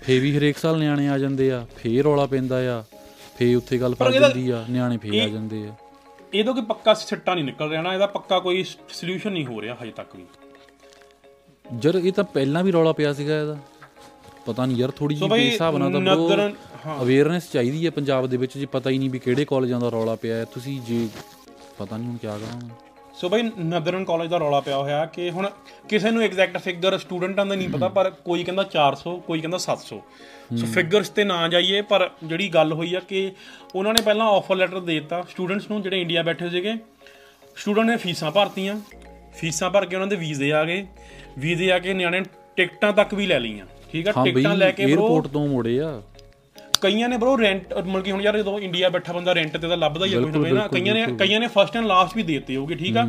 [0.02, 2.84] ਫੇ ਵੀ ਹਰੇਕ ਸਾਲ ਨਿਆਣੇ ਆ ਜਾਂਦੇ ਆ ਫੇਰ ਰੌਲਾ ਪੈਂਦਾ ਆ
[3.38, 5.74] ਫੇ ਉੱਥੇ ਗੱਲ ਇਹਦਾ- ਜਾਂਦੀ ਆ ਨਿਆਣੇ ਫੇਰ ਆ ਜਾਂਦੇ ਆ।
[6.34, 9.78] ਇਹਦੋਂ ਕੋਈ ਪੱਕਾ ਸਿੱਟਾ ਨਹੀਂ ਨਿਕਲ ਰਿਹਾ ਨਾ ਇਹਦਾ ਪੱਕਾ ਕੋਈ ਸੋਲੂਸ਼ਨ ਨਹੀਂ ਹੋ ਰਿਹਾ
[9.84, 10.26] ਹਜੇ ਤੱਕ ਵੀ।
[11.80, 13.58] ਜਰ ਇਹ ਤਾਂ ਪਹਿਲਾਂ ਵੀ ਰੌਲਾ ਪਿਆ ਸੀਗਾ ਇਹਦਾ।
[14.46, 18.58] ਪਤਾ ਨਹੀਂ ਯਾਰ ਥੋੜੀ ਜਿਹੀ ਬਈ ਬੇਸਾਬ ਨਾਲ ਤਾਂ। ਅਵੇਅਰਨੈਸ ਚਾਹੀਦੀ ਹੈ ਪੰਜਾਬ ਦੇ ਵਿੱਚ
[18.58, 21.08] ਜੇ ਪਤਾ ਹੀ ਨਹੀਂ ਵੀ ਕਿਹੜੇ ਕਾਲਜਾਂ ਦਾ ਰੌਲਾ ਪਿਆ ਹੈ। ਤੁਸੀਂ ਜੇ
[21.78, 22.91] ਪਤਾ ਨਹੀਂ ਹੁਣ ਕੀ ਕਰਾਂ
[23.22, 25.50] ਸੋ ਬਈ ਨਦਰਨ ਕਾਲਜ ਦਾ ਰੌਲਾ ਪਿਆ ਹੋਇਆ ਕਿ ਹੁਣ
[25.90, 30.00] ਕਿਸੇ ਨੂੰ ਐਗਜ਼ੈਕਟ ਫਿਗਰ ਸਟੂਡੈਂਟਾਂ ਦਾ ਨਹੀਂ ਪਤਾ ਪਰ ਕੋਈ ਕਹਿੰਦਾ 400 ਕੋਈ ਕਹਿੰਦਾ 700
[30.58, 33.32] ਸੋ। ਫਿਗਰਸ ਤੇ ਨਾ ਜਾਈਏ ਪਰ ਜਿਹੜੀ ਗੱਲ ਹੋਈ ਆ ਕਿ
[33.76, 36.74] ਉਹਨਾਂ ਨੇ ਪਹਿਲਾਂ ਆਫਰ ਲੈਟਰ ਦੇ ਦਿੱਤਾ ਸਟੂਡੈਂਟਸ ਨੂੰ ਜਿਹੜੇ ਇੰਡੀਆ ਬੈਠੇ ਸੀਗੇ।
[37.56, 38.80] ਸਟੂਡੈਂਟ ਨੇ ਫੀਸਾਂ ਭਰਤੀਆਂ
[39.36, 40.88] ਫੀਸਾਂ ਭਰ ਕੇ ਉਹਨਾਂ ਦੇ ਵੀਜ਼ੇ ਆ ਗਏ।
[41.40, 42.22] ਵੀਜ਼ੇ ਆ ਕੇ ਨਿਆਣੇ
[42.56, 46.02] ਟਿਕਟਾਂ ਤੱਕ ਵੀ ਲੈ ਲਈਆਂ। ਠੀਕ ਆ ਟਿਕਟਾਂ ਲੈ ਕੇ bro, 에어ਪੋਰਟ ਤੋਂ ਮੁੜੇ ਆ।
[46.82, 49.78] ਕਈਆਂ ਨੇ ਬ్రో ਰੈਂਟ ਮਤਲਬ ਕਿ ਹੁਣ ਯਾਰ ਜਦੋਂ ਇੰਡੀਆ ਬੈਠਾ ਬੰਦਾ ਰੈਂਟ ਤੇ ਤਾਂ
[49.78, 52.24] ਲੱਭਦਾ ਹੀ ਆ ਕੋਈ ਨਾ ਕੋਈ ਨਾ। ਕਈਆਂ ਨੇ ਕਈਆਂ ਨੇ ਫਸਟ ਐਂਡ ਲਾਸਟ ਵੀ
[52.24, 53.08] ਦੇਤੇ ਹੋਗੇ ਠੀਕ ਆ?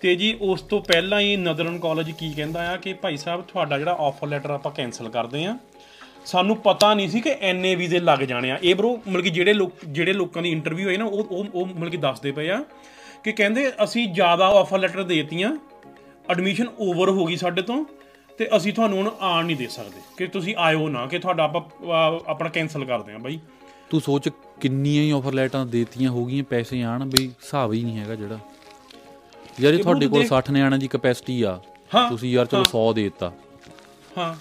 [0.00, 3.78] ਤੇ ਜੀ ਉਸ ਤੋਂ ਪਹਿਲਾਂ ਹੀ ਨਦਰਨ ਕਾਲਜ ਕੀ ਕਹਿੰਦਾ ਆ ਕਿ ਭਾਈ ਸਾਹਿਬ ਤੁਹਾਡਾ
[3.78, 5.58] ਜਿਹੜਾ ਆਫਰ ਲੈਟਰ ਆਪਾਂ ਕੈਨਸਲ ਕਰਦੇ ਆ।
[6.24, 9.52] ਸਾਨੂੰ ਪਤਾ ਨਹੀਂ ਸੀ ਕਿ ਐਨਏ ਵੀਜ਼ੇ ਲੱਗ ਜਾਣੇ ਆ। ਇਹ ਬ్రో ਮਤਲਬ ਕਿ ਜਿਹੜੇ
[9.52, 12.64] ਲੋਕ ਜਿਹੜੇ ਲੋਕਾਂ ਦੀ ਇੰਟਰਵਿਊ ਹੋਈ ਨਾ ਉਹ ਉਹ ਉਹ ਮਤਲਬ ਕਿ ਦੱਸਦੇ ਪਏ ਆ
[13.24, 15.56] ਕਿ ਕਹਿੰਦੇ ਅਸੀਂ ਜ਼ਿਆਦਾ ਆਫਰ ਲੈਟਰ ਦੇਤੀਆਂ
[16.30, 17.84] ਐਡਮਿਸ਼ਨ ਓਵਰ ਹੋ ਗਈ ਸਾਡੇ ਤੋਂ।
[18.38, 21.60] ਤੇ ਅਸੀਂ ਤੁਹਾਨੂੰ ਹੁਣ ਆਣ ਨਹੀਂ ਦੇ ਸਕਦੇ ਕਿ ਤੁਸੀਂ ਆਇਓ ਨਾ ਕਿ ਤੁਹਾਡਾ ਆਪਾਂ
[22.26, 23.38] ਆਪਣਾ ਕੈਨਸਲ ਕਰਦੇ ਆ ਬਾਈ।
[23.90, 24.28] ਤੂੰ ਸੋਚ
[24.60, 28.38] ਕਿੰਨੀਆਂ ਹੀ ਆਫਰ ਲੈਟਾਂ ਦੇਤੀਆਂ ਹੋਗੀਆਂ ਪੈਸੇ ਆਣ ਬਈ ਹਿਸਾਬ ਹੀ ਨਹੀਂ ਹੈਗਾ ਜਿਹੜਾ।
[29.60, 31.60] ਯਾਰ ਇਹ ਤੁਹਾਡੇ ਕੋਲ 60 ਨਿਆਣਿਆਂ ਦੀ ਕਪੈਸਿਟੀ ਆ।
[32.08, 33.32] ਤੁਸੀਂ ਯਾਰ ਚਲੋ 100 ਦੇ ਦਿੱਤਾ।
[34.18, 34.34] ਹਾਂ।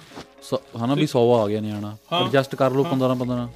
[0.86, 3.48] ਹਨਾ ਵੀ 100 ਆ ਗਿਆ ਨਿਆਣਾ। ਐਡਜਸਟ ਕਰ ਲਓ 15 15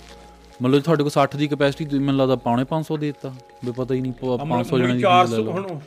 [0.61, 3.33] ਮਤਲਬ ਤੁਹਾਡੇ ਕੋਲ 60 ਦੀ ਕਪੈਸਿਟੀ ਮੈਨੂੰ ਲੱਗਦਾ ਪੌਣੇ 500 ਦੇ ਦਿੱਤਾ।
[3.65, 5.79] ਵੀ ਪਤਾ ਹੀ ਨਹੀਂ ਪ- 500 ਜਣੇ ਦੀ ਚੀਜ਼ ਲੈ 400 ਲਓ। ਹੁਣ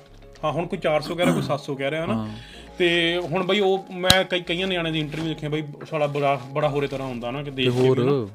[0.44, 2.28] ਹਾਂ ਹੁਣ ਕੋਈ 400 ਕਹਿ ਰਿਹਾ ਕੋਈ 700 ਕਹਿ ਰਿਹਾ ਨਾ
[2.78, 6.68] ਤੇ ਹੁਣ ਬਈ ਉਹ ਮੈਂ ਕਈ ਕਈਆਂ ਨਿਆਣੇ ਦੀ ਇੰਟਰਵਿਊ ਦੇਖਿਆ ਬਈ ਸਾਡਾ ਬੜਾ ਬੜਾ
[6.68, 8.00] ਹੋਰੇ ਤਰ੍ਹਾਂ ਹੁੰਦਾ ਨਾ ਕਿ ਦੇਖ ਕੇ ਹੋਰ?
[8.00, 8.28] ਵੀ ਨਾ।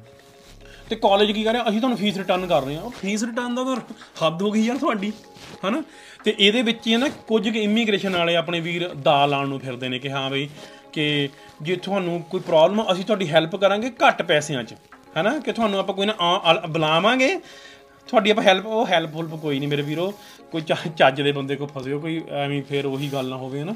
[0.90, 1.68] ਤੇ ਕਾਲਜ ਕੀ ਕਰ ਰਿਹਾ?
[1.68, 3.76] ਅਸੀਂ ਤੁਹਾਨੂੰ ਫੀਸ ਰਿਟਰਨ ਕਰ ਰਹੇ ਹਾਂ। ਉਹ ਫੀਸ ਰਿਟਰਨ ਦਾ ਤਾਂ
[4.26, 5.12] ਹੱਦ ਹੋ ਗਈ ਯਾਰ ਤੁਹਾਡੀ
[5.68, 5.82] ਹਨਾ?
[6.24, 9.88] ਤੇ ਇਹਦੇ ਵਿੱਚ ਹੀ ਨਾ ਕੁਝ ਕੁ ਇਮੀਗ੍ਰੇਸ਼ਨ ਵਾਲੇ ਆਪਣੇ ਵੀਰ ਦਾ ਲਾਉਣ ਨੂੰ ਫਿਰਦੇ
[9.88, 10.48] ਨੇ ਕਿ ਹਾਂ ਬਈ
[10.92, 11.28] ਕਿ
[11.62, 14.74] ਜੇ ਤੁਹਾਨੂੰ ਕੋਈ ਪ੍ਰੋਬਲਮ ਅਸੀਂ ਤੁਹਾਡੀ ਹੈਲਪ ਕਰਾਂਗੇ ਘੱਟ ਪੈਸਿਆਂ 'ਚ
[15.20, 15.38] ਹਨਾ?
[15.38, 17.40] ਕਿ ਤੁਹਾਨੂੰ ਆਪਾਂ ਕੋਈ ਨਾ ਆ- ਆ- ਬੁਲਾਵਾਂਗੇ।
[18.08, 20.14] ਤੁਹਾਡੀ ਆਪਾਂ ਹੈਲਪ ਉਹ ਹੈਲਪ ਹੁਲਪ ਕੋਈ ਨਹੀਂ ਮੇਰੇ ਵੀਰੋ।
[20.52, 23.74] ਕੋਈ ਚ- ਚੱਜ ਦੇ ਬੰਦੇ ਕੋ ਫਸਿਓ ਕੋਈ ਐਵੇਂ ਫੇਰ ਉਹੀ ਗੱਲ ਨਾ ਹੋਵੇ ਹਨਾ?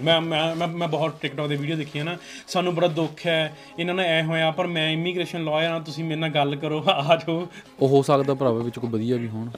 [0.00, 2.16] ਮੈਂ ਮੈਂ ਮੈਂ ਮੈਂ ਬਹੁਤ ਟਿਕਟੌਕ ਦੇ ਵੀਡੀਓ ਦੇਖੀਆਂ ਨਾ
[2.48, 6.20] ਸਾਨੂੰ ਬੜਾ ਦੁੱਖ ਹੈ ਇਹਨਾਂ ਨਾਲ ਐ ਹੋਇਆ ਪਰ ਮੈਂ ਇਮੀਗ੍ਰੇਸ਼ਨ ਲਾਇਰ ਆ ਤੁਸੀਂ ਮੇਰੇ
[6.20, 7.46] ਨਾਲ ਗੱਲ ਕਰੋ ਆ ਜਾਓ
[7.80, 9.48] ਉਹ ਹੋ ਸਕਦਾ ਭਰਾਵਾ ਵਿੱਚ ਕੋਈ ਵਧੀਆ ਵੀ ਹੋਣ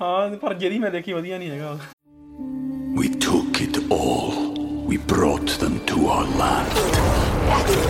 [0.00, 1.78] ਹਾਂ ਪਰ ਜਿਹੜੀ ਮੈਂ ਦੇਖੀ ਵਧੀਆ ਨਹੀਂ ਹੈਗਾ
[2.96, 4.36] We took it all.
[4.88, 6.78] We brought them to our land.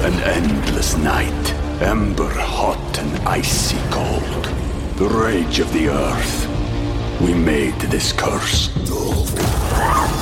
[0.02, 1.52] An endless night,
[1.90, 4.50] ember hot and icy cold.
[4.98, 6.55] The rage of the earth.
[7.20, 8.68] We made this curse.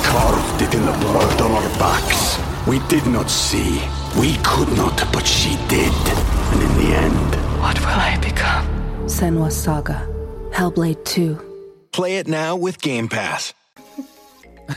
[0.04, 2.38] Carved it in the blood on our backs.
[2.68, 3.82] We did not see.
[4.18, 5.92] We could not, but she did.
[6.52, 7.34] And in the end.
[7.60, 8.66] What will I become?
[9.06, 10.08] Senwa Saga.
[10.52, 11.36] Hellblade 2.
[11.90, 13.54] Play it now with Game Pass.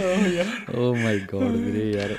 [0.00, 0.46] oh, yeah.
[0.74, 2.10] oh my god, ਵੀਰੇ ਯਾਰ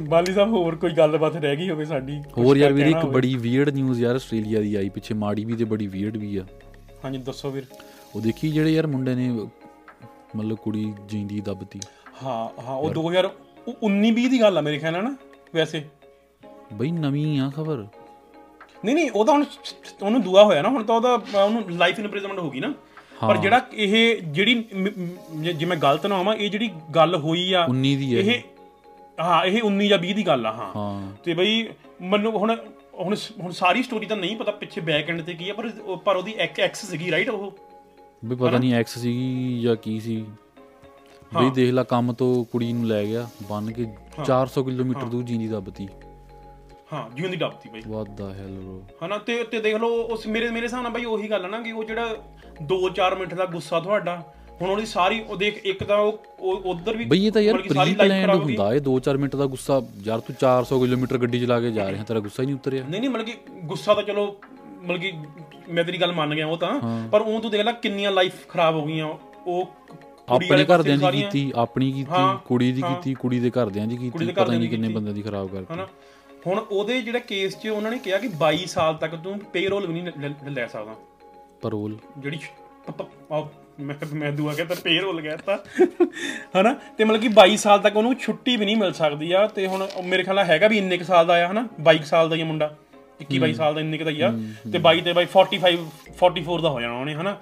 [0.00, 2.22] ਬਾਲੀ ਸਾਹਿਬ ਹੋਰ ਕੋਈ ਗੱਲਬਾਤ ਰਹਿ ਗਈ ਹੋਵੇ ਸਾਡੀ?
[2.38, 5.64] ਹੋਰ ਯਾਰ ਵੀਰੇ ਇੱਕ। ਬੜੀ ਵੀਅਰਡ ਨਿਊਜ਼ ਯਾਰ ਆਸਟ੍ਰੇਲੀਆ ਦੀ ਆਈ ਪਿੱਛੇ ਮਾੜੀ ਵੀ ਤੇ
[5.64, 6.44] ਬੜੀ ਵੀਅਰਡ ਵੀ ਆ।
[7.04, 7.64] ਹਾਂਜੀ ਦੱਸੋ ਵੀਰ।
[8.16, 9.28] ਉਹ ਦੇਖੀ ਜਿਹੜੇ ਯਾਰ ਮੁੰਡੇ ਨੇ
[10.36, 11.80] ਮਤਲਬ ਕੁੜੀ ਜਿੰਦੀ ਦੱਬਤੀ।
[12.24, 15.16] ਹਾਂ ਹਾਂ ਉਹ 2019 20 ਦੀ ਗੱਲ ਆ ਮੇਰੇ ਖਿਆਲ ਨਾਲ ਨਾ
[15.54, 15.84] ਵੈਸੇ।
[16.72, 17.86] ਬਈ ਨਵੀਂ ਆ ਖਬਰ।
[18.84, 19.44] ਨਹੀਂ ਨਹੀਂ ਉਹ ਤਾਂ ਹੁਣ
[20.02, 22.74] ਉਹਨੂੰ ਦੁਆ ਹੋਇਆ ਨਾ ਹੁਣ ਤਾਂ ਉਹਦਾ ਉਹਨੂੰ ਲਾਈਫ ਇੰਪ੍ਰਿਜ਼ਨਮੈਂਟ ਹੋ ਗਈ ਨਾ।
[23.28, 24.64] ਪਰ ਜਿਹੜਾ ਇਹ ਜਿਹੜੀ
[25.36, 28.42] ਜੇ- ਮੈਂ ਗਲਤ ਨਾ ਹੋਵਾਂ ਇਹ ਜਿਹੜੀ ਗੱਲ ਹੋਈ ਆ 19 ਦੀ ਹੈ ਇਹ।
[29.18, 31.68] ਹਾਂ ਇਹ 19 ਜਾਂ 20 ਦੀ ਗੱਲ ਆ ਹਾਂ। ਤੇ ਬਈ
[32.02, 32.54] ਮੈਨੂੰ ਹੁਣ
[32.98, 35.68] ਹੁਣ ਹੁਣ ਸਾਰੀ ਸਟੋਰੀ ਤਾਂ ਨਹੀਂ ਪਤਾ ਪਿੱਛੇ ਬੈਕ ਐਂਡ ਤੇ ਕੀ ਆ ਪਰ
[36.04, 37.50] ਪਰ ਉਹਦੀ ਐਕਸ ਸੀਗੀ ਰਾਈਟ ਉਹ?
[38.24, 40.24] ਵੀ ਪਤਾ ਨਹੀਂ ਐਕਸ ਸੀਗੀ ਜਾਂ ਕੀ ਸੀ।
[41.34, 43.86] ਬਈ ਦੇਖ ਲੈ ਕੰਮ ਤੋਂ ਕੁੜੀ ਨੂੰ ਲੈ ਗਿਆ ਬੰਨ ਕੇ
[44.24, 45.88] 400 ਕਿਲੋਮੀਟਰ ਦੂਰ ਜਿੰਦੀ ਦੱਬਤੀ
[46.92, 50.26] ਹਾਂ ਜਿਉਂ ਦੀ ਡੱਬਤੀ ਬਈ। ਵਾਟ ਦਾ ਹੈਲ ਬ్రో ਹਨਾ ਤੇ ਤੇ ਦੇਖ ਲਓ ਉਸ
[50.26, 52.16] ਮੇਰੇ ਮੇਰੇ ਹਿਸਾਬ ਨਾਲ ਬਈ ਉਹੀ ਗੱਲ ਆ ਨਾ ਕਿ ਉਹ ਜਿਹੜਾ
[52.72, 54.22] 2-4 ਮਿੰਟ ਦਾ ਗੁੱਸਾ ਤੁਹਾਡਾ
[54.60, 57.68] ਹੁਣ ਉਹਦੀ ਸਾਰੀ ਉਹ ਦੇਖ ਇੱਕ ਤਾਂ ਉਹ ਉਧਰ ਵੀ ਬਈ ਇਹ ਤਾਂ ਯਾਰ ਮਤਲਬ
[57.68, 60.20] ਕਿ ਸਾਰੀ ਪ੍ਰੀ life ਪਲਾਨਡ ਖਰਾਬ ਹੋ ਗਈ। ਹੁੰਦਾ ਇਹ 2-4 ਮਿੰਟ ਦਾ ਗੁੱਸਾ ਯਾਰ
[60.20, 63.10] ਤੂੰ 400 ਕਿਲੋਮੀਟਰ ਗੱਡੀ ਚਲਾ ਕੇ ਜਾ ਰਿਹਾ ਤੇਰਾ ਗੁੱਸਾ ਹੀ ਨਹੀਂ ਉਤਰਿਆ। ਨਹੀਂ ਨਹੀਂ
[63.10, 63.34] ਮਤਲਬ ਕਿ
[63.64, 64.26] ਗੁੱਸਾ ਤਾਂ ਚਲੋ
[64.82, 65.12] ਮਤਲਬ ਕਿ
[65.68, 66.80] ਮੈਂ ਤੇਰੀ ਗੱਲ ਮੰਨ ਗਿਆ ਉਹ ਤਾਂ
[67.12, 69.06] ਪਰ ਉਹ ਤੂੰ ਦੇਖ ਲੈ ਕਿੰਨੀਆਂ ਲਾਈਫ ਖਰਾਬ ਹੋ ਗਈਆਂ
[69.46, 69.68] ਉਹ
[70.28, 72.12] ਆਪਣੇ ਘਰਦਿਆਂ ਦੀ ਕੀਤੀ ਆਪਣੀ ਕੀਤੀ
[72.44, 75.80] ਕੁੜੀ ਦੀ। ਕੀਤੀ ਕੁੜੀ ਦੇ ਘਰਦਿਆਂ ਦੀ ਕੀਤੀ ਪਤਾ ਨਹੀਂ ਕਿੰਨੇ। ਬੰਦਿਆਂ ਦੀ ਖਰਾਬ ਕਰਤੀ
[76.46, 80.00] ਹੁਣ ਉਹਦੇ ਜਿਹੜੇ ਕੇਸ 'ਚ ਉਹਨਾਂ ਨੇ ਕਿਹਾ ਕਿ 22 ਸਾਲ ਤੱਕ ਤੂੰ ਪੇਰੋਲ ਵੀ
[80.00, 80.12] ਨਹੀਂ
[80.50, 80.94] ਲੈ- ਸਕਦਾ।
[81.62, 82.38] ਪਰੋਲ। ਜਿਹੜੀ
[83.80, 85.64] ਮੈਂ ਮੈਂ ਦੁਆ ਕਹਿੰਦਾ ਪੇਰੋਲ ਕਹਿਤਾ
[86.60, 86.74] ਹਨਾ?
[86.98, 89.86] ਤੇ ਮਤਲਬ ਕਿ 22 ਸਾਲ ਤੱਕ ਉਹਨੂੰ ਛੁੱਟੀ ਵੀ ਨਹੀਂ ਮਿਲ ਸਕਦੀ ਆ ਤੇ ਹੁਣ
[90.04, 91.68] ਮੇਰੇ ਖਿਆਲ ਨਾਲ ਹੈਗਾ ਵੀ ਇੰਨੇ ਕੁ ਸਾਲ ਦਾ ਆ ਹਨਾ?
[91.90, 92.76] 22 ਸਾਲ ਦਾ ਹੀ ਆ ਮੁੰਡਾ।
[93.22, 94.32] 21 22 ਸਾਲ ਦਾ ਇੰਨੇ ਕੁ ਦਾ ਹੀ ਆ।
[94.72, 95.76] ਤੇ 22 ਤੇ ਬਾਈ 45
[96.22, 97.32] 44 ਦਾ ਹੋ ਜਾਣਾ ਉਹਨੇ ਹਨਾ?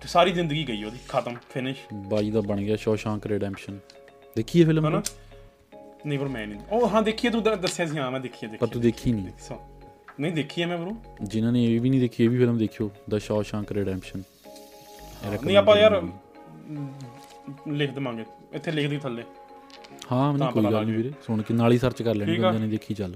[0.00, 3.78] ਤੇ ਸਾਰੀ ਜ਼ਿੰਦਗੀ ਗਈ ਉਹਦੀ ਖਤਮ ਫਿਨਿਸ਼ ਬਾਈ ਦਾ ਬਣ ਗਿਆ ਸ਼ੋਸ਼ਾਂਕ ਰਿਡੈਂਪਸ਼ਨ
[4.36, 5.02] ਦੇਖੀਏ ਫਿਲਮ ਹਨਾ?
[6.06, 8.72] ਨਹੀਂ ਪਰ ਮੈਂ ਨਹੀਂ ਉਹ ਹਾਂ ਦੇਖੀਏ ਤੂੰ ਦੱਸਿਆ ਸੀ ਹਾਂ ਮੈਂ ਦੇਖੀਏ ਪਰ ਦੇਖੀ
[8.72, 9.56] ਤੂੰ ਦੇਖੀ ਨਹੀਂ
[10.20, 12.90] ਨਹੀਂ ਦੇਖੀ ਹੈ ਮੈਂ ਬਰੋ ਜਿਨ੍ਹਾਂ ਨੇ ਇਹ ਵੀ ਨਹੀਂ ਦੇਖੀ ਇਹ ਵੀ ਫਿਲਮ ਦੇਖਿਓ
[13.10, 14.22] ਦਾ ਸ਼ੋਸ਼ਾਂਕ ਰਿਡੈਂਪਸ਼ਨ
[15.26, 16.00] ਨਹੀਂ ਆਪਾਂ ਯਾਰ
[17.68, 18.24] ਲਿਖ ਦਵਾਂਗੇ
[18.54, 19.22] ਇੱਥੇ ਲਿਖ ਦੀ ਥੱਲੇ।
[20.12, 22.66] ਹਾਂ ਮੈਨੂੰ ਕੋਈ ਗੱਲ ਨਹੀਂ ਵੀਰੇ ਸੁਣ ਕੇ ਨਾਲ ਹੀ ਸਰਚ ਕਰ ਲੈਣੀ ਬੰਦੇ ਨੇ
[22.66, 23.14] ਦੇਖੀ ਚੱਲ।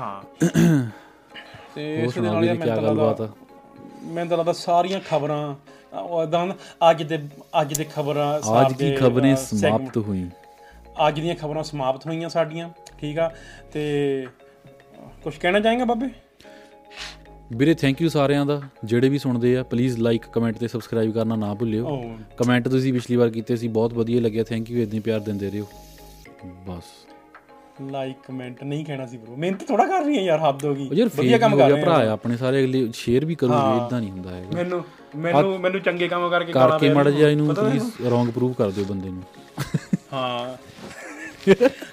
[0.00, 0.20] ਹਾਂ।
[1.74, 3.28] ਤੇ ਇਸ ਦੇ ਨਾਲ ਯਾਰ ਮੈਂ ਤਾਂ ਲੱਗਦਾ
[4.06, 5.54] ਮੈਂ ਤਾਂ ਲੱਗਦਾ ਸਾਰੀਆਂ ਖਬਰਾਂ
[6.00, 6.46] ਉਦਾਂ
[6.90, 7.18] ਅੱਜ ਦੇ
[7.60, 8.28] ਅੱਜ ਦੇ ਖਬਰਾਂ
[8.60, 10.24] ਅੱਜ ਦੀ ਖਬਰਾਂ ਸਮਾਪਤ ਹੋਈ।
[11.08, 13.30] ਅੱਜ ਦੀਆਂ ਖਬਰਾਂ ਸਮਾਪਤ ਹੋਈਆਂ ਸਾਡੀਆਂ ਠੀਕ ਆ?
[13.72, 14.26] ਤੇ
[15.24, 16.08] ਕੁਝ ਕਹਿਣਾ ਚਾਹੇਗਾ ਬਾਬੇ?
[17.52, 21.36] ਵੀਰੇ ਥੈਂਕ ਯੂ ਸਾਰਿਆਂ ਦਾ ਜਿਹੜੇ ਵੀ ਸੁਣਦੇ ਆ ਪਲੀਜ਼ ਲਾਈਕ ਕਮੈਂਟ ਤੇ ਸਬਸਕ੍ਰਾਈਬ ਕਰਨਾ
[21.36, 25.20] ਨਾ ਭੁੱਲਿਓ। ਕਮੈਂਟ ਤੁਸੀਂ ਪਿਛਲੀ ਵਾਰ ਕੀਤੇ ਸੀ ਬਹੁਤ ਵਧੀਆ ਲੱਗਿਆ ਥੈਂਕ ਯੂ ਇਦਾਂ ਪਿਆਰ
[25.20, 25.66] ਦਿੰਦੇ ਰਹੋ।
[26.66, 26.82] ਬਸ।
[27.82, 30.88] ਲਾਈਕ ਕਮੈਂਟ ਨਹੀਂ ਕਹਿਣਾ ਸੀ ਬ్రో ਮਿਹਨਤ ਥੋੜਾ ਕਰ ਰਹੀ ਹੈ ਯਾਰ ਹੱਦ ਹੋ ਗਈ।
[31.18, 34.50] ਵਧੀਆ ਕੰਮ ਕਰ ਰਹੇ ਭਰਾ ਆਪਣੇ ਸਾਰੇ ਅਗਲੇ ਸ਼ੇਅਰ ਵੀ ਕਰੋਗੇ। ਇਦਾਂ ਨਹੀਂ ਹੁੰਦਾ ਹੈਗਾ।
[34.54, 34.84] ਮੈਨੂੰ
[35.16, 37.54] ਮੈਨੂੰ ਮੈਨੂੰ ਚੰਗੇ ਕੰਮ ਕਰਕੇ ਗਾਲਾਂ ਕਰਕੇ ਮੜ ਜਿਹਾ ਇਹਨੂੰ?
[37.54, 39.22] ਪਲੀਜ਼ ਰੋਂਗ ਪ੍ਰੂਵ ਕਰ ਦਿਓ ਬੰਦੇ ਨੂੰ।
[40.12, 40.56] ਹਾਂ।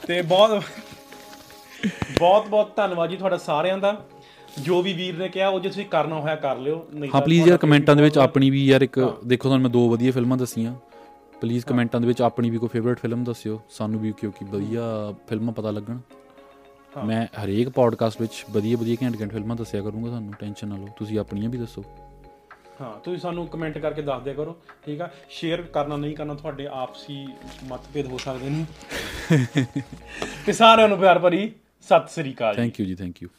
[0.07, 0.63] ਤੇ ਬਹੁਤ
[2.19, 4.05] ਬਹੁਤ ਬਹੁਤ ਧੰਨਵਾਦ ਜੀ ਤੁਹਾਡਾ ਸਾਰਿਆਂ ਦਾ।
[4.63, 7.47] ਜੋ ਵੀ ਵੀਰ ਨੇ ਕਿਹਾ ਉਹ ਜੇ ਤੁਸੀਂ ਕਰਨਾ ਹੋਇਆ ਕਰ ਲਿਓ ਨਹੀਂ ਹਾਂ ਪਲੀਜ਼
[7.47, 10.75] ਯਾਰ ਕਮੈਂਟਾਂ ਦੇ ਵਿੱਚ ਆਪਣੀ ਵੀ ਯਾਰ ਇੱਕ ਦੇਖੋ ਤੁਹਾਨੂੰ ਮੈਂ ਦੋ ਵਧੀਆ ਫਿਲਮਾਂ ਦੱਸੀਆਂ।
[11.41, 14.81] ਪਲੀਜ਼ ਕਮੈਂਟਾਂ ਦੇ ਵਿੱਚ ਆਪਣੀ ਵੀ ਕੋਈ ਫੇਵਰਿਟ ਫਿਲਮ ਦੱਸਿਓ। ਸਾਨੂੰ ਵੀ ਕਿਉਂਕਿ ਵਧੀਆ
[15.29, 15.99] ਫਿਲਮਾਂ ਪਤਾ ਲੱਗਣ।
[17.05, 20.87] ਮੈਂ ਹਰੇਕ ਪੋਡਕਾਸਟ ਵਿੱਚ ਵਧੀਆ ਵਧੀਆ ਘੈਂਟ ਘੈਂਟ ਫਿਲਮਾਂ ਦੱਸਿਆ ਕਰੂੰਗਾ ਤੁਹਾਨੂੰ। ਟੈਨਸ਼ਨ ਨਾ ਲਓ।
[20.97, 21.83] ਤੁਸੀਂ ਆਪਣੀਆਂ ਵੀ ਦੱਸੋ।
[22.81, 25.09] ਹਾਂ ਤੁਸੀਂ ਸਾਨੂੰ ਕਮੈਂਟ ਕਰਕੇ ਦੱਸ ਦਿਆ ਕਰੋ। ਠੀਕ ਆ?
[25.29, 27.25] ਸ਼ੇਅਰ ਕਰਨਾ ਨਹੀਂ ਕਰਨਾ ਤੁਹਾਡੇ ਆਪਸੀ
[27.69, 28.65] ਮਤਭੇਦ ਹੋ ਸਕਦੇ ਨੇ।
[30.45, 31.51] ਤੇ ਸਾਰਿਆਂ ਨੂੰ ਪਿਆਰ ਭਰੀ
[31.87, 33.29] ਸਤਿ ਸ੍ਰੀ ਅਕਾਲ thank you ji thank you